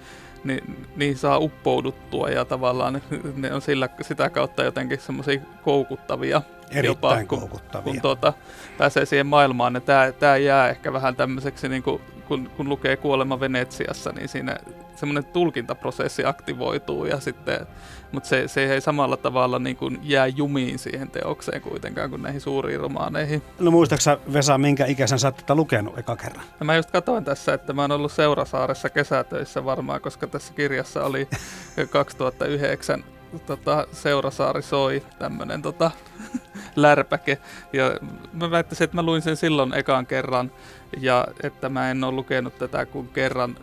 niin, 0.44 0.86
niihin 0.96 1.18
saa 1.18 1.38
uppouduttua 1.38 2.28
ja 2.28 2.44
tavallaan 2.44 3.02
ne 3.36 3.54
on 3.54 3.62
sillä, 3.62 3.88
sitä 4.00 4.30
kautta 4.30 4.64
jotenkin 4.64 5.00
semmoisia 5.00 5.40
koukuttavia. 5.62 6.42
Erittäin 6.70 7.20
jopa, 7.20 7.24
kun, 7.28 7.38
koukuttavia. 7.38 7.92
Kun 7.92 8.00
tuota, 8.00 8.32
pääsee 8.78 9.06
siihen 9.06 9.26
maailmaan, 9.26 9.72
niin 9.72 9.82
tämä, 9.82 10.12
tämä 10.12 10.36
jää 10.36 10.68
ehkä 10.68 10.92
vähän 10.92 11.16
tämmöiseksi, 11.16 11.68
niin 11.68 11.82
kuin, 11.82 12.02
kun, 12.28 12.50
kun 12.56 12.68
lukee 12.68 12.96
Kuolema 12.96 13.40
Venetsiassa, 13.40 14.12
niin 14.12 14.28
siinä 14.28 14.56
semmoinen 14.96 15.24
tulkintaprosessi 15.24 16.24
aktivoituu, 16.24 17.04
ja 17.04 17.20
sitten, 17.20 17.66
mutta 18.12 18.28
se, 18.28 18.48
se 18.48 18.72
ei 18.74 18.80
samalla 18.80 19.16
tavalla 19.16 19.58
niin 19.58 19.76
kuin 19.76 19.98
jää 20.02 20.26
jumiin 20.26 20.78
siihen 20.78 21.10
teokseen 21.10 21.60
kuitenkaan 21.60 22.10
kuin 22.10 22.22
näihin 22.22 22.40
suuriin 22.40 22.80
romaaneihin. 22.80 23.42
No 23.60 23.70
muistaaksä 23.70 24.18
Vesa, 24.32 24.58
minkä 24.58 24.86
ikäisen 24.86 25.18
sä 25.18 25.32
tätä 25.32 25.54
lukenut 25.54 25.98
eka 25.98 26.16
kerran? 26.16 26.44
No 26.60 26.64
mä 26.64 26.76
just 26.76 26.90
katsoin 26.90 27.24
tässä, 27.24 27.54
että 27.54 27.72
mä 27.72 27.82
oon 27.82 27.92
ollut 27.92 28.12
Seurasaaressa 28.12 28.90
kesätöissä 28.90 29.64
varmaan, 29.64 30.00
koska 30.00 30.26
tässä 30.26 30.54
kirjassa 30.54 31.04
oli 31.04 31.28
2009 31.90 33.04
tota, 33.46 33.86
Seurasaari 33.92 34.62
soi 34.62 35.02
tämmönen 35.18 35.62
tota, 35.62 35.90
lärpäke. 36.76 37.38
Ja 37.72 37.84
mä 38.32 38.50
väittäisin, 38.50 38.84
että 38.84 38.96
mä 38.96 39.02
luin 39.02 39.22
sen 39.22 39.36
silloin 39.36 39.74
ekan 39.74 40.06
kerran 40.06 40.52
ja 41.00 41.26
että 41.42 41.68
mä 41.68 41.90
en 41.90 42.04
ole 42.04 42.14
lukenut 42.14 42.58
tätä 42.58 42.86
kuin 42.86 43.08
kerran 43.08 43.56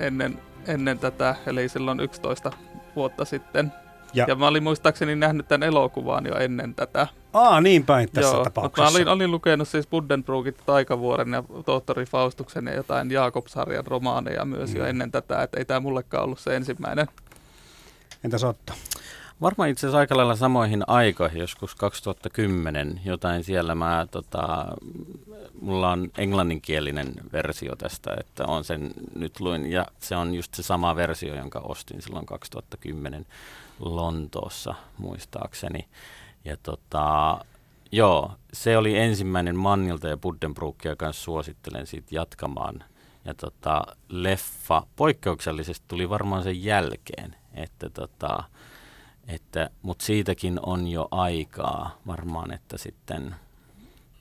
ennen 0.00 0.38
ennen 0.66 0.98
tätä, 0.98 1.34
eli 1.46 1.68
silloin 1.68 2.00
11 2.00 2.50
vuotta 2.96 3.24
sitten. 3.24 3.72
Ja- 4.14 4.24
Ja, 4.28 4.34
mä 4.34 4.46
olin 4.46 4.62
muistaakseni 4.62 5.16
nähnyt 5.16 5.48
tämän 5.48 5.62
elokuvan 5.68 6.26
jo 6.26 6.34
ennen 6.36 6.74
tätä. 6.74 7.06
Aa, 7.32 7.60
niin 7.60 7.84
päin 7.86 8.08
tässä 8.12 8.30
Joo, 8.30 8.34
mutta 8.34 8.50
tapauksessa. 8.50 8.90
mä 8.90 8.96
olin, 8.96 9.08
olin 9.08 9.30
lukenut 9.30 9.68
siis 9.68 9.86
Buddenbrookit, 9.86 10.56
Taikavuoren 10.66 11.32
ja 11.32 11.42
tohtori 11.66 12.04
Faustuksen 12.06 12.66
ja 12.66 12.74
jotain 12.74 13.10
Jaakob-sarjan 13.10 13.86
romaaneja 13.86 14.44
myös 14.44 14.70
Mm. 14.70 14.76
jo 14.76 14.84
ennen 14.86 15.10
tätä, 15.12 15.42
että 15.42 15.58
ei 15.58 15.64
tämä 15.64 15.80
mullekaan 15.80 16.24
ollut 16.24 16.38
se 16.40 16.56
ensimmäinen. 16.56 17.06
Entäs 18.24 18.44
Otto? 18.44 18.72
Varmaan 19.42 19.68
itse 19.68 19.86
asiassa 19.86 19.98
aika 19.98 20.16
lailla 20.16 20.36
samoihin 20.36 20.82
aikoihin, 20.86 21.40
joskus 21.40 21.74
2010, 21.74 23.00
jotain 23.04 23.44
siellä 23.44 23.74
mä, 23.74 24.06
tota, 24.10 24.66
mulla 25.60 25.90
on 25.90 26.10
englanninkielinen 26.18 27.14
versio 27.32 27.76
tästä, 27.76 28.16
että 28.20 28.44
on 28.46 28.64
sen 28.64 28.90
nyt 29.14 29.40
luin, 29.40 29.72
ja 29.72 29.86
se 29.98 30.16
on 30.16 30.34
just 30.34 30.54
se 30.54 30.62
sama 30.62 30.96
versio, 30.96 31.34
jonka 31.34 31.58
ostin 31.58 32.02
silloin 32.02 32.26
2010 32.26 33.26
Lontoossa 33.80 34.74
muistaakseni. 34.98 35.88
Ja 36.44 36.56
tota, 36.62 37.38
joo, 37.92 38.32
se 38.52 38.76
oli 38.76 38.98
ensimmäinen 38.98 39.56
Mannilta 39.56 40.08
ja 40.08 40.16
Buddenbrookia 40.16 40.96
kanssa 40.96 41.22
suosittelen 41.22 41.86
siitä 41.86 42.08
jatkamaan. 42.10 42.84
Ja 43.24 43.34
tota, 43.34 43.86
leffa 44.08 44.82
poikkeuksellisesti 44.96 45.84
tuli 45.88 46.08
varmaan 46.08 46.42
sen 46.42 46.64
jälkeen, 46.64 47.36
että 47.54 47.90
tota, 47.90 48.44
että, 49.34 49.70
mutta 49.82 50.04
siitäkin 50.04 50.60
on 50.62 50.88
jo 50.88 51.08
aikaa 51.10 51.98
varmaan, 52.06 52.54
että 52.54 52.78
sitten 52.78 53.34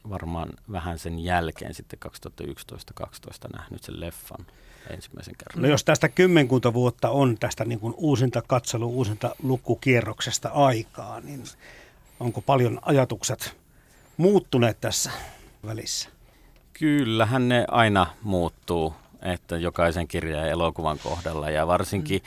varmaan 0.10 0.50
vähän 0.71 1.00
sen 1.00 1.19
jälkeen 1.19 1.74
sitten 1.74 2.00
2011-2012 2.41 3.58
nähnyt 3.58 3.84
sen 3.84 4.00
leffan 4.00 4.45
ensimmäisen 4.89 5.36
kerran. 5.38 5.62
No 5.62 5.69
jos 5.69 5.84
tästä 5.84 6.10
kymmenkunta 6.10 6.74
vuotta 6.74 7.10
on 7.10 7.38
tästä 7.38 7.65
niin 7.65 7.80
kuin 7.80 7.93
uusinta 7.97 8.41
katselu, 8.47 8.89
uusinta 8.89 9.36
lukukierroksesta 9.43 10.50
aikaa, 10.50 11.19
niin 11.21 11.43
onko 12.19 12.41
paljon 12.41 12.80
ajatukset 12.82 13.58
muuttuneet 14.17 14.82
tässä 14.82 15.12
välissä? 15.65 16.10
Kyllähän 16.74 17.50
ne 17.50 17.65
aina 17.67 18.08
muuttuu, 18.24 18.93
että 19.21 19.58
jokaisen 19.58 20.08
kirjan 20.08 20.45
ja 20.45 20.52
elokuvan 20.52 21.00
kohdalla 21.00 21.50
ja 21.50 21.67
varsinkin 21.67 22.21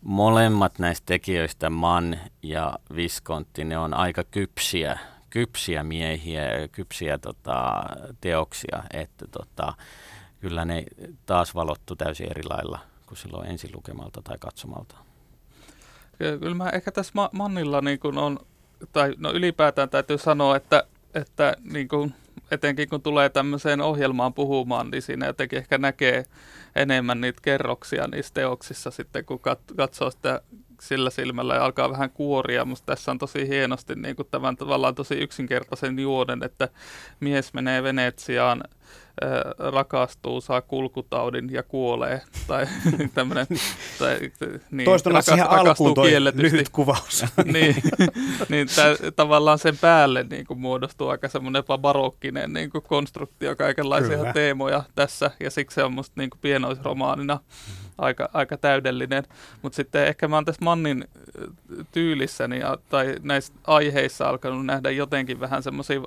molemmat 0.00 0.78
näistä 0.78 1.06
tekijöistä, 1.06 1.70
Mann 1.70 2.16
ja 2.42 2.78
Viskontti, 2.96 3.64
ne 3.64 3.78
on 3.78 3.94
aika 3.94 4.24
kypsiä, 4.24 4.98
kypsiä 5.30 5.82
miehiä 5.82 6.68
kypsiä 6.72 7.18
tota, 7.18 7.82
teoksia, 8.20 8.82
että 8.92 9.26
tota, 9.30 9.74
kyllä 10.40 10.64
ne 10.64 10.84
taas 11.26 11.54
valottu 11.54 11.96
täysin 11.96 12.30
eri 12.30 12.42
lailla 12.44 12.78
kuin 13.06 13.18
silloin 13.18 13.50
ensin 13.50 13.70
lukemalta 13.74 14.22
tai 14.22 14.38
katsomalta. 14.38 14.96
Ky- 16.18 16.38
Kyllä 16.38 16.54
mä 16.54 16.70
ehkä 16.70 16.92
tässä 16.92 17.12
Ma- 17.14 17.30
Mannilla 17.32 17.80
niin 17.80 17.98
kun 17.98 18.18
on, 18.18 18.38
tai 18.92 19.14
no 19.18 19.32
ylipäätään 19.32 19.90
täytyy 19.90 20.18
sanoa, 20.18 20.56
että, 20.56 20.84
että 21.14 21.56
niin 21.72 21.88
kun, 21.88 22.14
etenkin 22.50 22.88
kun 22.88 23.02
tulee 23.02 23.28
tämmöiseen 23.28 23.80
ohjelmaan 23.80 24.34
puhumaan, 24.34 24.90
niin 24.90 25.02
siinä 25.02 25.26
jotenkin 25.26 25.58
ehkä 25.58 25.78
näkee 25.78 26.24
enemmän 26.74 27.20
niitä 27.20 27.40
kerroksia 27.42 28.06
niissä 28.06 28.34
teoksissa 28.34 28.90
sitten, 28.90 29.24
kun 29.24 29.40
kat- 29.40 29.74
katsoo 29.76 30.10
sitä 30.10 30.42
sillä 30.80 31.10
silmällä 31.10 31.54
ja 31.54 31.64
alkaa 31.64 31.90
vähän 31.90 32.10
kuoria. 32.10 32.64
Musta 32.64 32.86
tässä 32.86 33.10
on 33.10 33.18
tosi 33.18 33.48
hienosti 33.48 33.94
niin 33.94 34.16
kuin 34.16 34.28
tämän 34.30 34.56
tavallaan 34.56 34.94
tosi 34.94 35.14
yksinkertaisen 35.14 35.98
juonen, 35.98 36.42
että 36.42 36.68
mies 37.20 37.54
menee 37.54 37.82
Venetsiaan, 37.82 38.64
äh, 39.24 39.70
rakastuu, 39.72 40.40
saa 40.40 40.62
kulkutaudin 40.62 41.52
ja 41.52 41.62
kuolee. 41.62 42.22
Tai 42.46 42.66
tämmöinen, 43.14 43.46
tai, 43.98 44.18
niin, 44.70 44.84
Toistella 44.84 45.22
siihen 45.22 45.50
alkuun 45.50 45.94
toi 45.94 46.08
kielletysti. 46.08 46.42
lyhyt 46.42 46.68
kuvaus. 46.68 47.24
niin, 47.52 47.76
niin 48.48 48.68
tää, 48.76 48.94
tavallaan 49.16 49.58
sen 49.58 49.78
päälle 49.78 50.26
niin 50.30 50.46
kuin 50.46 50.60
muodostuu 50.60 51.08
aika 51.08 51.28
semmoinen 51.28 51.64
barokkinen 51.80 52.52
niin 52.52 52.70
kuin 52.70 52.82
konstruktio, 52.82 53.56
kaikenlaisia 53.56 54.16
Kyllä. 54.16 54.32
teemoja 54.32 54.84
tässä, 54.94 55.30
ja 55.40 55.50
siksi 55.50 55.74
se 55.74 55.84
on 55.84 55.92
musta 55.92 56.12
niin 56.16 56.30
kuin 56.30 56.40
pienoisromaanina 56.40 57.40
aika, 57.98 58.28
aika 58.32 58.56
täydellinen. 58.56 59.24
Mutta 59.62 59.76
sitten 59.76 60.06
ehkä 60.06 60.28
mä 60.28 60.36
oon 60.36 60.44
tässä 60.44 60.64
Mannin 60.64 61.04
äh, 61.04 61.86
tyylissäni 61.92 62.58
ja, 62.58 62.78
tai 62.88 63.16
näissä 63.22 63.52
aiheissa 63.66 64.28
alkanut 64.28 64.66
nähdä 64.66 64.90
jotenkin 64.90 65.40
vähän 65.40 65.62
semmoisia 65.62 66.00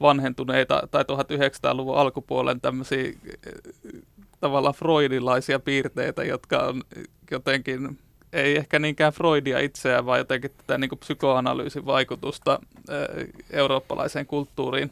vanhentuneita 0.00 0.88
tai 0.90 1.02
1900-luvun 1.02 1.96
alkupuolen 1.96 2.60
tämmöisiä 2.60 3.04
äh, 3.08 4.02
tavallaan 4.40 4.74
freudilaisia 4.74 5.60
piirteitä, 5.60 6.24
jotka 6.24 6.58
on 6.58 6.82
jotenkin 7.30 7.98
ei 8.34 8.56
ehkä 8.56 8.78
niinkään 8.78 9.12
Freudia 9.12 9.58
itseään, 9.58 10.06
vaan 10.06 10.18
jotenkin 10.18 10.50
tätä 10.56 10.78
niin 10.78 10.98
psykoanalyysin 11.00 11.86
vaikutusta 11.86 12.60
äh, 12.90 13.26
eurooppalaiseen 13.50 14.26
kulttuuriin 14.26 14.90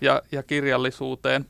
ja, 0.00 0.22
ja 0.32 0.42
kirjallisuuteen. 0.42 1.46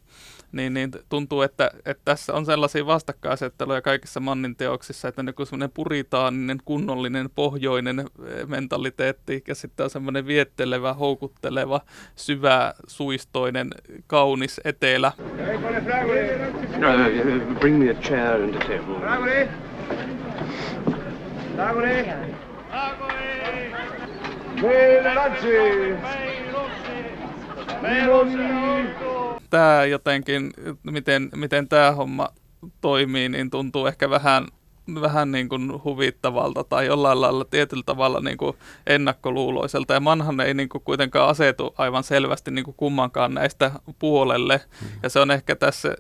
Niin, 0.52 0.74
niin 0.74 0.90
tuntuu, 1.08 1.42
että, 1.42 1.70
että 1.86 2.02
tässä 2.04 2.34
on 2.34 2.46
sellaisia 2.46 2.86
vastakkainasetteluja 2.86 3.82
kaikissa 3.82 4.20
Mannin 4.20 4.56
teoksissa, 4.56 5.08
että 5.08 5.22
niin 5.22 5.34
semmoinen 5.44 5.70
puritaaninen, 5.70 6.58
kunnollinen, 6.64 7.30
pohjoinen 7.34 8.00
eh, 8.00 8.46
mentaliteetti 8.46 9.44
ja 9.48 9.54
sitten 9.54 9.84
on 9.84 9.90
semmoinen 9.90 10.26
viettelevä, 10.26 10.94
houkutteleva, 10.94 11.80
syvä, 12.16 12.74
suistoinen, 12.86 13.70
kaunis 14.06 14.60
etelä. 14.64 15.12
No, 16.78 16.88
uh, 16.94 17.58
bring 17.58 17.78
me 17.78 17.90
a 17.90 17.94
chair 17.94 18.42
and 18.42 18.54
a 18.54 18.58
table. 18.58 18.98
Tämä 29.50 29.84
jotenkin, 29.84 30.52
miten, 30.82 31.30
miten 31.36 31.68
tämä 31.68 31.92
homma 31.92 32.28
toimii, 32.80 33.28
niin 33.28 33.50
tuntuu 33.50 33.86
ehkä 33.86 34.10
vähän, 34.10 34.46
vähän 35.00 35.32
niin 35.32 35.48
kuin 35.48 35.84
huvittavalta 35.84 36.64
tai 36.64 36.86
jollain 36.86 37.20
lailla 37.20 37.44
tietyllä 37.44 37.82
tavalla 37.86 38.20
niin 38.20 38.38
kuin 38.38 38.56
ennakkoluuloiselta. 38.86 39.94
Ja 39.94 40.00
Manhan 40.00 40.40
ei 40.40 40.54
niin 40.54 40.68
kuin 40.68 40.84
kuitenkaan 40.84 41.28
asetu 41.28 41.74
aivan 41.78 42.04
selvästi 42.04 42.50
niin 42.50 42.64
kuin 42.64 42.74
kummankaan 42.76 43.34
näistä 43.34 43.70
puolelle. 43.98 44.60
Ja 45.02 45.08
se 45.08 45.20
on 45.20 45.30
ehkä 45.30 45.56
tässä 45.56 45.96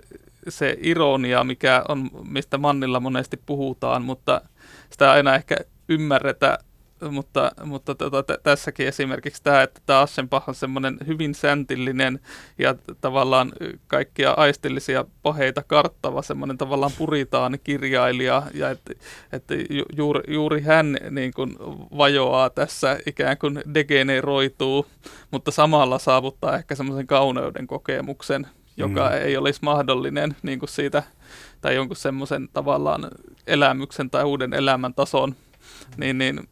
se 0.48 0.76
ironia, 0.80 1.44
mikä 1.44 1.84
on, 1.88 2.10
mistä 2.28 2.58
Mannilla 2.58 3.00
monesti 3.00 3.36
puhutaan, 3.46 4.02
mutta 4.02 4.40
sitä 4.90 5.04
ei 5.04 5.10
aina 5.16 5.34
ehkä 5.34 5.56
ymmärretä 5.88 6.58
mutta, 7.10 7.52
mutta 7.64 7.94
tota, 7.94 8.22
t- 8.22 8.42
tässäkin 8.42 8.88
esimerkiksi 8.88 9.42
tämä, 9.42 9.62
että 9.62 9.80
tämä 9.86 10.00
Aschenbach 10.00 10.48
on 10.48 10.54
semmoinen 10.54 10.98
hyvin 11.06 11.34
säntillinen 11.34 12.20
ja 12.58 12.74
tavallaan 13.00 13.52
kaikkia 13.86 14.30
aistillisia 14.30 15.04
paheita 15.22 15.62
karttava 15.62 16.22
semmoinen 16.22 16.58
tavallaan 16.58 16.92
puritaani 16.98 17.58
kirjailija 17.58 18.42
ja 18.54 18.70
että 18.70 18.92
että 19.32 19.54
ju, 19.54 19.84
juuri, 19.96 20.34
juuri 20.34 20.60
hän 20.60 20.96
niin 21.10 21.32
kuin 21.34 21.56
vajoaa 21.98 22.50
tässä 22.50 22.98
ikään 23.06 23.38
kuin 23.38 23.62
degeneroituu, 23.74 24.86
mutta 25.30 25.50
samalla 25.50 25.98
saavuttaa 25.98 26.56
ehkä 26.56 26.74
semmoisen 26.74 27.06
kauneuden 27.06 27.66
kokemuksen, 27.66 28.46
joka 28.76 29.08
Mm. 29.08 29.14
ei 29.14 29.36
olisi 29.36 29.60
mahdollinen 29.62 30.36
niin 30.42 30.58
kuin 30.58 30.68
siitä 30.68 31.02
tai 31.60 31.74
jonkun 31.74 31.96
semmoisen 31.96 32.48
tavallaan 32.52 33.10
elämyksen 33.46 34.10
tai 34.10 34.24
uuden 34.24 34.52
elämän 34.54 34.94
tason, 34.94 35.34
niin, 35.96 36.18
niin 36.18 36.48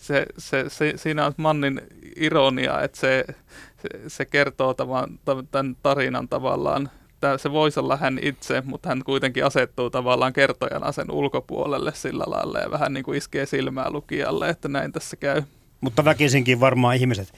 se, 0.00 0.26
se, 0.38 0.64
se, 0.68 0.92
siinä 0.96 1.26
on 1.26 1.34
Mannin 1.36 1.80
ironia, 2.16 2.82
että 2.82 3.00
se, 3.00 3.24
se, 3.82 4.08
se 4.08 4.24
kertoo 4.24 4.74
tavan, 4.74 5.18
tämän 5.50 5.76
tarinan 5.82 6.28
tavallaan, 6.28 6.90
Tää, 7.20 7.38
se 7.38 7.52
voisi 7.52 7.80
olla 7.80 7.96
hän 7.96 8.18
itse, 8.22 8.62
mutta 8.66 8.88
hän 8.88 9.04
kuitenkin 9.04 9.44
asettuu 9.44 9.90
tavallaan 9.90 10.32
kertojana 10.32 10.92
sen 10.92 11.10
ulkopuolelle 11.10 11.92
sillä 11.94 12.24
lailla 12.26 12.58
ja 12.58 12.70
vähän 12.70 12.92
niin 12.92 13.04
kuin 13.04 13.18
iskee 13.18 13.46
silmää 13.46 13.90
lukijalle, 13.90 14.48
että 14.48 14.68
näin 14.68 14.92
tässä 14.92 15.16
käy. 15.16 15.42
Mutta 15.80 16.04
väkisinkin 16.04 16.60
varmaan 16.60 16.96
ihmiset 16.96 17.32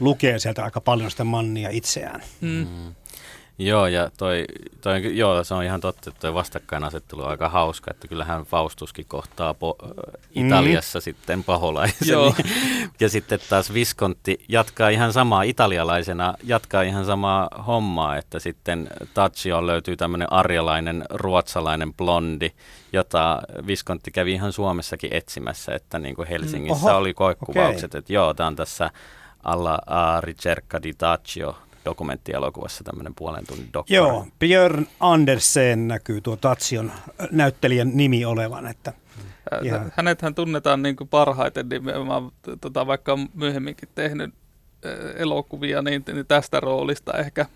lukee 0.00 0.38
sieltä 0.38 0.64
aika 0.64 0.80
paljon 0.80 1.10
sitä 1.10 1.24
mannia 1.24 1.68
itseään. 1.70 2.22
Mm. 2.40 2.66
Mm. 3.58 3.66
Joo, 3.66 3.86
ja 3.86 4.10
toi, 4.16 4.44
toi, 4.80 5.16
joo, 5.16 5.44
se 5.44 5.54
on 5.54 5.64
ihan 5.64 5.80
totta, 5.80 6.10
että 6.10 6.20
toi 6.20 6.34
vastakkainasettelu 6.34 7.22
on 7.22 7.30
aika 7.30 7.48
hauska, 7.48 7.90
että 7.90 8.08
kyllähän 8.08 8.44
Faustuskin 8.44 9.04
kohtaa 9.08 9.54
po, 9.54 9.76
Italiassa 10.30 10.98
mm. 10.98 11.02
sitten 11.02 11.44
paholaisen. 11.44 12.08
Joo. 12.08 12.34
ja 13.00 13.08
sitten 13.08 13.38
taas 13.48 13.74
Viskontti 13.74 14.44
jatkaa 14.48 14.88
ihan 14.88 15.12
samaa 15.12 15.42
italialaisena, 15.42 16.34
jatkaa 16.44 16.82
ihan 16.82 17.04
samaa 17.04 17.48
hommaa, 17.66 18.16
että 18.16 18.38
sitten 18.38 18.88
Taccio 19.14 19.66
löytyy 19.66 19.96
tämmöinen 19.96 20.32
arjalainen 20.32 21.04
ruotsalainen 21.10 21.94
blondi, 21.94 22.50
jota 22.92 23.42
Viskontti 23.66 24.10
kävi 24.10 24.32
ihan 24.32 24.52
Suomessakin 24.52 25.12
etsimässä, 25.12 25.74
että 25.74 25.98
niin 25.98 26.14
kuin 26.14 26.28
Helsingissä 26.28 26.86
Oho, 26.86 26.98
oli 26.98 27.14
koekuvaukset, 27.14 27.94
että 27.94 28.12
joo, 28.12 28.34
tämä 28.34 28.46
on 28.46 28.56
tässä 28.56 28.90
alla 29.44 29.78
a 29.86 30.20
ricerca 30.20 30.82
di 30.82 30.94
Taccio 30.94 31.56
dokumenttielokuvassa 31.84 32.84
tämmöinen 32.84 33.14
puolen 33.14 33.46
tunnin 33.46 33.72
dokkari. 33.72 33.96
Joo, 33.96 34.26
Björn 34.38 34.86
Andersen 35.00 35.88
näkyy 35.88 36.20
tuo 36.20 36.36
Tatsion 36.36 36.92
näyttelijän 37.30 37.90
nimi 37.94 38.24
olevan, 38.24 38.66
että 38.66 38.92
Ä, 39.52 39.90
Hänethän 39.92 40.34
tunnetaan 40.34 40.82
niin 40.82 40.96
kuin 40.96 41.08
parhaiten 41.08 41.68
nimenomaan, 41.68 42.32
tota, 42.60 42.86
vaikka 42.86 43.12
on 43.12 43.28
myöhemminkin 43.34 43.88
tehnyt 43.94 44.34
elokuvia, 45.16 45.82
niin, 45.82 46.04
niin 46.12 46.26
tästä 46.26 46.60
roolista 46.60 47.12
ehkä 47.12 47.46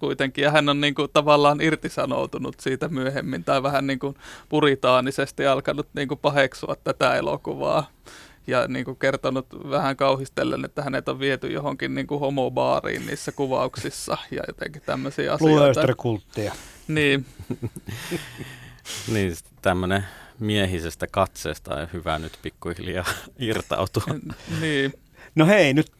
kuitenkin. 0.00 0.42
Ja 0.42 0.50
hän 0.50 0.68
on 0.68 0.80
niin 0.80 0.94
kuin, 0.94 1.08
tavallaan 1.12 1.60
irtisanoutunut 1.60 2.60
siitä 2.60 2.88
myöhemmin 2.88 3.44
tai 3.44 3.62
vähän 3.62 3.86
niin 3.86 3.98
kuin 3.98 4.16
puritaanisesti 4.48 5.46
alkanut 5.46 5.88
niin 5.94 6.08
kuin 6.08 6.20
paheksua 6.20 6.76
tätä 6.84 7.14
elokuvaa. 7.14 7.90
Ja 8.46 8.68
niin 8.68 8.84
kuin 8.84 8.96
kertonut 8.96 9.46
vähän 9.70 9.96
kauhistellen, 9.96 10.64
että 10.64 10.82
hänet 10.82 11.08
on 11.08 11.18
viety 11.18 11.52
johonkin 11.52 11.94
niin 11.94 12.06
kuin 12.06 12.20
homobaariin 12.20 13.06
niissä 13.06 13.32
kuvauksissa 13.32 14.16
ja 14.30 14.42
jotenkin 14.46 14.82
tämmöisiä 14.82 15.32
asioita. 15.32 15.94
kultteja. 15.96 16.52
Niin. 16.88 17.26
niin, 19.12 19.32
tämmöinen 19.62 20.04
miehisestä 20.40 21.06
katseesta 21.06 21.74
on 21.74 21.88
hyvä 21.92 22.18
nyt 22.18 22.38
pikkuhiljaa 22.42 23.04
irtautua. 23.38 24.04
niin. 24.60 24.92
No 25.34 25.46
hei, 25.46 25.74
nyt 25.74 25.92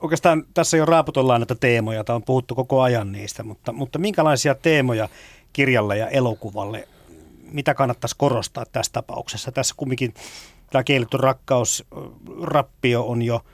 oikeastaan 0.00 0.44
tässä 0.54 0.76
jo 0.76 0.84
raaputellaan 0.84 1.40
näitä 1.40 1.54
teemoja, 1.54 2.04
tai 2.04 2.16
on 2.16 2.22
puhuttu 2.22 2.54
koko 2.54 2.82
ajan 2.82 3.12
niistä, 3.12 3.42
mutta, 3.42 3.72
mutta 3.72 3.98
minkälaisia 3.98 4.54
teemoja 4.54 5.08
kirjalle 5.52 5.98
ja 5.98 6.08
elokuvalle, 6.08 6.88
mitä 7.52 7.74
kannattaisi 7.74 8.16
korostaa 8.18 8.64
tässä 8.72 8.92
tapauksessa? 8.92 9.52
Tässä 9.52 9.74
kumminkin 9.76 10.14
tämä 10.72 10.84
kielletty 10.84 11.16
rakkaus, 11.16 11.84
rappio 12.42 13.04
on 13.04 13.22
jo 13.22 13.44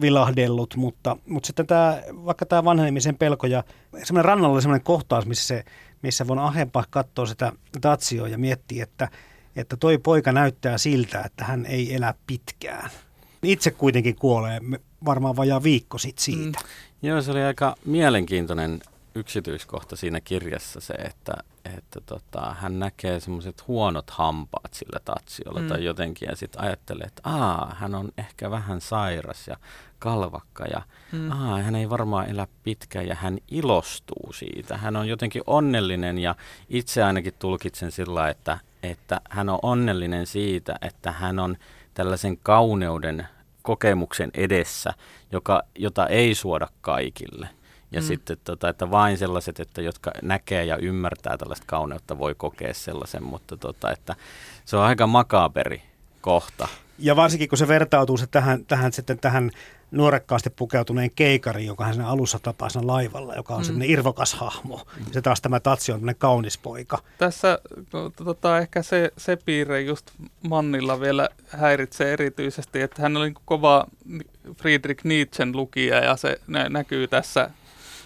vilahdellut, 0.00 0.76
mutta, 0.76 1.16
mutta 1.26 1.46
sitten 1.46 1.66
tämä, 1.66 2.02
vaikka 2.10 2.46
tämä 2.46 2.64
vanhenemisen 2.64 3.16
pelko 3.16 3.46
ja 3.46 3.64
semmoinen 4.02 4.24
rannalla 4.24 4.60
semmoinen 4.60 4.84
kohtaus, 4.84 5.26
missä, 5.26 5.46
se, 5.46 5.64
missä 6.02 6.26
von 6.26 6.38
Ahempa 6.38 6.84
katsoo 6.90 7.26
sitä 7.26 7.52
Tatsioa 7.80 8.28
ja 8.28 8.38
miettii, 8.38 8.80
että, 8.80 9.08
että 9.56 9.76
toi 9.76 9.98
poika 9.98 10.32
näyttää 10.32 10.78
siltä, 10.78 11.22
että 11.22 11.44
hän 11.44 11.66
ei 11.66 11.94
elä 11.94 12.14
pitkään. 12.26 12.90
Itse 13.42 13.70
kuitenkin 13.70 14.16
kuolee 14.16 14.60
varmaan 15.04 15.36
vajaa 15.36 15.62
viikko 15.62 15.98
sitten 15.98 16.24
siitä. 16.24 16.58
Mm. 16.62 17.08
Joo, 17.08 17.22
se 17.22 17.30
oli 17.30 17.42
aika 17.42 17.74
mielenkiintoinen 17.84 18.80
yksityiskohta 19.14 19.96
siinä 19.96 20.20
kirjassa 20.20 20.80
se, 20.80 20.92
että, 20.92 21.32
että 21.64 22.00
tota, 22.06 22.54
hän 22.60 22.78
näkee 22.78 23.20
semmoiset 23.20 23.68
huonot 23.68 24.10
hampaat 24.10 24.74
sillä 24.74 25.00
tatsiolla 25.04 25.60
mm. 25.60 25.68
tai 25.68 25.84
jotenkin 25.84 26.28
ja 26.28 26.36
sitten 26.36 26.62
ajattelee, 26.62 27.06
että 27.06 27.22
Aa, 27.24 27.74
hän 27.78 27.94
on 27.94 28.08
ehkä 28.18 28.50
vähän 28.50 28.80
sairas 28.80 29.48
ja 29.48 29.56
kalvakka 29.98 30.64
ja 30.64 30.82
mm. 31.12 31.30
Aa, 31.30 31.62
hän 31.62 31.74
ei 31.74 31.90
varmaan 31.90 32.30
elä 32.30 32.46
pitkään 32.62 33.06
ja 33.06 33.14
hän 33.14 33.38
ilostuu 33.50 34.32
siitä. 34.32 34.76
Hän 34.76 34.96
on 34.96 35.08
jotenkin 35.08 35.42
onnellinen 35.46 36.18
ja 36.18 36.34
itse 36.68 37.04
ainakin 37.04 37.34
tulkitsen 37.38 37.92
sillä, 37.92 38.28
että, 38.28 38.58
että 38.82 39.20
hän 39.30 39.48
on 39.48 39.58
onnellinen 39.62 40.26
siitä, 40.26 40.76
että 40.82 41.12
hän 41.12 41.38
on 41.38 41.56
tällaisen 41.94 42.38
kauneuden 42.38 43.28
kokemuksen 43.62 44.30
edessä, 44.34 44.94
joka, 45.32 45.62
jota 45.78 46.06
ei 46.06 46.34
suoda 46.34 46.68
kaikille. 46.80 47.48
Ja 47.92 48.00
mm. 48.00 48.06
sitten, 48.06 48.36
tota, 48.44 48.68
että 48.68 48.90
vain 48.90 49.18
sellaiset, 49.18 49.60
että 49.60 49.82
jotka 49.82 50.10
näkee 50.22 50.64
ja 50.64 50.76
ymmärtää 50.76 51.36
tällaista 51.36 51.66
kauneutta, 51.66 52.18
voi 52.18 52.34
kokea 52.34 52.74
sellaisen, 52.74 53.22
mutta 53.22 53.56
tota, 53.56 53.92
että 53.92 54.16
se 54.64 54.76
on 54.76 54.82
aika 54.82 55.06
makaberi 55.06 55.82
kohta. 56.20 56.68
Ja 56.98 57.16
varsinkin 57.16 57.48
kun 57.48 57.58
se 57.58 57.68
vertautuu 57.68 58.16
se 58.16 58.26
tähän, 58.26 58.64
tähän, 58.64 58.92
sitten 58.92 59.18
tähän 59.18 59.50
nuorekkaasti 59.90 60.50
pukeutuneen 60.50 61.10
keikari, 61.10 61.66
joka 61.66 61.84
hän 61.84 62.00
alussa 62.00 62.38
tapaa 62.38 62.68
sen 62.68 62.86
laivalla, 62.86 63.34
joka 63.34 63.54
on 63.54 63.60
mm. 63.60 63.64
semmoinen 63.64 63.90
irvokas 63.90 64.34
hahmo. 64.34 64.76
Mm. 64.76 65.04
Ja 65.06 65.12
se 65.12 65.22
taas 65.22 65.40
tämä 65.40 65.60
Tatsi 65.60 65.92
on 65.92 66.00
kaunis 66.18 66.58
poika. 66.58 66.98
Tässä 67.18 67.58
no, 67.92 68.10
tota, 68.10 68.58
ehkä 68.58 68.82
se, 68.82 69.12
se 69.16 69.36
piirre 69.36 69.80
just 69.80 70.10
Mannilla 70.48 71.00
vielä 71.00 71.28
häiritsee 71.48 72.12
erityisesti, 72.12 72.80
että 72.80 73.02
hän 73.02 73.16
oli 73.16 73.32
kova 73.44 73.86
Friedrich 74.56 75.04
Nietzschen 75.04 75.56
lukija 75.56 76.04
ja 76.04 76.16
se 76.16 76.40
nä- 76.46 76.68
näkyy 76.68 77.08
tässä 77.08 77.50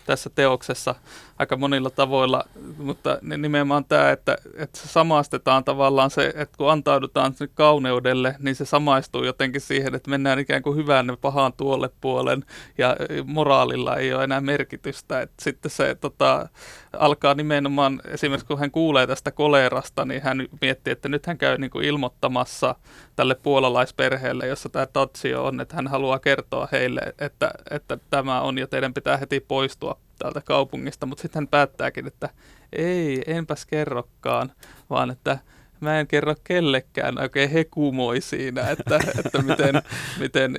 tässä 0.07 0.31
teoksessa 0.31 0.95
aika 1.43 1.57
monilla 1.57 1.91
tavoilla, 1.91 2.45
mutta 2.79 3.19
nimenomaan 3.23 3.85
tämä, 3.85 4.11
että, 4.11 4.37
että 4.57 4.79
se 4.79 4.89
samastetaan 4.89 5.65
tavallaan 5.65 6.11
se, 6.11 6.33
että 6.37 6.57
kun 6.57 6.71
antaudutaan 6.71 7.35
kauneudelle, 7.55 8.37
niin 8.39 8.57
se 8.57 8.65
samaistuu 8.65 9.25
jotenkin 9.25 9.61
siihen, 9.61 9.95
että 9.95 10.11
mennään 10.11 10.39
ikään 10.39 10.63
kuin 10.63 10.77
hyvän 10.77 11.07
ja 11.07 11.17
pahan 11.17 11.53
tuolle 11.53 11.91
puolen 12.01 12.45
ja 12.79 12.97
moraalilla 13.25 13.97
ei 13.97 14.15
ole 14.15 14.25
enää 14.25 14.41
merkitystä. 14.41 15.23
Että 15.23 15.45
sitten 15.45 15.71
se 15.71 15.95
tota, 15.95 16.49
alkaa 16.93 17.35
nimenomaan, 17.35 18.01
esimerkiksi 18.05 18.47
kun 18.47 18.59
hän 18.59 18.71
kuulee 18.71 19.07
tästä 19.07 19.31
kolerasta, 19.31 20.05
niin 20.05 20.23
hän 20.23 20.49
miettii, 20.61 20.93
että 20.93 21.09
nyt 21.09 21.27
hän 21.27 21.39
käy 21.39 21.59
niin 21.59 21.71
kuin 21.71 21.85
ilmoittamassa 21.85 22.75
tälle 23.17 23.35
puolalaisperheelle, 23.35 24.47
jossa 24.47 24.69
tämä 24.69 24.87
Tatsio 24.87 25.45
on, 25.45 25.61
että 25.61 25.77
hän 25.77 25.89
haluaa 25.89 26.19
kertoa 26.19 26.69
heille, 26.73 27.01
että, 27.19 27.51
että 27.71 27.99
tämä 28.11 28.41
on 28.41 28.59
ja 28.59 28.67
teidän 28.67 28.95
pitää 28.95 29.17
heti 29.17 29.41
poistua 29.41 29.99
täältä 30.23 30.41
kaupungista, 30.41 31.07
mutta 31.07 31.23
sitten 31.23 31.41
hän 31.41 31.49
päättääkin, 31.49 32.07
että 32.07 32.29
ei, 32.73 33.23
enpäs 33.27 33.67
kerrokaan, 33.67 34.53
vaan 34.91 35.11
että 35.11 35.39
mä 35.81 36.01
en 36.01 36.07
kerro 36.07 36.35
kellekään, 36.45 37.21
oikein 37.21 37.51
he 37.51 37.65
kumoi 37.65 38.21
siinä, 38.21 38.71
että, 38.71 39.01
että 39.19 39.43
miten, 39.43 39.83
miten 40.21 40.59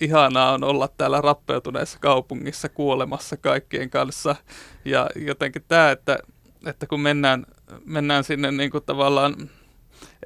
ihanaa 0.00 0.52
on 0.52 0.64
olla 0.64 0.88
täällä 0.96 1.20
rappeutuneessa 1.20 1.98
kaupungissa 2.00 2.68
kuolemassa 2.68 3.36
kaikkien 3.36 3.90
kanssa. 3.90 4.36
Ja 4.84 5.10
jotenkin 5.16 5.64
tämä, 5.68 5.90
että, 5.90 6.18
että 6.66 6.86
kun 6.86 7.00
mennään, 7.00 7.46
mennään 7.84 8.24
sinne 8.24 8.50
niin 8.50 8.70
kuin 8.70 8.84
tavallaan 8.84 9.50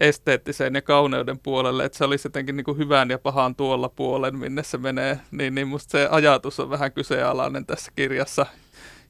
esteettiseen 0.01 0.75
ja 0.75 0.83
kauneuden 0.83 1.39
puolelle, 1.39 1.85
että 1.85 1.99
se 1.99 2.05
olisi 2.05 2.27
jotenkin 2.27 2.57
niin 2.57 2.65
kuin 2.65 2.79
hyvän 2.79 3.11
ja 3.11 3.19
pahan 3.19 3.55
tuolla 3.55 3.89
puolen, 3.89 4.39
minne 4.39 4.63
se 4.63 4.79
menee, 4.79 5.21
niin, 5.31 5.55
niin 5.55 5.69
musta 5.69 5.91
se 5.93 6.09
ajatus 6.11 6.61
on 6.61 6.71
vähän 6.71 6.93
kyseenalainen 6.93 7.67
tässä 7.67 7.93
kirjassa. 7.97 8.47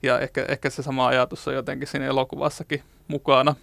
Ja 0.02 0.18
ehkä, 0.18 0.44
ehkä 0.48 0.70
se 0.70 0.82
sama 0.82 1.06
ajatus 1.06 1.48
on 1.48 1.54
jotenkin 1.54 1.88
siinä 1.88 2.06
elokuvassakin 2.06 2.82
mukana. 3.08 3.54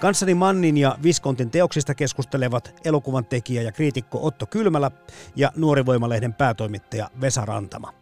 Kanssani 0.00 0.34
Mannin 0.34 0.76
ja 0.76 0.98
Viskontin 1.02 1.50
teoksista 1.50 1.94
keskustelevat 1.94 2.74
elokuvan 2.84 3.24
tekijä 3.24 3.62
ja 3.62 3.72
kriitikko 3.72 4.18
Otto 4.22 4.46
Kylmälä 4.46 4.90
ja 5.36 5.52
Nuorivoimalehden 5.56 6.34
päätoimittaja 6.34 7.10
Vesa 7.20 7.44
Rantama. 7.44 7.94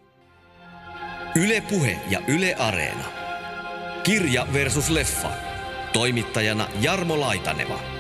Yle 1.37 1.61
Puhe 1.61 1.99
ja 2.11 2.21
Yle 2.29 2.55
Areena. 2.55 3.05
Kirja 4.03 4.47
versus 4.53 4.91
leffa. 4.91 5.31
Toimittajana 5.93 6.69
Jarmo 6.81 7.21
Laitaneva. 7.21 7.92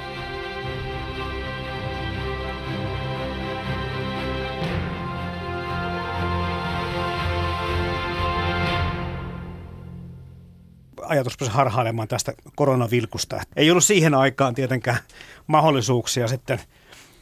Ajatus 11.05 11.49
harhailemaan 11.49 12.09
tästä 12.09 12.33
koronavilkusta. 12.57 13.41
Ei 13.57 13.71
ollut 13.71 13.85
siihen 13.85 14.15
aikaan 14.15 14.55
tietenkään 14.55 14.99
mahdollisuuksia 15.47 16.29
sitten 16.29 16.61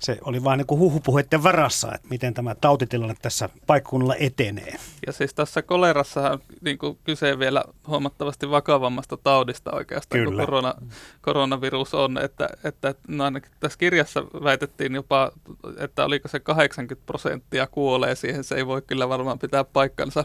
se 0.01 0.19
oli 0.25 0.45
vain 0.45 0.59
niin 0.59 0.79
huhupuheiden 0.79 1.43
varassa, 1.43 1.95
että 1.95 2.09
miten 2.11 2.35
tämä 2.35 2.55
tautitilanne 2.55 3.15
tässä 3.23 3.49
paikkakunnalla 3.67 4.15
etenee. 4.15 4.77
Ja 5.07 5.13
siis 5.13 5.35
tässä 5.35 5.63
kolerassa 5.63 6.31
on 6.31 6.39
niin 6.61 6.79
kuin 6.79 6.99
kyse 7.05 7.39
vielä 7.39 7.65
huomattavasti 7.87 8.51
vakavammasta 8.51 9.17
taudista 9.17 9.71
oikeastaan 9.73 10.21
Kyllä. 10.21 10.37
kuin 10.37 10.47
korona, 10.47 10.75
koronavirus 11.21 11.95
on. 11.95 12.19
Että, 12.19 12.49
että 12.65 12.95
no 13.09 13.25
ainakin 13.25 13.53
tässä 13.61 13.79
kirjassa 13.79 14.25
väitettiin 14.25 14.95
jopa, 14.95 15.33
että 15.79 16.05
oliko 16.05 16.29
se 16.29 16.41
80 16.41 17.07
prosenttia 17.07 17.67
kuolee 17.67 18.15
siihen. 18.15 18.45
Se 18.45 18.55
ei 18.55 18.67
voi 18.67 18.83
kyllä 18.83 19.09
varmaan 19.09 19.39
pitää 19.39 19.65
paikkansa 19.65 20.25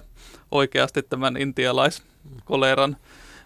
oikeasti 0.51 1.03
tämän 1.03 1.37
intialaiskoleran 1.37 2.97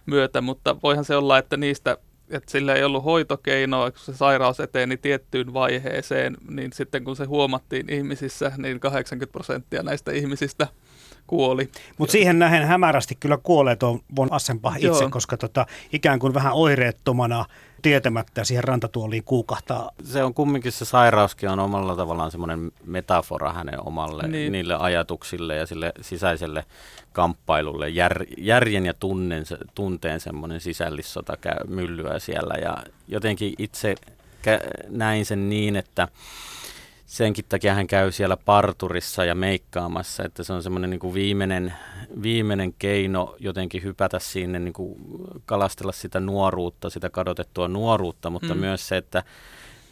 myötä, 0.09 0.41
mutta 0.41 0.75
voihan 0.83 1.05
se 1.05 1.15
olla, 1.15 1.37
että 1.37 1.57
niistä 1.57 1.97
että 2.29 2.51
sillä 2.51 2.73
ei 2.73 2.83
ollut 2.83 3.03
hoitokeinoa, 3.03 3.91
kun 3.91 3.99
se 3.99 4.13
sairaus 4.17 4.59
eteni 4.59 4.97
tiettyyn 4.97 5.53
vaiheeseen, 5.53 6.37
niin 6.49 6.73
sitten 6.73 7.03
kun 7.03 7.15
se 7.15 7.25
huomattiin 7.25 7.93
ihmisissä, 7.93 8.51
niin 8.57 8.79
80 8.79 9.31
prosenttia 9.31 9.83
näistä 9.83 10.11
ihmisistä 10.11 10.67
kuoli. 11.27 11.69
Mutta 11.97 12.11
siihen 12.11 12.39
nähen 12.39 12.67
hämärästi 12.67 13.15
kyllä 13.19 13.37
kuolee 13.43 13.75
tuon 13.75 13.99
Von 14.15 14.33
Assenpah 14.33 14.75
itse, 14.75 14.87
Joo. 14.87 15.09
koska 15.09 15.37
tota, 15.37 15.65
ikään 15.93 16.19
kuin 16.19 16.33
vähän 16.33 16.53
oireettomana 16.53 17.45
tietämättä 17.79 18.43
siihen 18.43 18.63
rantatuoliin 18.63 19.23
kuukahtaa. 19.23 19.91
Se 20.03 20.23
on 20.23 20.33
kumminkin 20.33 20.71
se 20.71 20.85
sairauskin 20.85 21.49
on 21.49 21.59
omalla 21.59 21.95
tavallaan 21.95 22.31
semmoinen 22.31 22.71
metafora 22.85 23.53
hänen 23.53 23.87
omalle 23.87 24.27
niin. 24.27 24.51
niille 24.51 24.75
ajatuksille 24.75 25.55
ja 25.55 25.65
sille 25.65 25.93
sisäiselle 26.01 26.65
kamppailulle. 27.13 27.89
Jär, 27.89 28.25
järjen 28.37 28.85
ja 28.85 28.93
tunnen, 28.93 29.43
tunteen 29.75 30.19
semmoinen 30.19 30.61
sisällissota 30.61 31.37
käy 31.37 31.67
myllyä 31.67 32.19
siellä 32.19 32.53
ja 32.61 32.77
jotenkin 33.07 33.53
itse 33.57 33.95
näin 34.89 35.25
sen 35.25 35.49
niin, 35.49 35.75
että 35.75 36.07
senkin 37.09 37.45
takia 37.49 37.73
hän 37.73 37.87
käy 37.87 38.11
siellä 38.11 38.37
parturissa 38.37 39.25
ja 39.25 39.35
meikkaamassa, 39.35 40.23
että 40.23 40.43
se 40.43 40.53
on 40.53 40.63
semmoinen 40.63 40.89
niin 40.89 40.99
kuin 40.99 41.13
viimeinen, 41.13 41.73
viimeinen 42.21 42.73
keino 42.73 43.35
jotenkin 43.39 43.83
hypätä 43.83 44.19
sinne, 44.19 44.59
niin 44.59 44.73
kuin 44.73 44.95
kalastella 45.45 45.91
sitä 45.91 46.19
nuoruutta, 46.19 46.89
sitä 46.89 47.09
kadotettua 47.09 47.67
nuoruutta, 47.67 48.29
mutta 48.29 48.53
mm. 48.53 48.59
myös 48.59 48.87
se, 48.87 48.97
että 48.97 49.23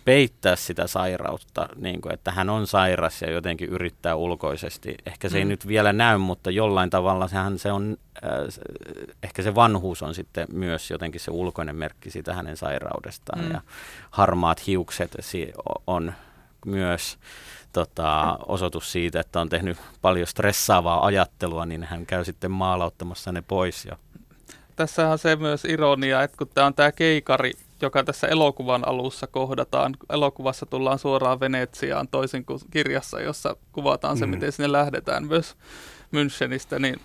peittää 0.06 0.56
sitä 0.56 0.88
sairautta, 0.88 1.70
niin 1.76 2.02
kuin, 2.02 2.14
että 2.14 2.32
hän 2.32 2.50
on 2.50 2.68
sairas 2.68 3.22
ja 3.22 3.32
jotenkin 3.32 3.70
yrittää 3.70 4.16
ulkoisesti. 4.16 4.96
Ehkä 5.06 5.30
se 5.30 5.38
mm. 5.38 5.40
ei 5.40 5.46
nyt 5.46 5.68
vielä 5.68 5.94
näy, 5.94 6.18
mutta 6.18 6.52
jollain 6.52 6.90
tavalla 6.90 7.28
sehän 7.28 7.60
se 7.60 7.72
on, 7.72 7.98
äh, 8.26 8.32
ehkä 9.24 9.42
se 9.42 9.56
vanhuus 9.56 10.04
on 10.04 10.16
sitten 10.16 10.48
myös 10.54 10.92
jotenkin 10.92 11.22
se 11.22 11.32
ulkoinen 11.32 11.76
merkki 11.76 12.12
siitä 12.12 12.34
hänen 12.34 12.58
sairaudestaan. 12.58 13.46
Mm. 13.46 13.52
Ja 13.52 13.62
harmaat 14.12 14.68
hiukset 14.68 15.18
on 15.88 16.14
myös 16.68 17.18
tota, 17.74 18.40
osoitus 18.48 18.92
siitä, 18.92 19.20
että 19.20 19.42
on 19.42 19.50
tehnyt 19.50 19.78
paljon 20.02 20.28
stressaavaa 20.28 21.06
ajattelua, 21.06 21.66
niin 21.66 21.84
hän 21.84 22.06
käy 22.06 22.26
sitten 22.26 22.52
maalauttamassa 22.52 23.32
ne 23.32 23.42
pois. 23.42 23.86
Ja. 23.86 23.98
Tässä 24.76 25.10
on 25.10 25.18
se 25.18 25.36
myös 25.36 25.66
ironia, 25.66 26.24
että 26.24 26.38
kun 26.38 26.48
tämä 26.54 26.68
on 26.68 26.74
tämä 26.74 26.92
keikari, 26.92 27.52
joka 27.82 28.04
tässä 28.04 28.28
elokuvan 28.28 28.88
alussa 28.88 29.28
kohdataan. 29.28 29.96
Elokuvassa 30.10 30.66
tullaan 30.66 31.00
suoraan 31.00 31.40
Venetsiaan 31.40 32.08
toisin 32.08 32.46
kuin 32.46 32.60
kirjassa, 32.72 33.22
jossa 33.22 33.56
kuvataan 33.72 34.18
se, 34.18 34.26
mm. 34.26 34.30
miten 34.30 34.52
sinne 34.52 34.72
lähdetään 34.72 35.28
myös 35.28 35.56
Münchenistä, 36.12 36.80
niin 36.80 37.02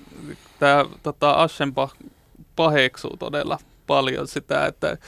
tämä 0.59 0.85
tota, 1.03 1.31
Aschenbach 1.31 1.95
paheksuu 2.57 3.17
todella 3.17 3.59
paljon 3.87 4.29
sitä, 4.29 4.67
että 4.67 4.99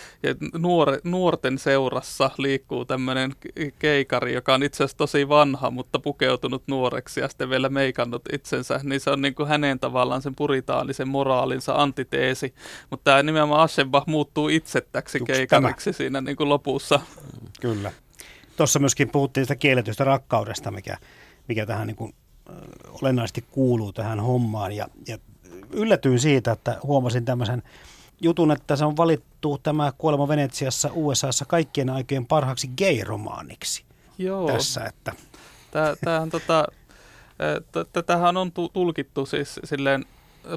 nuore, 0.58 1.00
nuorten 1.04 1.58
seurassa 1.58 2.30
liikkuu 2.38 2.84
tämmöinen 2.84 3.32
keikari, 3.78 4.34
joka 4.34 4.54
on 4.54 4.62
itse 4.62 4.84
asiassa 4.84 4.96
tosi 4.96 5.28
vanha, 5.28 5.70
mutta 5.70 5.98
pukeutunut 5.98 6.62
nuoreksi 6.66 7.20
ja 7.20 7.28
sitten 7.28 7.50
vielä 7.50 7.68
meikannut 7.68 8.22
itsensä, 8.32 8.80
niin 8.82 9.00
se 9.00 9.10
on 9.10 9.22
niin 9.22 9.34
kuin 9.34 9.48
hänen 9.48 9.80
tavallaan 9.80 10.22
sen 10.22 10.34
puritaanisen 10.34 11.08
moraalinsa 11.08 11.74
antiteesi. 11.74 12.54
Mutta 12.90 13.04
tämä 13.04 13.22
nimenomaan 13.22 13.60
Aschenbach 13.60 14.06
muuttuu 14.06 14.48
itse 14.48 14.80
täksi 14.80 15.18
Juks 15.18 15.26
keikariksi 15.26 15.90
tämä? 15.90 15.96
siinä 15.96 16.20
niin 16.20 16.36
kuin 16.36 16.48
lopussa. 16.48 17.00
Kyllä. 17.60 17.92
Tuossa 18.56 18.78
myöskin 18.78 19.10
puhuttiin 19.10 19.44
sitä 19.44 19.56
kielletystä 19.56 20.04
rakkaudesta, 20.04 20.70
mikä, 20.70 20.98
mikä 21.48 21.66
tähän 21.66 21.86
niin 21.86 21.96
kuin, 21.96 22.14
olennaisesti 23.02 23.44
kuuluu 23.50 23.92
tähän 23.92 24.20
hommaan. 24.20 24.72
Ja, 24.72 24.88
ja 25.08 25.18
yllätyin 25.72 26.20
siitä, 26.20 26.52
että 26.52 26.78
huomasin 26.82 27.24
tämmöisen 27.24 27.62
jutun, 28.24 28.50
että 28.52 28.76
se 28.76 28.84
on 28.84 28.96
valittu 28.96 29.58
tämä 29.62 29.92
Kuolema 29.98 30.28
Venetsiassa 30.28 30.90
USAssa 30.92 31.44
kaikkien 31.44 31.90
aikojen 31.90 32.26
parhaaksi 32.26 32.70
gay-romaaniksi. 32.78 33.84
Joo. 34.18 34.46
Tässä, 34.46 34.84
että. 34.84 35.12
Tämähän 36.04 36.30
tota, 36.30 36.66
tätähän 37.92 38.36
on 38.36 38.52
tulkittu 38.72 39.26
siis 39.26 39.60
silleen 39.64 40.04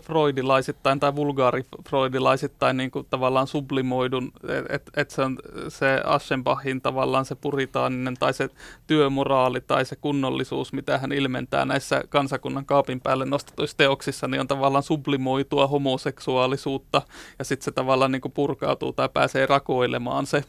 freudilaisittain 0.01 0.99
tai 0.99 1.15
vulgaari-freudilaisittain 1.15 2.77
niin 2.77 2.91
kuin 2.91 3.07
tavallaan 3.09 3.47
sublimoidun, 3.47 4.31
että 4.69 4.91
et 4.95 5.09
se 5.09 5.21
on 5.21 5.39
se 5.67 6.01
Aschenbachin 6.03 6.81
tavallaan 6.81 7.25
se 7.25 7.35
puritaaninen 7.35 8.15
tai 8.19 8.33
se 8.33 8.49
työmoraali 8.87 9.61
tai 9.61 9.85
se 9.85 9.95
kunnollisuus, 9.95 10.73
mitä 10.73 10.97
hän 10.97 11.11
ilmentää 11.11 11.65
näissä 11.65 12.03
kansakunnan 12.09 12.65
kaapin 12.65 13.01
päälle 13.01 13.25
nostetuissa 13.25 13.77
teoksissa, 13.77 14.27
niin 14.27 14.41
on 14.41 14.47
tavallaan 14.47 14.83
sublimoitua 14.83 15.67
homoseksuaalisuutta 15.67 17.01
ja 17.39 17.45
sitten 17.45 17.65
se 17.65 17.71
tavallaan 17.71 18.11
niin 18.11 18.21
kuin 18.21 18.31
purkautuu 18.31 18.93
tai 18.93 19.09
pääsee 19.13 19.45
rakoilemaan 19.45 20.25
se. 20.25 20.43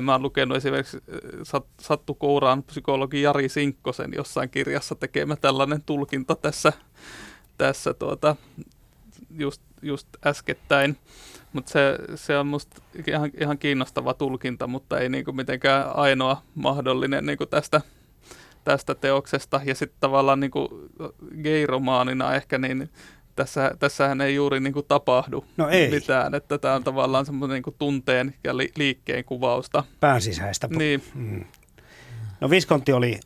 Mä 0.00 0.12
oon 0.12 0.22
lukenut 0.22 0.56
esimerkiksi 0.56 0.98
Sattu 1.80 2.14
Kouraan 2.14 2.62
psykologi 2.62 3.22
Jari 3.22 3.48
Sinkkosen 3.48 4.10
jossain 4.16 4.50
kirjassa 4.50 4.94
tekemä 4.94 5.36
tällainen 5.36 5.82
tulkinta 5.86 6.34
tässä 6.34 6.72
tässä 7.58 7.94
tuota, 7.94 8.36
just, 9.38 9.62
just 9.82 10.08
äskettäin. 10.26 10.96
Mutta 11.52 11.72
se, 11.72 11.98
se 12.14 12.38
on 12.38 12.46
musta 12.46 12.82
ihan, 13.06 13.30
ihan 13.40 13.58
kiinnostava 13.58 14.14
tulkinta, 14.14 14.66
mutta 14.66 14.98
ei 14.98 15.08
niinku 15.08 15.32
mitenkään 15.32 15.96
ainoa 15.96 16.42
mahdollinen 16.54 17.26
niinku 17.26 17.46
tästä, 17.46 17.80
tästä 18.64 18.94
teoksesta. 18.94 19.60
Ja 19.64 19.74
sitten 19.74 20.00
tavallaan 20.00 20.40
niinku 20.40 20.88
gay-romaanina 21.42 22.34
ehkä 22.34 22.58
niin 22.58 22.90
tässä, 23.36 23.70
tässähän 23.78 24.20
ei 24.20 24.34
juuri 24.34 24.60
niinku 24.60 24.82
tapahdu 24.82 25.44
no 25.56 25.68
ei. 25.68 25.90
mitään, 25.90 26.34
että 26.34 26.58
tämä 26.58 26.74
on 26.74 26.84
tavallaan 26.84 27.26
semmoinen 27.26 27.54
niinku 27.54 27.74
tunteen 27.78 28.34
ja 28.44 28.56
li, 28.56 28.72
liikkeen 28.76 29.24
kuvausta. 29.24 29.84
Päänsisäistä. 30.00 30.68
Niin. 30.70 31.02
Mm. 31.14 31.44
No 32.40 32.50
Viskontti 32.50 32.92
oli 32.92 33.20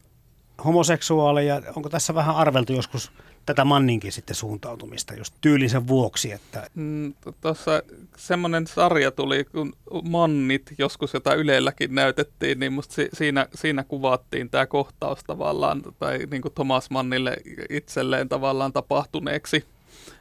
homoseksuaali 0.65 1.47
ja 1.47 1.63
onko 1.77 1.89
tässä 1.89 2.15
vähän 2.15 2.37
arveltu 2.37 2.73
joskus 2.73 3.13
tätä 3.47 3.65
Manninkin 3.65 4.13
sitten 4.13 4.37
suuntautumista 4.37 5.15
just 5.15 5.35
tyylinsä 5.41 5.87
vuoksi. 5.87 6.33
Että... 6.33 6.67
Mm, 6.75 7.15
Tuossa 7.41 7.83
semmoinen 8.17 8.67
sarja 8.67 9.11
tuli, 9.11 9.45
kun 9.45 9.73
Mannit 10.03 10.75
joskus, 10.79 11.15
jota 11.15 11.35
Ylelläkin 11.35 11.95
näytettiin, 11.95 12.61
niin 12.61 12.73
musta 12.73 12.95
si- 12.95 13.09
siinä, 13.13 13.47
siinä 13.55 13.85
kuvattiin 13.85 14.51
tämä 14.51 14.67
kohtaus 14.67 15.25
tavallaan, 15.25 15.83
tai 15.99 16.19
niin 16.31 16.43
kuin 16.43 16.55
Thomas 16.55 16.91
Mannille 16.91 17.37
itselleen 17.71 18.29
tavallaan 18.29 18.73
tapahtuneeksi. 18.73 19.65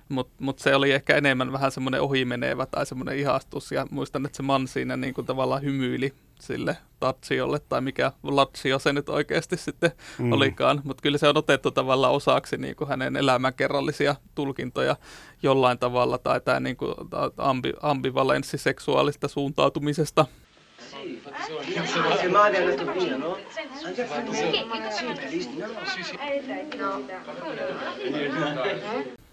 Mutta 0.09 0.33
mut 0.39 0.59
se 0.59 0.75
oli 0.75 0.91
ehkä 0.91 1.15
enemmän 1.15 1.51
vähän 1.51 1.71
semmoinen 1.71 2.01
ohimenevä 2.01 2.65
tai 2.65 2.85
semmoinen 2.85 3.17
ihastus. 3.17 3.71
Ja 3.71 3.87
muistan, 3.91 4.25
että 4.25 4.37
se 4.37 4.43
man 4.43 4.67
siinä 4.67 4.97
niin 4.97 5.13
kuin 5.13 5.27
tavallaan 5.27 5.61
hymyili 5.61 6.13
sille 6.39 6.77
Tatsiolle 6.99 7.59
tai 7.59 7.81
mikä 7.81 8.11
Latsio 8.23 8.79
se 8.79 8.93
nyt 8.93 9.09
oikeasti 9.09 9.57
sitten 9.57 9.91
mm. 10.17 10.31
olikaan. 10.31 10.81
Mutta 10.83 11.01
kyllä 11.01 11.17
se 11.17 11.27
on 11.27 11.37
otettu 11.37 11.71
tavallaan 11.71 12.13
osaksi 12.13 12.57
niin 12.57 12.75
kuin 12.75 12.87
hänen 12.87 13.15
elämänkerrallisia 13.15 14.15
tulkintoja 14.35 14.95
jollain 15.43 15.79
tavalla 15.79 16.17
tai 16.17 16.41
tämä 16.41 16.59
niin 16.59 16.77
kuin 16.77 16.93
ambi, 17.37 17.73
ambivalenssi 17.81 18.57
seksuaalista 18.57 19.27
suuntautumisesta. 19.27 20.25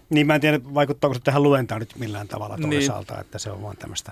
Niin 0.09 0.27
mä 0.27 0.35
en 0.35 0.41
tiedä, 0.41 0.59
vaikuttaako 0.73 1.13
se 1.13 1.19
tähän 1.23 1.43
luentaan 1.43 1.79
nyt 1.79 1.95
millään 1.99 2.27
tavalla 2.27 2.57
niin. 2.57 2.69
toisaalta, 2.69 3.13
niin. 3.13 3.21
että 3.21 3.39
se 3.39 3.51
on 3.51 3.61
vaan 3.61 3.77
tämmöistä 3.77 4.11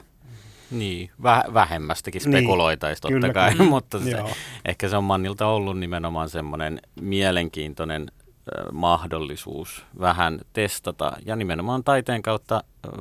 niin, 0.72 1.12
väh- 1.22 1.54
vähemmästäkin 1.54 2.22
niin, 2.26 2.32
spekuloitaisi 2.32 3.02
niin, 3.04 3.14
totta 3.14 3.34
kyllä, 3.34 3.56
kai, 3.56 3.68
mutta 3.70 4.00
se, 4.00 4.24
ehkä 4.66 4.90
se 4.90 4.98
on 4.98 5.04
Mannilta 5.04 5.48
ollut 5.48 5.80
nimenomaan 5.80 6.30
semmoinen 6.30 6.82
mielenkiintoinen 7.02 8.12
äh, 8.12 8.72
mahdollisuus 8.72 9.86
vähän 10.00 10.40
testata 10.54 11.12
ja 11.26 11.36
nimenomaan 11.36 11.84
taiteen 11.84 12.22
kautta 12.22 12.56
äh, 12.56 12.92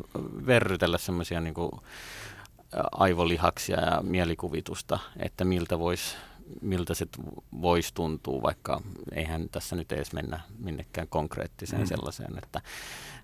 verrytellä 0.46 0.98
semmoisia 0.98 1.40
niin 1.40 1.54
kuin, 1.54 1.70
äh, 1.74 2.80
aivolihaksia 2.92 3.80
ja 3.80 4.00
mielikuvitusta, 4.02 4.98
että 5.18 5.44
miltä 5.44 5.78
voisi 5.78 6.16
miltä 6.62 6.94
se 6.94 7.06
voisi 7.60 7.94
tuntua, 7.94 8.42
vaikka 8.42 8.80
eihän 9.12 9.48
tässä 9.48 9.76
nyt 9.76 9.92
edes 9.92 10.12
mennä 10.12 10.40
minnekään 10.58 11.08
konkreettiseen 11.08 11.82
mm. 11.82 11.86
sellaiseen, 11.86 12.38
että, 12.38 12.60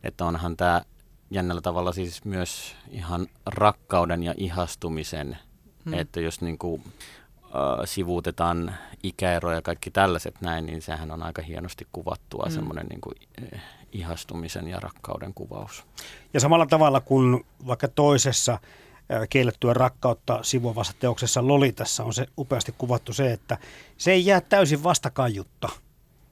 että 0.03 0.24
onhan 0.24 0.57
tämä 0.57 0.82
jännällä 1.31 1.61
tavalla 1.61 1.93
siis 1.93 2.24
myös 2.24 2.77
ihan 2.91 3.27
rakkauden 3.47 4.22
ja 4.22 4.35
ihastumisen, 4.37 5.39
hmm. 5.85 5.95
että 5.95 6.20
jos 6.20 6.41
niin 6.41 6.59
kuin, 6.59 6.83
äh, 7.45 7.53
sivuutetaan 7.85 8.74
ikäeroja 9.03 9.57
ja 9.57 9.62
kaikki 9.62 9.91
tällaiset 9.91 10.41
näin, 10.41 10.66
niin 10.66 10.83
sehän 10.83 11.11
on 11.11 11.22
aika 11.22 11.43
hienosti 11.43 11.87
kuvattua 11.93 12.45
hmm. 12.47 12.55
semmoinen 12.55 12.87
niin 12.87 13.01
kuin, 13.01 13.14
eh, 13.53 13.61
ihastumisen 13.93 14.68
ja 14.68 14.81
rakkauden 14.81 15.35
kuvaus. 15.35 15.85
Ja 16.35 16.41
samalla 16.41 16.66
tavalla 16.66 17.01
kuin 17.01 17.47
vaikka 17.66 17.89
toisessa 17.89 18.59
kiellettyä 19.31 19.74
rakkautta 19.74 20.39
sivuavassa 20.43 20.93
teoksessa 20.99 21.47
Lolitassa 21.47 22.05
on 22.05 22.14
se 22.14 22.27
upeasti 22.39 22.74
kuvattu 22.79 23.12
se, 23.12 23.33
että 23.33 23.59
se 23.97 24.12
ei 24.12 24.27
jää 24.27 24.41
täysin 24.41 24.83
vastakaiutta– 24.83 25.68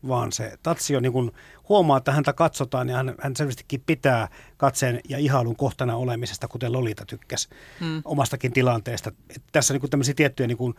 vaan 0.09 0.33
se 0.33 0.59
Tatsio 0.63 1.01
niin 1.01 1.13
kun 1.13 1.33
huomaa, 1.69 1.99
että 1.99 2.13
häntä 2.13 2.33
katsotaan 2.33 2.89
ja 2.89 2.97
hän, 2.97 3.15
hän 3.21 3.37
selvästikin 3.37 3.83
pitää 3.87 4.29
katseen 4.57 5.01
ja 5.09 5.19
ihailun 5.19 5.57
kohtana 5.57 5.97
olemisesta, 5.97 6.49
kuten 6.49 6.73
Lolita 6.73 7.07
tykkäsi 7.07 7.49
mm. 7.81 8.03
omastakin 8.05 8.53
tilanteesta. 8.53 9.13
Että 9.31 9.49
tässä 9.53 9.75
on 9.75 9.81
niin 9.81 9.91
tämmöisiä 9.91 10.15
tiettyjä 10.15 10.47
niin 10.47 10.59
kuin 10.59 10.75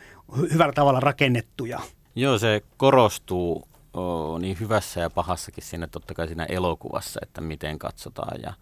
hyvällä 0.53 0.73
tavalla 0.73 0.99
rakennettuja. 0.99 1.80
Joo, 2.15 2.38
se 2.38 2.63
korostuu 2.78 3.67
oh, 3.93 4.39
niin 4.39 4.57
hyvässä 4.59 4.99
ja 5.01 5.09
pahassakin 5.09 5.63
siinä 5.63 5.88
totta 5.88 6.13
kai 6.13 6.28
siinä 6.28 6.45
elokuvassa, 6.45 7.19
että 7.23 7.41
miten 7.41 7.80
katsotaan 7.80 8.41
ja 8.43 8.53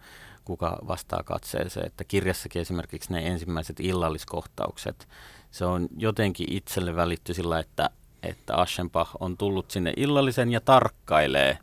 kuka 0.44 0.78
vastaa 0.88 1.22
katseeseen. 1.22 1.86
Että 1.86 2.04
kirjassakin 2.04 2.62
esimerkiksi 2.62 3.12
ne 3.12 3.26
ensimmäiset 3.26 3.80
illalliskohtaukset, 3.80 5.08
se 5.50 5.64
on 5.64 5.88
jotenkin 5.96 6.52
itselle 6.52 6.96
välitty 6.96 7.34
sillä, 7.34 7.58
että 7.58 7.90
että 8.28 8.56
Aschenbach 8.56 9.10
on 9.20 9.36
tullut 9.36 9.70
sinne 9.70 9.92
illallisen 9.96 10.52
ja 10.52 10.60
tarkkailee 10.60 11.58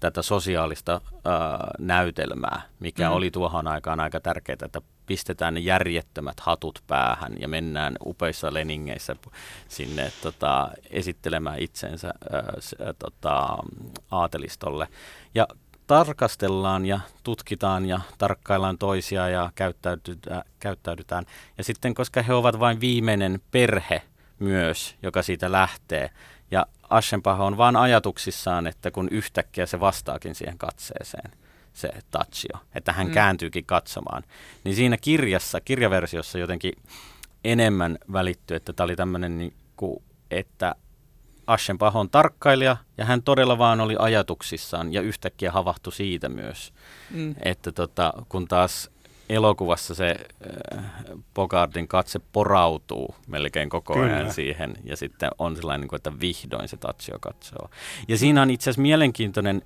tätä 0.00 0.22
sosiaalista 0.22 1.00
ää, 1.24 1.70
näytelmää, 1.78 2.62
mikä 2.80 3.08
mm. 3.08 3.14
oli 3.14 3.30
tuohon 3.30 3.66
aikaan 3.66 4.00
aika 4.00 4.20
tärkeää, 4.20 4.56
että 4.64 4.80
pistetään 5.06 5.54
ne 5.54 5.60
järjettömät 5.60 6.40
hatut 6.40 6.82
päähän 6.86 7.32
ja 7.38 7.48
mennään 7.48 7.96
upeissa 8.06 8.54
leningeissä 8.54 9.16
sinne 9.68 10.12
tota, 10.22 10.70
esittelemään 10.90 11.58
itsensä 11.58 12.08
ää, 12.32 12.54
s, 12.60 12.74
ää, 12.80 12.92
tota, 12.98 13.58
aatelistolle. 14.10 14.88
Ja 15.34 15.46
tarkastellaan 15.86 16.86
ja 16.86 17.00
tutkitaan 17.22 17.86
ja 17.86 18.00
tarkkaillaan 18.18 18.78
toisia 18.78 19.28
ja 19.28 19.52
käyttäydytään, 19.54 20.42
käyttäydytään. 20.58 21.24
Ja 21.58 21.64
sitten, 21.64 21.94
koska 21.94 22.22
he 22.22 22.34
ovat 22.34 22.60
vain 22.60 22.80
viimeinen 22.80 23.40
perhe 23.50 24.02
myös, 24.38 24.96
joka 25.02 25.22
siitä 25.22 25.52
lähtee, 25.52 26.10
ja 26.50 26.66
Aschenbach 26.90 27.40
on 27.40 27.56
vain 27.56 27.76
ajatuksissaan, 27.76 28.66
että 28.66 28.90
kun 28.90 29.08
yhtäkkiä 29.10 29.66
se 29.66 29.80
vastaakin 29.80 30.34
siihen 30.34 30.58
katseeseen, 30.58 31.30
se 31.72 31.90
Tachio, 32.10 32.58
että 32.74 32.92
hän 32.92 33.06
mm. 33.06 33.12
kääntyykin 33.12 33.64
katsomaan, 33.64 34.22
niin 34.64 34.76
siinä 34.76 34.96
kirjassa, 34.96 35.60
kirjaversiossa 35.60 36.38
jotenkin 36.38 36.72
enemmän 37.44 37.98
välittyy, 38.12 38.56
että 38.56 38.72
tämä 38.72 38.84
oli 38.84 38.96
tämmöinen, 38.96 39.38
niin 39.38 39.54
kuin, 39.76 40.02
että 40.30 40.74
Aschenbach 41.46 41.96
on 41.96 42.10
tarkkailija 42.10 42.76
ja 42.98 43.04
hän 43.04 43.22
todella 43.22 43.58
vaan 43.58 43.80
oli 43.80 43.96
ajatuksissaan 43.98 44.92
ja 44.92 45.00
yhtäkkiä 45.00 45.52
havahtui 45.52 45.92
siitä 45.92 46.28
myös. 46.28 46.72
Mm. 47.10 47.34
Että 47.42 47.72
tota, 47.72 48.12
kun 48.28 48.48
taas 48.48 48.90
elokuvassa 49.28 49.94
se 49.94 50.16
äh, 50.76 50.84
Bogardin 51.34 51.88
katse 51.88 52.20
porautuu 52.32 53.14
melkein 53.26 53.68
koko 53.68 53.94
Kyllä. 53.94 54.16
ajan 54.16 54.32
siihen 54.32 54.74
ja 54.84 54.96
sitten 54.96 55.30
on 55.38 55.56
sellainen, 55.56 55.80
niin 55.80 55.88
kuin, 55.88 55.96
että 55.96 56.20
vihdoin 56.20 56.68
se 56.68 56.76
Tatsio 56.76 57.18
katsoo. 57.20 57.70
Ja 58.08 58.18
siinä 58.18 58.42
on 58.42 58.50
itse 58.50 58.64
asiassa 58.70 58.82
mielenkiintoinen 58.82 59.62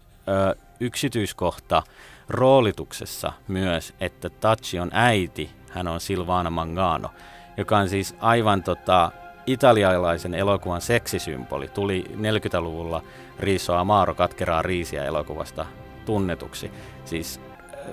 yksityiskohta 0.80 1.82
roolituksessa 2.28 3.32
myös, 3.48 3.94
että 4.00 4.30
Tatsion 4.30 4.90
äiti, 4.92 5.50
hän 5.70 5.88
on 5.88 6.00
Silvana 6.00 6.50
Mangano, 6.50 7.10
joka 7.56 7.78
on 7.78 7.88
siis 7.88 8.14
aivan 8.20 8.62
tota, 8.62 9.12
italialaisen 9.46 10.34
elokuvan 10.34 10.80
seksisymboli. 10.80 11.68
Tuli 11.68 12.04
40-luvulla 12.14 13.02
Riso 13.38 13.74
Amaro 13.74 14.14
katkeraa 14.14 14.62
riisiä 14.62 15.04
elokuvasta 15.04 15.66
tunnetuksi. 16.06 16.70
Siis 17.04 17.40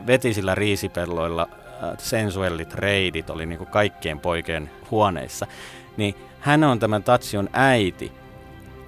veti 0.07 0.33
sillä 0.33 0.55
riisipelloilla 0.55 1.47
sensuellit 1.97 2.73
reidit, 2.73 3.29
oli 3.29 3.45
niin 3.45 3.57
kuin 3.57 3.69
kaikkien 3.69 4.19
poikien 4.19 4.71
huoneissa. 4.91 5.47
Niin 5.97 6.15
hän 6.39 6.63
on 6.63 6.79
tämän 6.79 7.03
Tatsion 7.03 7.49
äiti, 7.53 8.11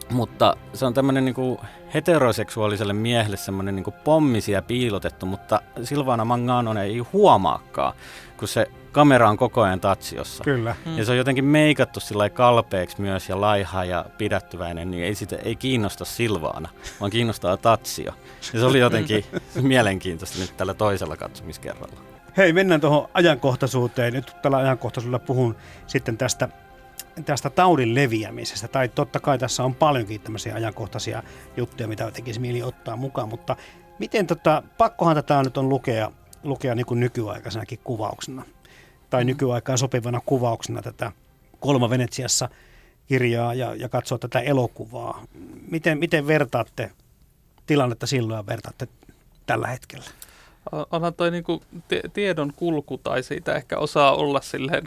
mutta 0.10 0.58
se 0.74 0.86
on 0.86 0.93
tämmöinen 0.93 1.26
niin 1.26 1.58
heteroseksuaaliselle 1.93 2.93
miehelle 2.93 3.38
semmoinen 3.38 3.76
niin 3.76 3.93
pommisia 4.03 4.62
piilotettu, 4.62 5.26
mutta 5.26 5.62
Silvana 5.84 6.26
Mangano 6.26 6.82
ei 6.82 6.97
huomaakaan, 6.97 7.93
kun 8.38 8.47
se 8.47 8.68
kamera 8.98 9.30
on 9.30 9.38
koko 9.38 9.62
ajan 9.62 9.80
tatsiossa. 9.80 10.43
Kyllä. 10.43 10.76
Mm. 10.86 10.98
Ja 10.98 11.06
se 11.06 11.12
on 11.12 11.18
jotenkin 11.18 11.45
meikattu 11.45 12.00
sillä 12.00 12.30
kalpeeksi 12.30 13.02
myös 13.02 13.30
ja 13.30 13.41
laiha 13.41 13.86
ja 13.86 14.06
pidättyväinen, 14.18 14.91
niin 14.91 15.04
ei, 15.04 15.16
sitä, 15.16 15.36
ei 15.36 15.56
kiinnosta 15.56 16.06
Silvaana, 16.06 16.70
vaan 17.00 17.12
kiinnostaa 17.12 17.58
tatsio. 17.58 18.14
Ja 18.54 18.60
se 18.60 18.66
oli 18.66 18.80
jotenkin 18.80 19.26
mielenkiintoista 19.62 20.39
nyt 20.39 20.58
tällä 20.58 20.74
toisella 20.74 21.18
katsomiskerralla. 21.18 21.98
Hei, 22.38 22.54
mennään 22.54 22.82
tuohon 22.82 23.10
ajankohtaisuuteen. 23.14 24.14
Nyt 24.14 24.36
tällä 24.41 24.58
ajankohtaisuudella 24.58 25.26
puhun 25.26 25.56
sitten 25.88 26.18
tästä 26.18 26.50
tästä 27.26 27.50
taudin 27.50 27.95
leviämisestä, 27.95 28.68
tai 28.68 28.89
totta 28.89 29.20
kai 29.20 29.38
tässä 29.38 29.64
on 29.64 29.76
paljonkin 29.76 30.22
tämmöisiä 30.22 30.56
ajankohtaisia 30.56 31.24
juttuja, 31.58 31.88
mitä 31.88 32.12
tekisi 32.12 32.39
mieli 32.39 32.64
ottaa 32.64 32.95
mukaan, 32.95 33.30
mutta 33.30 33.56
miten 34.00 34.28
tota, 34.28 34.64
pakkohan 34.78 35.16
tätä 35.16 35.43
nyt 35.43 35.58
on 35.58 35.70
lukea, 35.70 36.12
lukea 36.43 36.76
niin 36.76 36.86
kuin 36.86 37.00
nykyaikaisenakin 37.00 37.80
kuvauksena, 37.84 38.43
tai 39.10 39.26
nykyaikaan 39.26 39.78
sopivana 39.78 40.22
kuvauksena 40.26 40.82
tätä 40.82 41.12
Kolma 41.60 41.89
Venetsiassa 41.89 42.49
kirjaa 43.08 43.53
ja, 43.53 43.76
ja 43.76 43.89
katsoa 43.89 44.18
tätä 44.18 44.39
elokuvaa. 44.39 45.24
Miten, 45.72 45.97
miten 45.97 46.28
vertaatte 46.28 46.91
tilannetta 47.66 48.08
silloin 48.08 48.38
ja 48.38 48.45
vertaatte 48.45 48.88
tällä 49.45 49.68
hetkellä? 49.68 50.05
onhan 50.91 51.14
toi 51.14 51.32
niinku 51.32 51.62
tiedon 52.14 52.53
kulku 52.55 52.97
tai 52.97 53.24
siitä 53.24 53.55
ehkä 53.55 53.78
osaa 53.78 54.16
olla 54.16 54.41
silleen 54.41 54.84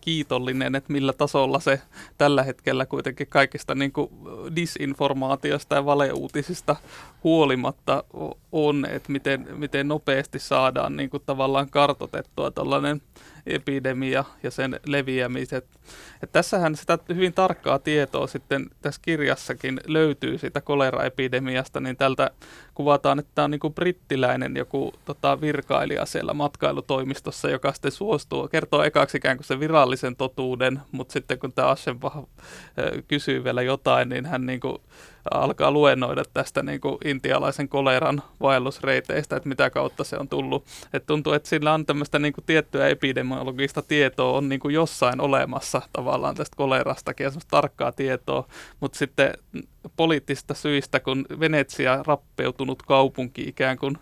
kiitollinen, 0.00 0.74
että 0.74 0.92
millä 0.92 1.12
tasolla 1.12 1.60
se 1.60 1.80
tällä 2.18 2.42
hetkellä 2.42 2.86
kuitenkin 2.86 3.26
kaikista 3.26 3.74
niinku 3.74 4.10
disinformaatiosta 4.56 5.74
ja 5.74 5.84
valeuutisista 5.84 6.76
huolimatta 7.24 8.04
on, 8.52 8.86
että 8.90 9.12
miten, 9.12 9.46
miten 9.56 9.88
nopeasti 9.88 10.38
saadaan 10.38 10.96
niinku 10.96 11.18
tavallaan 11.18 11.70
kartotettua 11.70 12.50
tällainen 12.50 13.02
epidemia 13.46 14.24
ja 14.42 14.50
sen 14.50 14.80
leviämiset. 14.86 15.66
Et 16.22 16.32
tässähän 16.32 16.76
sitä 16.76 16.98
hyvin 17.08 17.32
tarkkaa 17.32 17.78
tietoa 17.78 18.26
sitten 18.26 18.66
tässä 18.82 19.00
kirjassakin 19.04 19.80
löytyy 19.86 20.38
siitä 20.38 20.60
koleraepidemiasta, 20.60 21.80
niin 21.80 21.96
tältä 21.96 22.30
kuvataan, 22.74 23.18
että 23.18 23.32
tämä 23.34 23.44
on 23.44 23.50
niin 23.50 23.74
brittiläinen 23.74 24.56
joku 24.56 24.92
tota, 25.04 25.40
virkailija 25.40 26.06
siellä 26.06 26.34
matkailutoimistossa, 26.34 27.50
joka 27.50 27.72
sitten 27.72 27.92
suostuu, 27.92 28.48
kertoo 28.48 28.82
ekaksi 28.82 29.16
ikään 29.16 29.36
kuin 29.36 29.46
sen 29.46 29.60
virallisen 29.60 30.16
totuuden, 30.16 30.80
mutta 30.92 31.12
sitten 31.12 31.38
kun 31.38 31.52
tämä 31.52 31.68
Aschenbach 31.68 32.18
kysyy 33.08 33.44
vielä 33.44 33.62
jotain, 33.62 34.08
niin 34.08 34.26
hän 34.26 34.46
niin 34.46 34.60
kuin 34.60 34.78
alkaa 35.30 35.70
luennoida 35.70 36.22
tästä 36.34 36.62
niin 36.62 36.80
kuin 36.80 36.98
intialaisen 37.04 37.68
koleran 37.68 38.22
vaellusreiteistä, 38.40 39.36
että 39.36 39.48
mitä 39.48 39.70
kautta 39.70 40.04
se 40.04 40.16
on 40.16 40.28
tullut. 40.28 40.64
Et 40.92 41.06
tuntuu, 41.06 41.32
että 41.32 41.48
sillä 41.48 41.74
on 41.74 41.86
tämmöistä 41.86 42.18
niin 42.18 42.32
kuin 42.32 42.44
tiettyä 42.44 42.88
epidemiologista 42.88 43.82
tietoa 43.82 44.38
on 44.38 44.48
niin 44.48 44.60
kuin 44.60 44.74
jossain 44.74 45.20
olemassa 45.20 45.82
tavallaan 45.92 46.34
tästä 46.34 46.56
kolerastakin 46.56 47.24
ja 47.24 47.30
semmoista 47.30 47.50
tarkkaa 47.50 47.92
tietoa, 47.92 48.48
mutta 48.80 48.98
sitten 48.98 49.32
poliittisista 49.96 50.54
syistä, 50.54 51.00
kun 51.00 51.26
Venetsia 51.40 52.02
rappeutunut 52.06 52.82
kaupunki 52.82 53.42
ikään 53.42 53.78
kuin 53.78 53.98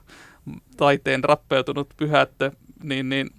taiteen 0.77 1.25
rappeutunut 1.25 1.89
pyhättö, 1.97 2.51
niin, 2.83 3.09
niin 3.09 3.31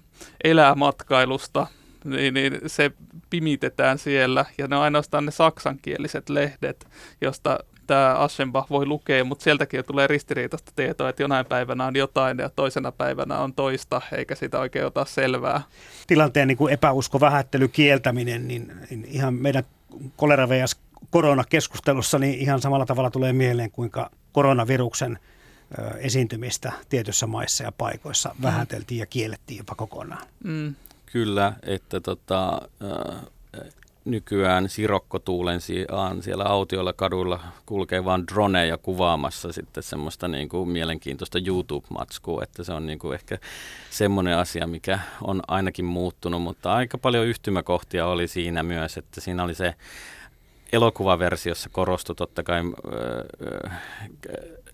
elää 0.43 0.75
matkailusta, 0.75 1.67
niin, 2.05 2.33
niin 2.33 2.59
se 2.67 2.91
pimitetään 3.29 3.97
siellä, 3.97 4.45
ja 4.57 4.67
ne 4.67 4.75
on 4.75 4.81
ainoastaan 4.81 5.25
ne 5.25 5.31
saksankieliset 5.31 6.29
lehdet, 6.29 6.87
josta 7.21 7.59
tämä 7.87 8.15
Aschenbach 8.15 8.69
voi 8.69 8.85
lukea, 8.85 9.23
mutta 9.23 9.43
sieltäkin 9.43 9.85
tulee 9.85 10.07
ristiriitaista 10.07 10.71
tietoa, 10.75 11.09
että 11.09 11.23
jonain 11.23 11.45
päivänä 11.45 11.85
on 11.85 11.95
jotain 11.95 12.37
ja 12.37 12.49
toisena 12.49 12.91
päivänä 12.91 13.37
on 13.37 13.53
toista, 13.53 14.01
eikä 14.17 14.35
sitä 14.35 14.59
oikein 14.59 14.85
ota 14.85 15.05
selvää. 15.05 15.61
Tilanteen 16.07 16.47
niin 16.47 16.57
kuin 16.57 16.73
epäusko, 16.73 17.19
vähättely, 17.19 17.67
kieltäminen, 17.67 18.47
niin, 18.47 18.71
niin 18.89 19.05
ihan 19.05 19.33
meidän 19.33 19.63
kolera 20.15 20.49
vs. 20.49 20.79
koronakeskustelussa 21.09 22.19
niin 22.19 22.39
ihan 22.39 22.61
samalla 22.61 22.85
tavalla 22.85 23.11
tulee 23.11 23.33
mieleen, 23.33 23.71
kuinka 23.71 24.09
koronaviruksen 24.31 25.19
esiintymistä 25.97 26.71
tietyissä 26.89 27.27
maissa 27.27 27.63
ja 27.63 27.71
paikoissa 27.71 28.35
mm. 28.37 28.43
vähäteltiin 28.43 28.99
ja 28.99 29.05
kiellettiin 29.05 29.57
jopa 29.57 29.75
kokonaan. 29.75 30.27
Mm. 30.43 30.75
Kyllä, 31.05 31.53
että 31.63 31.99
tota, 31.99 32.61
nykyään 34.05 34.69
sirokkotuulen 34.69 35.61
sijaan 35.61 36.23
siellä 36.23 36.43
autioilla 36.43 36.93
kaduilla 36.93 37.39
kulkee 37.65 38.05
vain 38.05 38.27
droneja 38.27 38.77
kuvaamassa 38.77 39.51
sitten 39.51 39.83
semmoista 39.83 40.27
niin 40.27 40.49
kuin 40.49 40.69
mielenkiintoista 40.69 41.39
YouTube-matskua, 41.47 42.43
että 42.43 42.63
se 42.63 42.73
on 42.73 42.85
niin 42.85 42.99
kuin 42.99 43.15
ehkä 43.15 43.37
semmoinen 43.89 44.37
asia, 44.37 44.67
mikä 44.67 44.99
on 45.21 45.41
ainakin 45.47 45.85
muuttunut, 45.85 46.41
mutta 46.41 46.73
aika 46.73 46.97
paljon 46.97 47.25
yhtymäkohtia 47.25 48.07
oli 48.07 48.27
siinä 48.27 48.63
myös, 48.63 48.97
että 48.97 49.21
siinä 49.21 49.43
oli 49.43 49.55
se 49.55 49.75
elokuvaversiossa 50.73 51.69
korostui 51.69 52.15
totta 52.15 52.43
kai 52.43 52.61
öö, 52.93 53.23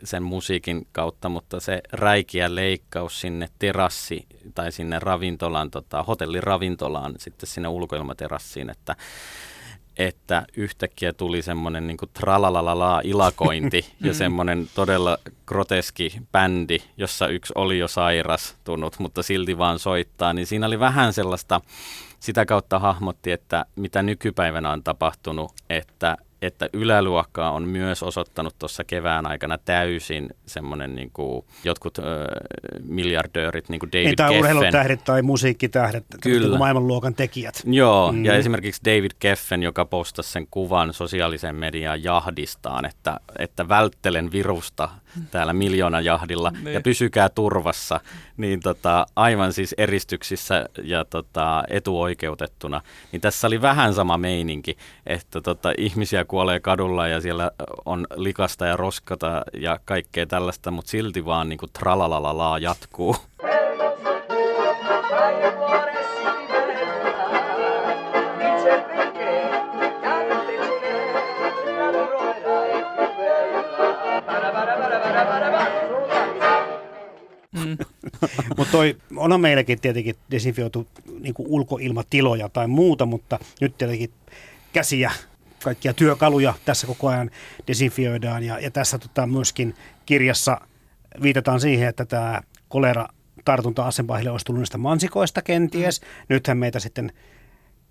sen 0.03 0.23
musiikin 0.23 0.87
kautta, 0.91 1.29
mutta 1.29 1.59
se 1.59 1.81
räikeä 1.91 2.55
leikkaus 2.55 3.21
sinne 3.21 3.49
terassi 3.59 4.25
tai 4.55 4.71
sinne 4.71 4.99
ravintolaan, 4.99 5.71
tota, 5.71 6.03
hotelliravintolaan, 6.03 7.13
sitten 7.17 7.47
sinne 7.47 7.67
ulkoilmaterassiin, 7.67 8.69
että 8.69 8.95
että 9.99 10.45
yhtäkkiä 10.57 11.13
tuli 11.13 11.41
semmoinen 11.41 11.87
niin 11.87 11.97
tralalalala 12.13 13.01
ilakointi 13.03 13.85
ja 14.05 14.13
semmoinen 14.13 14.69
todella 14.75 15.17
groteski 15.45 16.21
bändi, 16.31 16.77
jossa 16.97 17.27
yksi 17.27 17.53
oli 17.55 17.79
jo 17.79 17.87
sairastunut, 17.87 18.99
mutta 18.99 19.23
silti 19.23 19.57
vaan 19.57 19.79
soittaa, 19.79 20.33
niin 20.33 20.47
siinä 20.47 20.67
oli 20.67 20.79
vähän 20.79 21.13
sellaista, 21.13 21.61
sitä 22.19 22.45
kautta 22.45 22.79
hahmotti, 22.79 23.31
että 23.31 23.65
mitä 23.75 24.03
nykypäivänä 24.03 24.71
on 24.71 24.83
tapahtunut, 24.83 25.51
että 25.69 26.17
että 26.41 26.69
yläluokka 26.73 27.49
on 27.49 27.67
myös 27.67 28.03
osoittanut 28.03 28.55
tuossa 28.59 28.83
kevään 28.83 29.27
aikana 29.27 29.57
täysin 29.57 30.29
semmoinen 30.45 30.95
niin 30.95 31.09
kuin 31.13 31.45
jotkut 31.63 31.97
ö, 31.97 32.03
miljardöörit, 32.83 33.69
niin 33.69 33.79
kuin 33.79 33.91
David 33.91 34.05
Ei 34.07 34.15
Geffen. 34.15 34.39
urheilutähdet 34.39 35.03
tai 35.03 35.21
musiikkitähdet, 35.21 36.05
Kyllä. 36.21 36.47
niin 36.47 36.57
maailmanluokan 36.57 37.15
tekijät. 37.15 37.61
Joo, 37.65 38.11
Mm. 38.11 38.25
ja 38.25 38.35
esimerkiksi 38.35 38.81
David 38.85 39.11
Geffen, 39.21 39.63
joka 39.63 39.85
postasi 39.85 40.31
sen 40.31 40.47
kuvan 40.51 40.93
sosiaaliseen 40.93 41.55
mediaan 41.55 42.03
jahdistaan, 42.03 42.85
että, 42.85 43.19
että 43.39 43.67
välttelen 43.69 44.31
virusta 44.31 44.89
täällä 45.31 45.53
miljoona 45.53 46.01
jahdilla 46.01 46.51
ja 46.55 46.63
Niin. 46.63 46.83
pysykää 46.83 47.29
turvassa, 47.29 47.99
niin 48.37 48.59
tota, 48.59 49.05
aivan 49.15 49.53
siis 49.53 49.75
eristyksissä 49.77 50.65
ja 50.83 51.05
tota, 51.05 51.63
etuoikeutettuna. 51.69 52.81
Niin 53.11 53.21
tässä 53.21 53.47
oli 53.47 53.61
vähän 53.61 53.93
sama 53.93 54.17
meininki, 54.17 54.77
että 55.07 55.41
tota, 55.41 55.73
ihmisiä 55.77 56.25
kuolee 56.25 56.59
kadulla 56.59 57.07
ja 57.07 57.21
siellä 57.21 57.51
on 57.85 58.07
likasta 58.15 58.65
ja 58.65 58.77
roskata 58.77 59.41
ja 59.53 59.79
kaikkea 59.85 60.25
tällaista, 60.25 60.71
mutta 60.71 60.91
silti 60.91 61.25
vaan 61.25 61.49
niin 61.49 61.59
kuin 61.59 61.71
tralalalala 61.79 62.59
jatkuu. 62.59 63.15
Mm. 77.65 77.77
Mutta 78.57 78.71
toi 78.71 78.97
onhan 79.15 79.41
meilläkin 79.41 79.81
tietenkin 79.81 80.15
desinfioitu 80.31 80.87
niin 81.19 81.33
ulkoilmatiloja 81.37 82.49
tai 82.49 82.67
muuta, 82.67 83.05
mutta 83.05 83.39
nyt 83.61 83.77
tietenkin 83.77 84.13
käsiä, 84.73 85.11
kaikkia 85.63 85.93
työkaluja 85.93 86.53
tässä 86.65 86.87
koko 86.87 87.07
ajan 87.07 87.31
desinfioidaan. 87.67 88.43
Ja, 88.43 88.59
ja 88.59 88.71
tässä 88.71 88.97
tota, 88.97 89.27
myöskin 89.27 89.75
kirjassa 90.05 90.61
viitataan 91.21 91.59
siihen, 91.59 91.89
että 91.89 92.05
tämä 92.05 92.41
kolera 92.69 93.07
tartunta 93.45 93.87
Assenbachille 93.87 94.31
olisi 94.31 94.45
tullut 94.45 94.59
niistä 94.59 94.77
mansikoista 94.77 95.41
kenties. 95.41 96.01
Nythän 96.29 96.57
meitä 96.57 96.79
sitten 96.79 97.11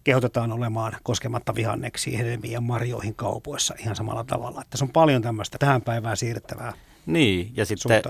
kehotetaan 0.05 0.53
olemaan 0.53 0.97
koskematta 1.03 1.55
vihanneksiin, 1.55 2.19
hedelmiin 2.19 2.53
ja 2.53 2.61
marjoihin 2.61 3.15
kaupoissa 3.15 3.75
ihan 3.79 3.97
samalla 3.97 4.25
tavalla. 4.25 4.63
Että 4.63 4.77
se 4.77 4.85
on 4.85 4.91
paljon 4.91 5.23
tämmöistä 5.23 5.59
tähän 5.59 5.83
päivään 5.83 6.17
siirrettävää 6.17 6.73
Niin, 7.07 7.53
ja 7.57 7.67
sitten. 7.67 8.03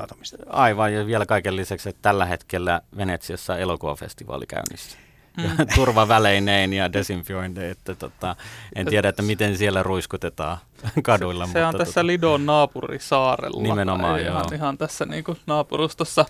Aivan, 0.46 0.94
ja 0.94 1.06
vielä 1.06 1.26
kaiken 1.26 1.56
lisäksi, 1.56 1.88
että 1.88 2.02
tällä 2.02 2.26
hetkellä 2.26 2.80
Venetsiassa 2.96 3.52
on 3.54 3.60
elokuvafestivaali 3.60 4.46
käynnissä. 4.46 4.98
Mm. 5.36 5.66
Turvaväleineen 5.74 6.72
ja 6.72 6.92
desinfiointein, 6.92 7.70
että 7.70 7.94
tota, 7.94 8.36
en 8.74 8.86
tiedä, 8.86 9.08
että 9.08 9.22
miten 9.22 9.58
siellä 9.58 9.82
ruiskutetaan 9.82 10.58
kaduilla. 11.02 11.46
Se 11.46 11.64
on 11.64 11.68
mutta 11.74 11.84
tässä 11.84 12.06
Lidon 12.06 12.46
naapurisaarella. 12.46 13.62
Nimenomaan, 13.62 14.20
ihan, 14.20 14.34
joo. 14.34 14.48
ihan 14.54 14.78
tässä 14.78 15.06
niin 15.06 15.24
kuin 15.24 15.38
naapurustossa. 15.46 16.24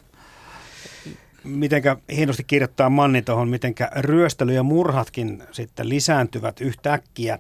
mitenkä 1.44 1.96
hienosti 2.16 2.44
kirjoittaa 2.44 2.90
Manni 2.90 3.22
tuohon, 3.22 3.48
mitenkä 3.48 3.90
ryöstely 3.96 4.52
ja 4.52 4.62
murhatkin 4.62 5.42
sitten 5.52 5.88
lisääntyvät 5.88 6.60
yhtäkkiä 6.60 7.38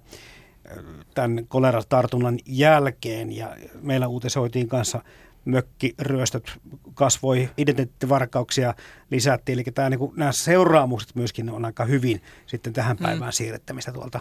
tämän 1.14 1.46
koleratartunnan 1.48 2.38
jälkeen. 2.46 3.36
Ja 3.36 3.56
meillä 3.82 4.08
uutisoitiin 4.08 4.68
kanssa 4.68 5.02
mökkiryöstöt 5.44 6.58
kasvoi, 6.94 7.50
identiteettivarkauksia 7.56 8.74
lisättiin. 9.10 9.54
Eli 9.54 9.64
tämä, 9.64 9.90
niin 9.90 9.98
kuin, 9.98 10.12
nämä 10.16 10.32
seuraamukset 10.32 11.14
myöskin 11.14 11.50
on 11.50 11.64
aika 11.64 11.84
hyvin 11.84 12.22
sitten 12.46 12.72
tähän 12.72 12.96
päivään 12.96 13.32
siirrettämistä 13.32 13.92
tuolta 13.92 14.20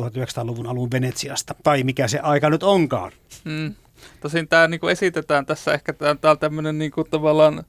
1900-luvun 0.00 0.66
alun 0.66 0.90
Venetsiasta. 0.90 1.54
Tai 1.62 1.82
mikä 1.82 2.08
se 2.08 2.18
aika 2.18 2.50
nyt 2.50 2.62
onkaan. 2.62 3.12
Mm. 3.44 3.74
Tosin 4.20 4.48
tämä 4.48 4.68
niin 4.68 4.90
esitetään 4.90 5.46
tässä 5.46 5.74
ehkä 5.74 5.92
tämä 5.92 6.30
on 6.30 6.38
tämmöinen 6.38 6.78
niin 6.78 6.92
tavallaan 7.10 7.64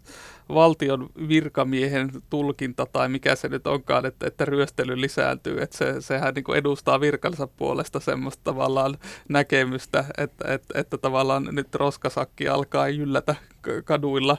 valtion 0.49 1.09
virkamiehen 1.27 2.09
tulkinta 2.29 2.85
tai 2.85 3.09
mikä 3.09 3.35
se 3.35 3.49
nyt 3.49 3.67
onkaan, 3.67 4.05
että, 4.05 4.27
että 4.27 4.45
ryöstely 4.45 5.01
lisääntyy. 5.01 5.61
Että 5.61 5.77
se, 5.77 6.01
sehän 6.01 6.33
niin 6.33 6.55
edustaa 6.55 7.01
virkansa 7.01 7.47
puolesta 7.47 7.99
semmoista 7.99 8.43
tavallaan 8.43 8.97
näkemystä, 9.29 10.05
että, 10.17 10.53
että, 10.53 10.79
että 10.79 10.97
tavallaan 10.97 11.49
nyt 11.51 11.75
roskasakki 11.75 12.47
alkaa 12.47 12.89
jyllätä 12.89 13.35
k- 13.61 13.85
kaduilla. 13.85 14.37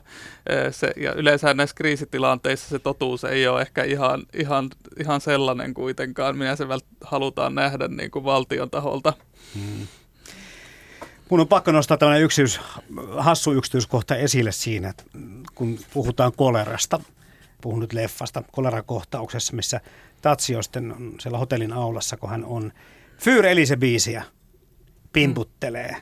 Se, 0.71 0.93
ja 0.97 1.13
yleensä 1.13 1.55
näissä 1.55 1.77
kriisitilanteissa 1.77 2.69
se 2.69 2.79
totuus 2.79 3.25
ei 3.25 3.49
ole 3.49 3.61
ehkä 3.61 3.85
ihan, 3.85 4.23
ihan, 4.33 4.71
ihan 5.01 5.21
sellainen 5.21 5.75
kuitenkaan, 5.75 6.39
minä 6.39 6.57
se 6.57 6.65
halutaan 7.01 7.55
nähdä 7.55 7.89
niin 7.89 8.11
kuin 8.11 8.25
valtion 8.25 8.71
taholta. 8.71 9.13
Mun 11.31 11.41
on 11.41 11.49
pakko 11.49 11.73
nostaa 11.73 11.97
tämmöinen 11.97 12.23
yksityis, 12.23 12.61
hassu 13.19 13.53
yksityiskohta 13.53 14.17
esille 14.17 14.53
siinä, 14.53 14.89
että 14.89 15.05
kun 15.55 15.79
puhutaan 15.95 16.33
kolerasta, 16.37 17.01
puhun 17.61 17.81
nyt 17.81 17.93
leffasta, 17.93 18.43
kolerakohtauksessa, 18.53 19.57
missä 19.57 19.81
Tatsio 20.23 20.63
sitten 20.63 20.93
on 20.93 21.15
siellä 21.21 21.39
hotellin 21.39 21.73
aulassa, 21.73 22.17
kun 22.17 22.31
hän 22.31 22.45
on 22.45 22.73
Fyr 23.19 23.47
Elise-biisiä 23.47 24.23
pimputtelee. 25.13 25.97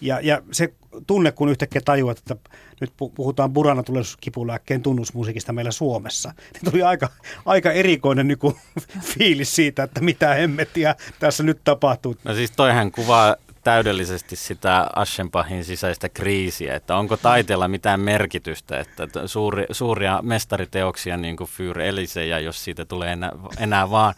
Ja, 0.00 0.20
ja 0.22 0.42
se 0.52 0.74
tunne, 1.06 1.32
kun 1.32 1.48
yhtäkkiä 1.48 1.80
tajuat, 1.84 2.18
että 2.18 2.36
nyt 2.80 2.90
pu- 2.90 3.12
puhutaan 3.14 3.52
Burana 3.52 3.82
tulesuskipulääkkeen 3.82 4.82
tunnusmusiikista 4.82 5.52
meillä 5.52 5.70
Suomessa, 5.70 6.32
niin 6.52 6.70
tuli 6.70 6.82
aika, 6.82 7.08
aika 7.46 7.72
erikoinen 7.72 8.28
niin 8.28 8.38
kuin, 8.38 8.54
fiilis 9.18 9.54
siitä, 9.54 9.82
että 9.82 10.00
mitä 10.00 10.34
hemmettiä 10.34 10.94
tässä 11.18 11.42
nyt 11.42 11.60
tapahtuu. 11.64 12.16
No 12.24 12.34
siis 12.34 12.50
toihan 12.50 12.92
kuvaa 12.92 13.36
täydellisesti 13.68 14.36
sitä 14.36 14.86
Aschenbachin 14.96 15.64
sisäistä 15.64 16.08
kriisiä, 16.08 16.74
että 16.74 16.96
onko 16.96 17.16
taiteella 17.16 17.68
mitään 17.68 18.00
merkitystä, 18.00 18.80
että 18.80 19.08
suuri, 19.26 19.66
suuria 19.70 20.20
mestariteoksia 20.22 21.16
niin 21.16 21.36
kuin 21.36 21.50
Fyr 21.50 21.80
Elise, 21.80 22.26
ja 22.26 22.38
jos 22.38 22.64
siitä 22.64 22.84
tulee 22.84 23.12
enää, 23.12 23.32
enää 23.58 23.90
vaan 23.90 24.14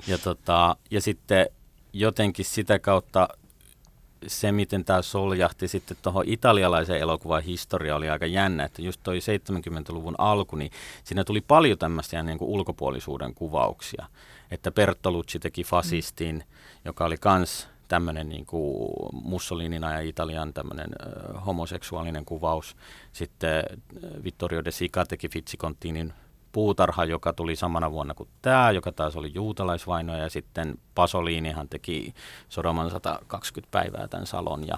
Ja, 0.08 0.18
tota, 0.18 0.76
ja 0.92 1.02
sitten 1.02 1.48
jotenkin 1.94 2.46
sitä 2.46 2.80
kautta 2.80 3.28
se, 4.28 4.52
miten 4.52 4.86
tämä 4.86 5.02
soljahti 5.02 5.68
sitten 5.68 5.98
tuohon 6.02 6.24
italialaisen 6.28 6.98
elokuvan 6.98 7.44
historia 7.44 7.96
oli 7.96 8.10
aika 8.10 8.26
jännä, 8.26 8.64
että 8.64 8.82
just 8.82 9.00
toi 9.04 9.20
70-luvun 9.20 10.16
alku, 10.18 10.56
niin 10.56 10.72
siinä 11.04 11.24
tuli 11.24 11.42
paljon 11.42 11.78
tämmöisiä 11.78 12.24
niin 12.24 12.38
kuin 12.38 12.50
ulkopuolisuuden 12.50 13.34
kuvauksia. 13.34 14.06
Että 14.52 14.72
Bertolucci 14.72 15.40
teki 15.40 15.64
Fasistin, 15.64 16.36
mm. 16.36 16.44
joka 16.86 17.06
oli 17.06 17.18
kans 17.18 17.68
tämmöinen 17.94 18.30
niin 18.30 18.46
kuin 18.46 18.90
Mussolinin 19.14 19.82
ja 19.82 20.00
Italian 20.00 20.54
tämmöinen 20.54 20.90
homoseksuaalinen 21.46 22.26
kuvaus. 22.26 22.76
Sitten 23.12 23.64
Vittorio 24.24 24.66
de 24.66 24.72
Sica 24.72 25.06
teki 25.06 25.30
Fizzicontinin 25.30 26.14
puutarha, 26.52 27.06
joka 27.06 27.34
tuli 27.34 27.56
samana 27.56 27.92
vuonna 27.92 28.14
kuin 28.14 28.30
tämä, 28.42 28.72
joka 28.72 28.92
taas 28.92 29.16
oli 29.16 29.32
juutalaisvaino, 29.34 30.18
ja 30.18 30.30
sitten 30.30 30.76
Pasolinihan 30.96 31.70
teki 31.70 32.14
Sodoman 32.50 32.92
120 32.92 33.72
päivää 33.72 34.08
tämän 34.08 34.28
salon, 34.28 34.68
ja 34.68 34.78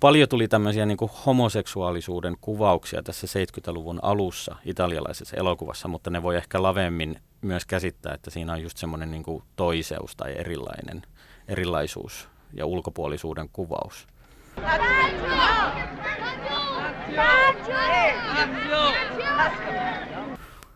paljon 0.00 0.28
tuli 0.28 0.48
tämmöisiä 0.48 0.86
niin 0.86 0.96
kuin 0.96 1.10
homoseksuaalisuuden 1.26 2.36
kuvauksia 2.40 3.02
tässä 3.02 3.26
70-luvun 3.26 3.98
alussa 4.02 4.56
italialaisessa 4.64 5.36
elokuvassa, 5.36 5.88
mutta 5.88 6.10
ne 6.10 6.22
voi 6.22 6.36
ehkä 6.36 6.62
lavemmin 6.62 7.20
myös 7.40 7.64
käsittää, 7.64 8.14
että 8.14 8.30
siinä 8.30 8.52
on 8.52 8.62
just 8.62 8.76
semmoinen 8.76 9.10
niin 9.10 9.22
kuin 9.22 9.42
toiseus 9.56 10.16
tai 10.16 10.34
erilainen, 10.38 11.02
erilaisuus 11.48 12.35
ja 12.52 12.66
ulkopuolisuuden 12.66 13.48
kuvaus. 13.52 14.06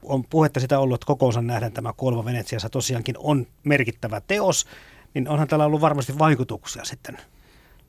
On 0.03 0.25
puhetta 0.31 0.61
sitä 0.61 0.79
ollut, 0.79 0.95
että 0.95 1.07
kokoonsa 1.07 1.43
nähdään 1.43 1.73
tämä 1.73 1.93
Kuolema 1.97 2.25
Venetsiassa 2.25 2.69
tosiaankin 2.69 3.15
on 3.19 3.47
merkittävä 3.65 4.21
teos, 4.21 4.67
niin 5.15 5.29
onhan 5.29 5.49
tällä 5.49 5.65
ollut 5.65 5.81
varmasti 5.81 6.19
vaikutuksia 6.19 6.85
sitten 6.85 7.19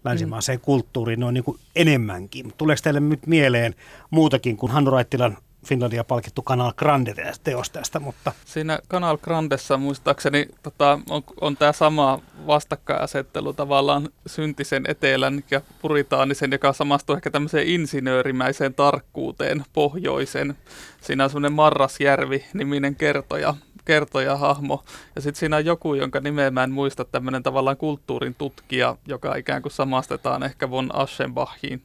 länsimaiseen 0.04 0.58
mm. 0.58 0.62
kulttuuriin 0.62 1.20
noin 1.20 1.34
niin 1.34 1.44
kuin 1.44 1.60
enemmänkin. 1.76 2.54
Tuleeko 2.58 2.80
teille 2.84 3.00
nyt 3.00 3.28
mieleen 3.28 3.76
muutakin 4.10 4.58
kuin 4.58 4.72
Hannu 4.72 4.92
Raittilan 4.92 5.38
Finlandia 5.66 6.04
palkittu 6.04 6.42
Kanal 6.42 6.74
Grande 6.78 7.14
teos 7.44 7.70
tästä, 7.70 8.00
mutta... 8.00 8.32
Siinä 8.46 8.80
Kanal 8.88 9.18
Grandessa 9.18 9.78
muistaakseni 9.78 10.48
tota, 10.64 11.00
on, 11.10 11.24
on 11.42 11.58
tämä 11.58 11.72
sama 11.72 12.20
vastakkainasettelu 12.48 13.54
tavallaan 13.54 14.10
syntisen 14.28 14.84
etelän 14.88 15.44
ja 15.52 15.62
puritaanisen, 15.82 16.52
joka 16.52 16.74
samastuu 16.74 17.16
ehkä 17.16 17.32
tämmöiseen 17.32 17.68
insinöörimäiseen 17.68 18.74
tarkkuuteen 18.74 19.66
pohjoisen. 19.74 20.58
Siinä 21.02 21.24
on 21.24 21.30
semmoinen 21.30 21.54
Marrasjärvi-niminen 21.54 22.96
kertoja, 22.96 23.56
kertoja 23.86 24.38
hahmo. 24.38 24.84
Ja 25.16 25.22
sitten 25.22 25.40
siinä 25.40 25.58
on 25.58 25.66
joku, 25.66 25.94
jonka 25.94 26.20
nimeä 26.20 26.52
mä 26.52 26.64
en 26.64 26.72
muista, 26.72 27.06
tämmöinen 27.06 27.44
tavallaan 27.44 27.78
kulttuurin 27.78 28.36
tutkija, 28.36 28.96
joka 29.08 29.36
ikään 29.36 29.62
kuin 29.62 29.72
samastetaan 29.72 30.44
ehkä 30.44 30.70
von 30.70 30.90
Aschenbachiin 30.94 31.82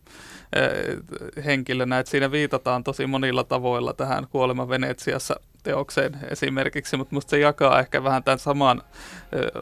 henkilönä, 1.45 1.99
että 1.99 2.11
siinä 2.11 2.31
viitataan 2.31 2.85
tosi 2.85 3.07
monilla 3.07 3.45
tavoilla 3.45 3.93
tähän 3.93 4.27
Kuolema 4.31 4.69
Venetsiassa 4.69 5.41
teokseen 5.63 6.19
esimerkiksi, 6.31 6.97
mutta 6.97 7.15
musta 7.15 7.31
se 7.31 7.39
jakaa 7.39 7.81
ehkä 7.81 8.05
vähän 8.05 8.23
tämän 8.23 8.39
saman 8.39 8.83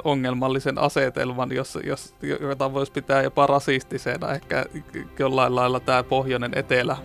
ongelmallisen 0.04 0.78
asetelman, 0.78 1.52
jos, 1.52 1.78
jos, 1.84 2.14
jota 2.40 2.72
voisi 2.72 2.92
pitää 2.92 3.22
jopa 3.22 3.46
rasistisena, 3.46 4.32
ehkä 4.32 4.64
jollain 5.18 5.54
lailla 5.54 5.80
tämä 5.80 6.02
pohjoinen 6.02 6.52
etelä 6.54 6.96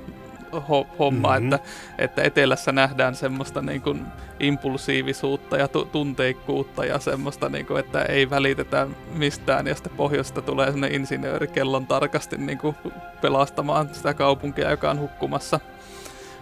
homma, 1.00 1.40
mm-hmm. 1.40 1.54
että, 1.54 1.70
että 1.98 2.24
etelässä 2.24 2.72
nähdään 2.72 3.16
semmoista 3.16 3.62
niin 3.62 3.82
kuin 3.82 4.06
impulsiivisuutta 4.40 5.58
ja 5.58 5.68
tu- 5.68 5.86
tunteikkuutta 5.86 6.86
ja 6.86 7.00
semmoista, 7.00 7.50
niin 7.50 7.66
kuin, 7.66 7.80
että 7.80 8.02
ei 8.02 8.30
välitetä 8.30 8.88
mistään 9.14 9.68
ja 9.68 9.76
sitten 9.76 9.94
pohjoista 9.98 10.42
tulee 10.42 10.72
semmoinen 10.72 11.02
insinööri 11.02 11.48
kellon 11.48 11.88
tarkasti 11.88 12.38
niin 12.38 12.58
kuin 12.58 12.76
pelastamaan 13.22 13.90
sitä 13.92 14.14
kaupunkia, 14.14 14.72
joka 14.72 14.92
on 14.92 15.00
hukkumassa. 15.00 15.60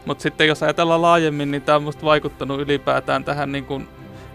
Mutta 0.06 0.22
sitten 0.22 0.48
jos 0.48 0.64
ajatellaan 0.64 1.02
laajemmin, 1.02 1.52
niin 1.52 1.62
tämä 1.62 1.76
on 1.76 1.84
musta 1.84 2.06
vaikuttanut 2.06 2.60
ylipäätään 2.60 3.24
tähän 3.24 3.52
niin 3.52 3.66
kuin 3.66 3.88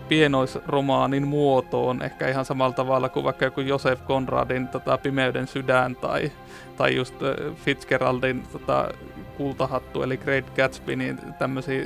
pienoisromaanin 0.08 1.28
muotoon, 1.28 2.02
ehkä 2.02 2.28
ihan 2.28 2.44
samalla 2.44 2.72
tavalla 2.72 3.08
kuin 3.08 3.24
vaikka 3.24 3.44
joku 3.44 3.60
Josef 3.60 4.04
Konradin 4.04 4.68
tota, 4.68 4.98
Pimeyden 4.98 5.46
sydän 5.46 5.96
tai, 5.96 6.32
tai 6.76 6.96
just 6.96 7.14
Fitzgeraldin 7.54 8.42
tota, 8.52 8.88
kultahattu 9.36 10.02
eli 10.02 10.16
Great 10.16 10.56
Gatsby, 10.56 10.96
niin 10.96 11.18
tämmöisiä 11.38 11.84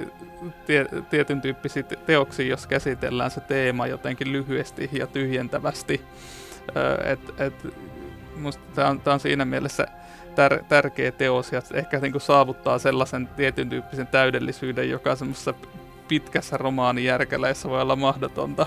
tie, 0.67 0.87
tietyn 1.11 1.41
tyyppisiä 1.41 1.83
teoksia, 1.83 2.47
jos 2.47 2.67
käsitellään 2.67 3.31
se 3.31 3.41
teema 3.41 3.87
jotenkin 3.87 4.33
lyhyesti 4.33 4.91
ja 4.93 5.07
tyhjentävästi. 5.07 6.01
Et, 7.05 7.41
et, 7.41 7.55
musta 8.37 8.63
tämä 8.75 8.89
on, 8.89 9.03
on 9.07 9.21
siinä 9.21 9.45
mielessä 9.45 9.87
tär, 10.35 10.63
tärkeä 10.69 11.13
teos 11.13 11.53
ja 11.53 11.63
ehkä 11.75 11.99
niin 11.99 12.21
saavuttaa 12.21 12.79
sellaisen 12.79 13.29
tietyn 13.29 13.69
tyyppisen 13.69 14.07
täydellisyyden, 14.07 14.91
joka 14.91 15.17
semmoisessa 15.17 15.55
pitkässä 16.09 16.57
romaanijärkeleissä 16.57 17.69
voi 17.69 17.83
olla 17.83 17.97
mahdotonta. 17.97 18.67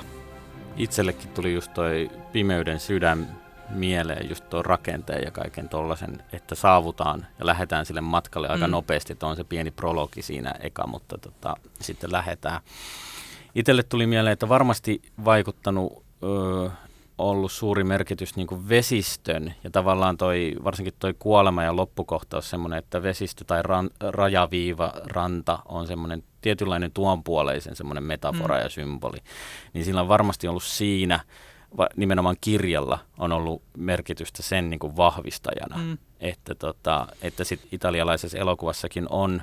Itsellekin 0.77 1.29
tuli 1.29 1.53
just 1.53 1.73
toi 1.73 2.11
Pimeyden 2.31 2.79
sydän 2.79 3.38
mieleen 3.69 4.29
just 4.29 4.49
tuon 4.49 4.65
rakenteen 4.65 5.23
ja 5.23 5.31
kaiken 5.31 5.69
tollasen, 5.69 6.23
että 6.33 6.55
saavutaan 6.55 7.27
ja 7.39 7.45
lähdetään 7.45 7.85
sille 7.85 8.01
matkalle 8.01 8.47
aika 8.47 8.67
mm. 8.67 8.71
nopeasti, 8.71 9.13
että 9.13 9.27
on 9.27 9.35
se 9.35 9.43
pieni 9.43 9.71
prologi 9.71 10.21
siinä 10.21 10.53
eka, 10.59 10.87
mutta 10.87 11.17
tota, 11.17 11.55
sitten 11.81 12.11
lähdetään. 12.11 12.61
Itelle 13.55 13.83
tuli 13.83 14.07
mieleen, 14.07 14.33
että 14.33 14.49
varmasti 14.49 15.01
vaikuttanut 15.25 16.03
ö, 16.23 16.69
ollut 17.17 17.51
suuri 17.51 17.83
merkitys 17.83 18.35
niin 18.35 18.47
kuin 18.47 18.69
vesistön 18.69 19.53
ja 19.63 19.69
tavallaan 19.69 20.17
toi, 20.17 20.55
varsinkin 20.63 20.93
toi 20.99 21.15
kuolema 21.19 21.63
ja 21.63 21.75
loppukohtaus 21.75 22.49
semmoinen, 22.49 22.79
että 22.79 23.03
vesistö 23.03 23.43
tai 23.43 23.61
ran, 23.63 23.89
rajaviiva, 23.99 24.93
ranta 25.05 25.59
on 25.65 25.87
semmoinen 25.87 26.23
tietynlainen 26.41 26.91
tuonpuoleisen 26.91 27.75
semmoinen 27.75 28.03
metafora 28.03 28.55
mm. 28.55 28.61
ja 28.61 28.69
symboli. 28.69 29.17
Niin 29.73 29.85
sillä 29.85 30.01
on 30.01 30.07
varmasti 30.07 30.47
ollut 30.47 30.63
siinä 30.63 31.19
nimenomaan 31.95 32.35
kirjalla 32.41 32.99
on 33.17 33.31
ollut 33.31 33.61
merkitystä 33.77 34.43
sen 34.43 34.69
niin 34.69 34.79
kuin 34.79 34.97
vahvistajana. 34.97 35.77
Mm. 35.77 35.97
Että, 36.19 36.55
tota, 36.55 37.07
että 37.21 37.43
sit 37.43 37.67
italialaisessa 37.71 38.37
elokuvassakin 38.37 39.07
on 39.09 39.41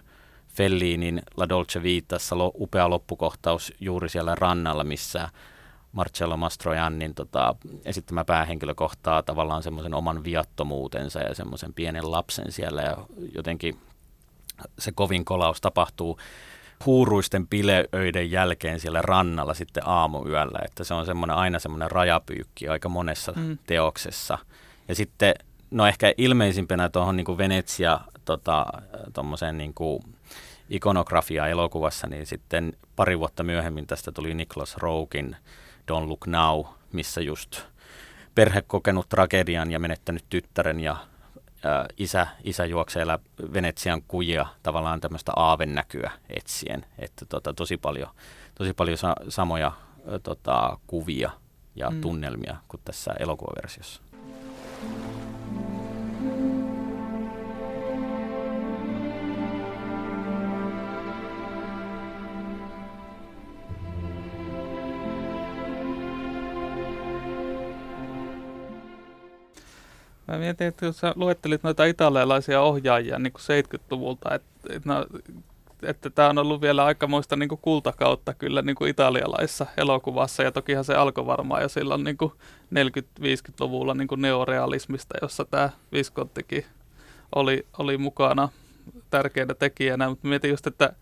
Fellinin 0.48 1.22
La 1.36 1.48
Dolce 1.48 1.82
Vitassa 1.82 2.38
lo, 2.38 2.52
upea 2.54 2.90
loppukohtaus 2.90 3.72
juuri 3.80 4.08
siellä 4.08 4.34
rannalla, 4.34 4.84
missä 4.84 5.28
Marcello 5.92 6.36
Mastroiannin 6.36 7.14
tota, 7.14 7.54
esittämä 7.84 8.24
päähenkilö 8.24 8.74
kohtaa 8.74 9.22
tavallaan 9.22 9.62
semmoisen 9.62 9.94
oman 9.94 10.24
viattomuutensa 10.24 11.20
ja 11.20 11.34
semmoisen 11.34 11.74
pienen 11.74 12.10
lapsen 12.10 12.52
siellä 12.52 12.82
ja 12.82 12.96
jotenkin 13.34 13.78
se 14.78 14.92
kovin 14.92 15.24
kolaus 15.24 15.60
tapahtuu 15.60 16.18
huuruisten 16.86 17.46
pileöiden 17.46 18.30
jälkeen 18.30 18.80
siellä 18.80 19.02
rannalla 19.02 19.54
sitten 19.54 19.82
aamuyöllä, 19.86 20.58
että 20.64 20.84
se 20.84 20.94
on 20.94 21.06
semmoinen 21.06 21.36
aina 21.36 21.58
semmoinen 21.58 21.90
rajapyykki 21.90 22.68
aika 22.68 22.88
monessa 22.88 23.32
mm. 23.36 23.58
teoksessa. 23.66 24.38
Ja 24.88 24.94
sitten, 24.94 25.34
no 25.70 25.86
ehkä 25.86 26.12
ilmeisimpänä 26.16 26.88
tuohon 26.88 27.16
niin 27.16 27.38
Venetsia 27.38 28.00
tota, 28.24 28.66
niin 29.52 29.74
kuin 29.74 30.02
ikonografia 30.70 31.46
elokuvassa, 31.46 32.06
niin 32.06 32.26
sitten 32.26 32.72
pari 32.96 33.18
vuotta 33.18 33.42
myöhemmin 33.42 33.86
tästä 33.86 34.12
tuli 34.12 34.34
Niklas 34.34 34.76
Roukin 34.76 35.36
Don't 35.92 36.08
Look 36.08 36.26
Now, 36.26 36.64
missä 36.92 37.20
just 37.20 37.60
perhe 38.34 38.62
kokenut 38.62 39.08
tragedian 39.08 39.70
ja 39.70 39.78
menettänyt 39.78 40.24
tyttären 40.30 40.80
ja 40.80 40.96
isä, 41.96 42.26
isä 42.44 42.64
juoksee 42.64 43.04
Venetsian 43.52 44.02
kujia 44.08 44.46
tavallaan 44.62 45.00
tämmöistä 45.00 45.32
aavennäkyä 45.36 46.10
etsien. 46.30 46.86
Että 46.98 47.24
tota, 47.24 47.54
tosi 47.54 47.76
paljon, 47.76 48.08
tosi 48.54 48.72
paljon 48.72 48.98
sa- 48.98 49.16
samoja 49.28 49.72
tota, 50.22 50.78
kuvia 50.86 51.30
ja 51.74 51.90
mm. 51.90 52.00
tunnelmia 52.00 52.56
kuin 52.68 52.80
tässä 52.84 53.12
elokuvaversiossa. 53.18 54.02
Mä 70.28 70.38
mietin, 70.38 70.66
että 70.66 70.86
jos 70.86 70.98
sä 70.98 71.12
luettelit 71.16 71.62
noita 71.62 71.84
italialaisia 71.84 72.60
ohjaajia 72.60 73.18
niin 73.18 73.32
kuin 73.32 73.42
70-luvulta, 73.42 74.34
että, 74.34 74.50
että, 74.70 75.06
että 75.82 76.10
tämä 76.10 76.28
on 76.28 76.38
ollut 76.38 76.60
vielä 76.60 76.84
aikamoista 76.84 77.36
niin 77.36 77.48
kuin 77.48 77.60
kultakautta 77.62 78.34
kyllä 78.34 78.62
niin 78.62 78.88
italialaisessa 78.88 79.66
elokuvassa. 79.76 80.42
Ja 80.42 80.52
tokihan 80.52 80.84
se 80.84 80.94
alkoi 80.94 81.26
varmaan 81.26 81.62
jo 81.62 81.68
silloin 81.68 82.04
niin 82.04 82.16
kuin 82.16 82.32
40-50-luvulla 82.74 83.94
niin 83.94 84.08
kuin 84.08 84.22
neorealismista, 84.22 85.14
jossa 85.22 85.44
tämä 85.44 85.70
Viscontikin 85.92 86.64
oli, 87.34 87.66
oli 87.78 87.98
mukana 87.98 88.48
tärkeänä 89.10 89.54
tekijänä. 89.54 90.08
Mutta 90.08 90.28
mietin 90.28 90.50
just, 90.50 90.66
että 90.66 90.92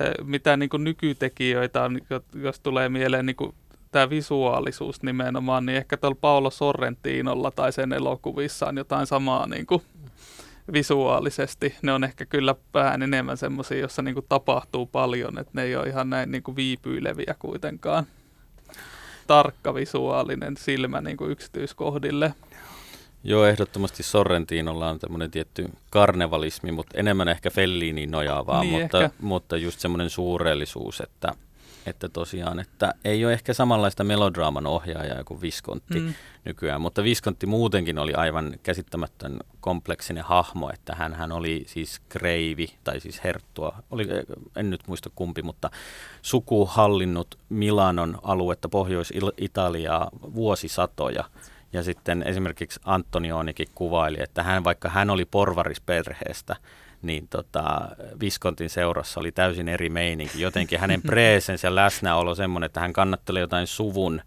e, 0.00 0.22
mitä 0.24 0.56
niin 0.56 0.68
kuin 0.68 0.84
nykytekijöitä 0.84 1.82
on, 1.82 2.00
jos 2.34 2.60
tulee 2.60 2.88
mieleen 2.88 3.26
niin 3.26 3.36
kuin 3.36 3.54
tämä 3.90 4.10
visuaalisuus 4.10 5.02
nimenomaan, 5.02 5.66
niin 5.66 5.76
ehkä 5.76 5.96
tuolla 5.96 6.18
Paolo 6.20 6.50
Sorrentinolla 6.50 7.50
tai 7.50 7.72
sen 7.72 7.92
elokuvissa 7.92 8.66
on 8.66 8.76
jotain 8.76 9.06
samaa 9.06 9.46
niin 9.46 9.66
kuin 9.66 9.82
visuaalisesti. 10.72 11.74
Ne 11.82 11.92
on 11.92 12.04
ehkä 12.04 12.24
kyllä 12.26 12.54
vähän 12.74 13.02
enemmän 13.02 13.36
semmoisia, 13.36 13.78
jossa 13.78 14.02
niin 14.02 14.14
kuin 14.14 14.26
tapahtuu 14.28 14.86
paljon, 14.86 15.38
että 15.38 15.52
ne 15.54 15.62
ei 15.62 15.76
ole 15.76 15.88
ihan 15.88 16.10
näin 16.10 16.30
niin 16.30 16.42
kuin 16.42 16.56
viipyileviä 16.56 17.34
kuitenkaan. 17.38 18.06
Tarkka 19.26 19.74
visuaalinen 19.74 20.56
silmä 20.56 21.00
niin 21.00 21.16
kuin 21.16 21.30
yksityiskohdille. 21.30 22.34
Joo, 23.24 23.46
ehdottomasti 23.46 24.02
Sorrentinolla 24.02 24.90
on 24.90 24.98
tämmöinen 24.98 25.30
tietty 25.30 25.68
karnevalismi, 25.90 26.72
mutta 26.72 26.98
enemmän 26.98 27.28
ehkä 27.28 27.50
Felliniin 27.50 28.10
nojaavaa, 28.10 28.60
Niin 28.62 28.82
mutta, 28.82 29.02
ehkä. 29.04 29.16
mutta 29.20 29.56
just 29.56 29.80
semmoinen 29.80 30.10
suurellisuus, 30.10 31.00
että, 31.00 31.34
että 31.88 32.08
tosiaan, 32.08 32.60
että 32.60 32.94
ei 33.04 33.24
ole 33.24 33.32
ehkä 33.32 33.54
samanlaista 33.54 34.04
melodraaman 34.04 34.66
ohjaajaa 34.66 35.24
kuin 35.24 35.40
Viskontti 35.40 36.00
Mm. 36.00 36.14
nykyään, 36.44 36.80
mutta 36.80 37.02
Viskontti 37.02 37.46
muutenkin 37.46 37.98
oli 37.98 38.14
aivan 38.14 38.54
käsittämätön 38.62 39.38
kompleksinen 39.60 40.24
hahmo, 40.24 40.70
että 40.70 40.94
hän, 40.94 41.14
hän 41.14 41.32
oli 41.32 41.64
siis 41.66 42.00
kreivi, 42.08 42.68
tai 42.84 43.00
siis 43.00 43.24
herttua, 43.24 43.82
oli, 43.90 44.06
en 44.56 44.70
nyt 44.70 44.80
muista 44.86 45.10
kumpi, 45.14 45.42
mutta 45.42 45.70
suku 46.22 46.66
hallinnut 46.66 47.38
Milanon 47.48 48.18
aluetta, 48.22 48.68
Pohjois-Italiaa 48.68 50.10
vuosisatoja, 50.34 51.24
ja 51.72 51.82
sitten 51.82 52.22
esimerkiksi 52.22 52.80
Antonionikin 52.84 53.68
kuvaili, 53.74 54.16
että 54.20 54.42
hän, 54.42 54.64
vaikka 54.64 54.88
hän 54.88 55.10
oli 55.10 55.24
porvarisperheestä, 55.24 56.56
niin 57.02 57.28
tota, 57.28 57.88
Viskontin 58.20 58.70
seurassa 58.70 59.20
oli 59.20 59.32
täysin 59.32 59.68
eri 59.68 59.88
meininki. 59.88 60.40
Jotenkin 60.40 60.80
hänen 60.80 61.02
presens 61.02 61.64
ja 61.64 61.74
läsnäolo 61.74 62.34
semmoinen, 62.34 62.66
että 62.66 62.80
hän 62.80 62.92
kannattelee 62.92 63.40
jotain 63.40 63.66
suvun, 63.66 64.20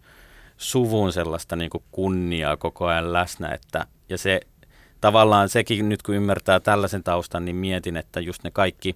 suvun 0.57 1.13
sellaista 1.13 1.55
niin 1.55 1.69
kuin 1.69 1.83
kunniaa 1.91 2.57
koko 2.57 2.85
ajan 2.85 3.13
läsnä. 3.13 3.51
Että, 3.51 3.85
ja 4.09 4.17
se 4.17 4.41
tavallaan 5.01 5.49
sekin 5.49 5.89
nyt 5.89 6.01
kun 6.01 6.15
ymmärtää 6.15 6.59
tällaisen 6.59 7.03
taustan, 7.03 7.45
niin 7.45 7.55
mietin, 7.55 7.97
että 7.97 8.19
just 8.19 8.43
ne 8.43 8.51
kaikki 8.51 8.95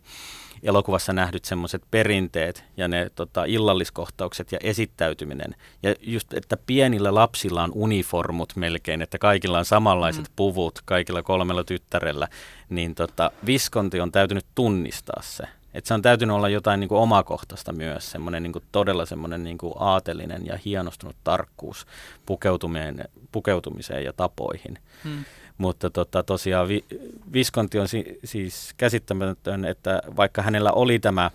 elokuvassa 0.66 1.14
nähdyt 1.14 1.46
semmoiset 1.46 1.84
perinteet 1.92 2.64
ja 2.78 2.88
ne 2.88 3.10
tota, 3.16 3.46
illalliskohtaukset 3.46 4.52
ja 4.52 4.60
esittäytyminen. 4.64 5.56
Ja 5.84 5.96
just, 6.02 6.34
että 6.34 6.58
pienillä 6.58 7.14
lapsilla 7.14 7.64
on 7.64 7.72
uniformut 7.74 8.54
melkein, 8.56 9.02
että 9.02 9.18
kaikilla 9.18 9.58
on 9.58 9.66
samanlaiset 9.66 10.28
mm. 10.28 10.34
puvut, 10.36 10.80
kaikilla 10.86 11.24
kolmella 11.24 11.64
tyttärellä, 11.64 12.28
niin 12.70 12.96
tota, 12.96 13.32
Viskonti 13.46 14.00
on 14.00 14.12
täytynyt 14.12 14.46
tunnistaa 14.56 15.22
se. 15.22 15.44
Että 15.74 15.88
se 15.88 15.94
on 15.94 16.02
täytynyt 16.02 16.36
olla 16.36 16.50
jotain 16.50 16.80
niin 16.80 16.88
kuin 16.88 17.02
omakohtaista 17.02 17.72
myös, 17.72 18.12
semmoinen 18.12 18.44
niin 18.44 18.54
kuin 18.54 18.64
todella 18.72 19.06
semmoinen 19.06 19.44
niin 19.44 19.58
kuin 19.58 19.74
aatelinen 19.80 20.46
ja 20.46 20.60
hienostunut 20.66 21.16
tarkkuus 21.24 21.86
pukeutumiseen, 22.26 23.06
pukeutumiseen 23.32 24.04
ja 24.04 24.14
tapoihin. 24.14 24.80
Mm. 25.04 25.26
Mutta 25.58 25.90
tota, 25.90 26.24
tosiaan 26.24 26.68
vi, 26.68 26.86
Viskonti 27.34 27.80
on 27.80 27.88
si, 27.88 28.20
siis 28.24 28.74
käsittämätön, 28.78 29.66
että 29.66 30.02
vaikka 30.16 30.42
hänellä 30.42 30.72
oli 30.72 31.00
tämä, 31.00 31.32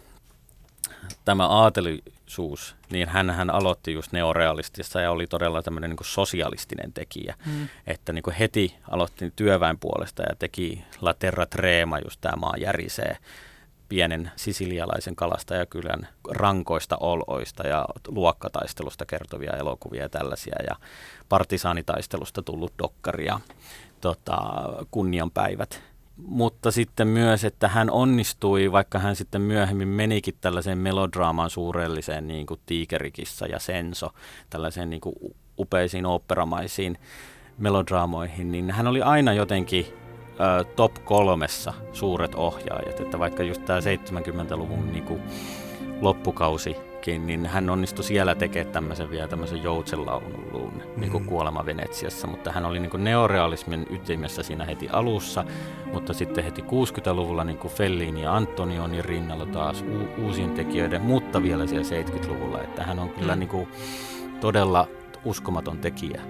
tämä 1.24 1.46
aatelisuus, 1.46 2.76
niin 2.90 3.08
hän, 3.08 3.30
hän 3.30 3.50
aloitti 3.50 3.92
just 3.92 4.12
neorealistissa 4.12 5.00
ja 5.00 5.10
oli 5.10 5.26
todella 5.26 5.62
tämmöinen 5.62 5.90
niin 5.90 5.98
sosialistinen 6.02 6.92
tekijä. 6.92 7.34
Mm. 7.46 7.68
Että 7.86 8.12
niin 8.12 8.32
heti 8.38 8.76
aloitti 8.90 9.32
työväen 9.36 9.78
puolesta 9.78 10.22
ja 10.22 10.36
teki 10.38 10.84
La 11.00 11.14
Terra 11.14 11.46
Trema, 11.46 11.98
just 11.98 12.20
tämä 12.20 12.36
maa 12.36 12.56
järisee 12.56 13.16
pienen 13.90 14.30
sisilialaisen 14.36 15.16
kalastajakylän 15.16 16.08
rankoista 16.30 16.96
oloista 17.00 17.66
ja 17.66 17.84
luokkataistelusta 18.08 19.06
kertovia 19.06 19.52
elokuvia 19.52 20.02
ja 20.02 20.08
tällaisia 20.08 20.56
ja 20.68 20.76
partisaanitaistelusta 21.28 22.42
tullut 22.42 22.72
dokkari 22.78 23.26
ja 23.26 23.40
tota, 24.00 24.38
kunnianpäivät. 24.90 25.82
Mutta 26.16 26.70
sitten 26.70 27.08
myös, 27.08 27.44
että 27.44 27.68
hän 27.68 27.90
onnistui, 27.90 28.72
vaikka 28.72 28.98
hän 28.98 29.16
sitten 29.16 29.42
myöhemmin 29.42 29.88
menikin 29.88 30.34
tällaiseen 30.40 30.78
melodraamaan 30.78 31.50
suurelliseen, 31.50 32.28
niin 32.28 32.46
kuin 32.46 32.60
Tiikerikissa 32.66 33.46
ja 33.46 33.58
Senso, 33.58 34.10
tällaiseen 34.50 34.90
niin 34.90 35.00
kuin 35.00 35.14
upeisiin 35.58 36.06
oopperamaisiin 36.06 36.98
melodraamoihin, 37.58 38.52
niin 38.52 38.70
hän 38.70 38.86
oli 38.86 39.02
aina 39.02 39.32
jotenkin 39.32 39.86
ö, 40.40 40.64
top 40.64 40.92
kolmessa 41.04 41.74
suuret 41.92 42.34
ohjaajat, 42.34 43.00
että 43.00 43.18
vaikka 43.18 43.42
just 43.42 43.64
tämä 43.64 43.78
70-luvun 43.80 44.92
niin 44.92 45.04
kuin 45.04 45.20
loppukausikin, 46.00 47.26
niin 47.26 47.46
hän 47.46 47.70
onnistui 47.70 48.04
siellä 48.04 48.34
tekemään 48.34 48.72
tämmöisen 48.72 49.10
vielä 49.10 49.28
tämmöisen 49.28 49.62
joutsenlaulun 49.62 50.82
niin 50.96 51.10
kuin 51.10 51.22
Mm. 51.22 51.28
Kuolema 51.28 51.66
Venetsiassa, 51.66 52.26
mutta 52.26 52.52
hän 52.52 52.64
oli 52.64 52.80
niin 52.80 52.90
kuin 52.90 53.04
neorealismin 53.04 53.86
ytimessä 53.90 54.42
siinä 54.42 54.64
heti 54.64 54.88
alussa, 54.92 55.44
mutta 55.92 56.12
sitten 56.12 56.44
heti 56.44 56.62
60-luvulla 56.62 57.44
niin 57.44 57.58
kuin 57.58 57.72
Fellini 57.74 58.22
ja 58.22 58.36
Antonioni 58.36 59.02
rinnalla 59.02 59.46
taas 59.46 59.82
u- 59.82 60.24
uusien 60.24 60.50
tekijöiden, 60.50 61.02
mutta 61.02 61.42
vielä 61.42 61.66
siellä 61.66 61.86
70-luvulla, 62.02 62.62
että 62.62 62.82
hän 62.84 62.98
on 62.98 63.10
kyllä 63.10 63.34
Mm. 63.34 63.38
niin 63.38 63.48
kuin 63.48 63.68
todella 64.40 64.86
uskomaton 65.24 65.78
tekijä. 65.78 66.20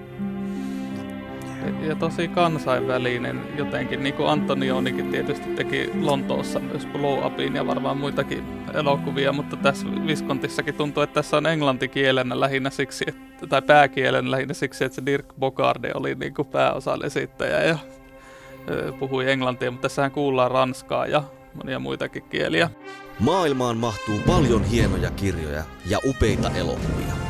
Ja 1.80 1.96
tosi 1.96 2.28
kansainvälinen 2.28 3.40
jotenkin, 3.56 4.02
niin 4.02 4.14
kuin 4.14 4.28
Antonionikin 4.28 5.10
tietysti 5.10 5.48
teki 5.48 5.90
Lontoossa 6.00 6.60
myös 6.60 6.86
Blow 6.86 7.26
Upin 7.26 7.54
ja 7.54 7.66
varmaan 7.66 7.96
muitakin 7.96 8.44
elokuvia, 8.74 9.32
mutta 9.32 9.56
tässä 9.56 9.86
Viskontissakin 10.06 10.74
tuntuu, 10.74 11.02
että 11.02 11.14
tässä 11.14 11.36
on 11.36 11.46
englantikielenä 11.46 12.40
lähinnä 12.40 12.70
siksi, 12.70 13.04
että, 13.08 13.46
tai 13.46 13.62
pääkielen 13.62 14.30
lähinnä 14.30 14.54
siksi, 14.54 14.84
että 14.84 14.96
se 14.96 15.06
Dirk 15.06 15.26
Bogarde 15.38 15.90
oli 15.94 16.14
niin 16.14 16.34
kuin 16.34 16.48
pääosan 16.48 17.04
esittäjä 17.04 17.62
ja 17.62 17.78
puhui 18.98 19.30
englantia, 19.30 19.70
mutta 19.70 19.88
tässähän 19.88 20.10
kuullaan 20.10 20.50
ranskaa 20.50 21.06
ja 21.06 21.24
monia 21.54 21.78
muitakin 21.78 22.22
kieliä. 22.22 22.70
Maailmaan 23.18 23.76
mahtuu 23.76 24.18
paljon 24.26 24.64
hienoja 24.64 25.10
kirjoja 25.10 25.62
ja 25.86 25.98
upeita 26.04 26.50
elokuvia. 26.50 27.29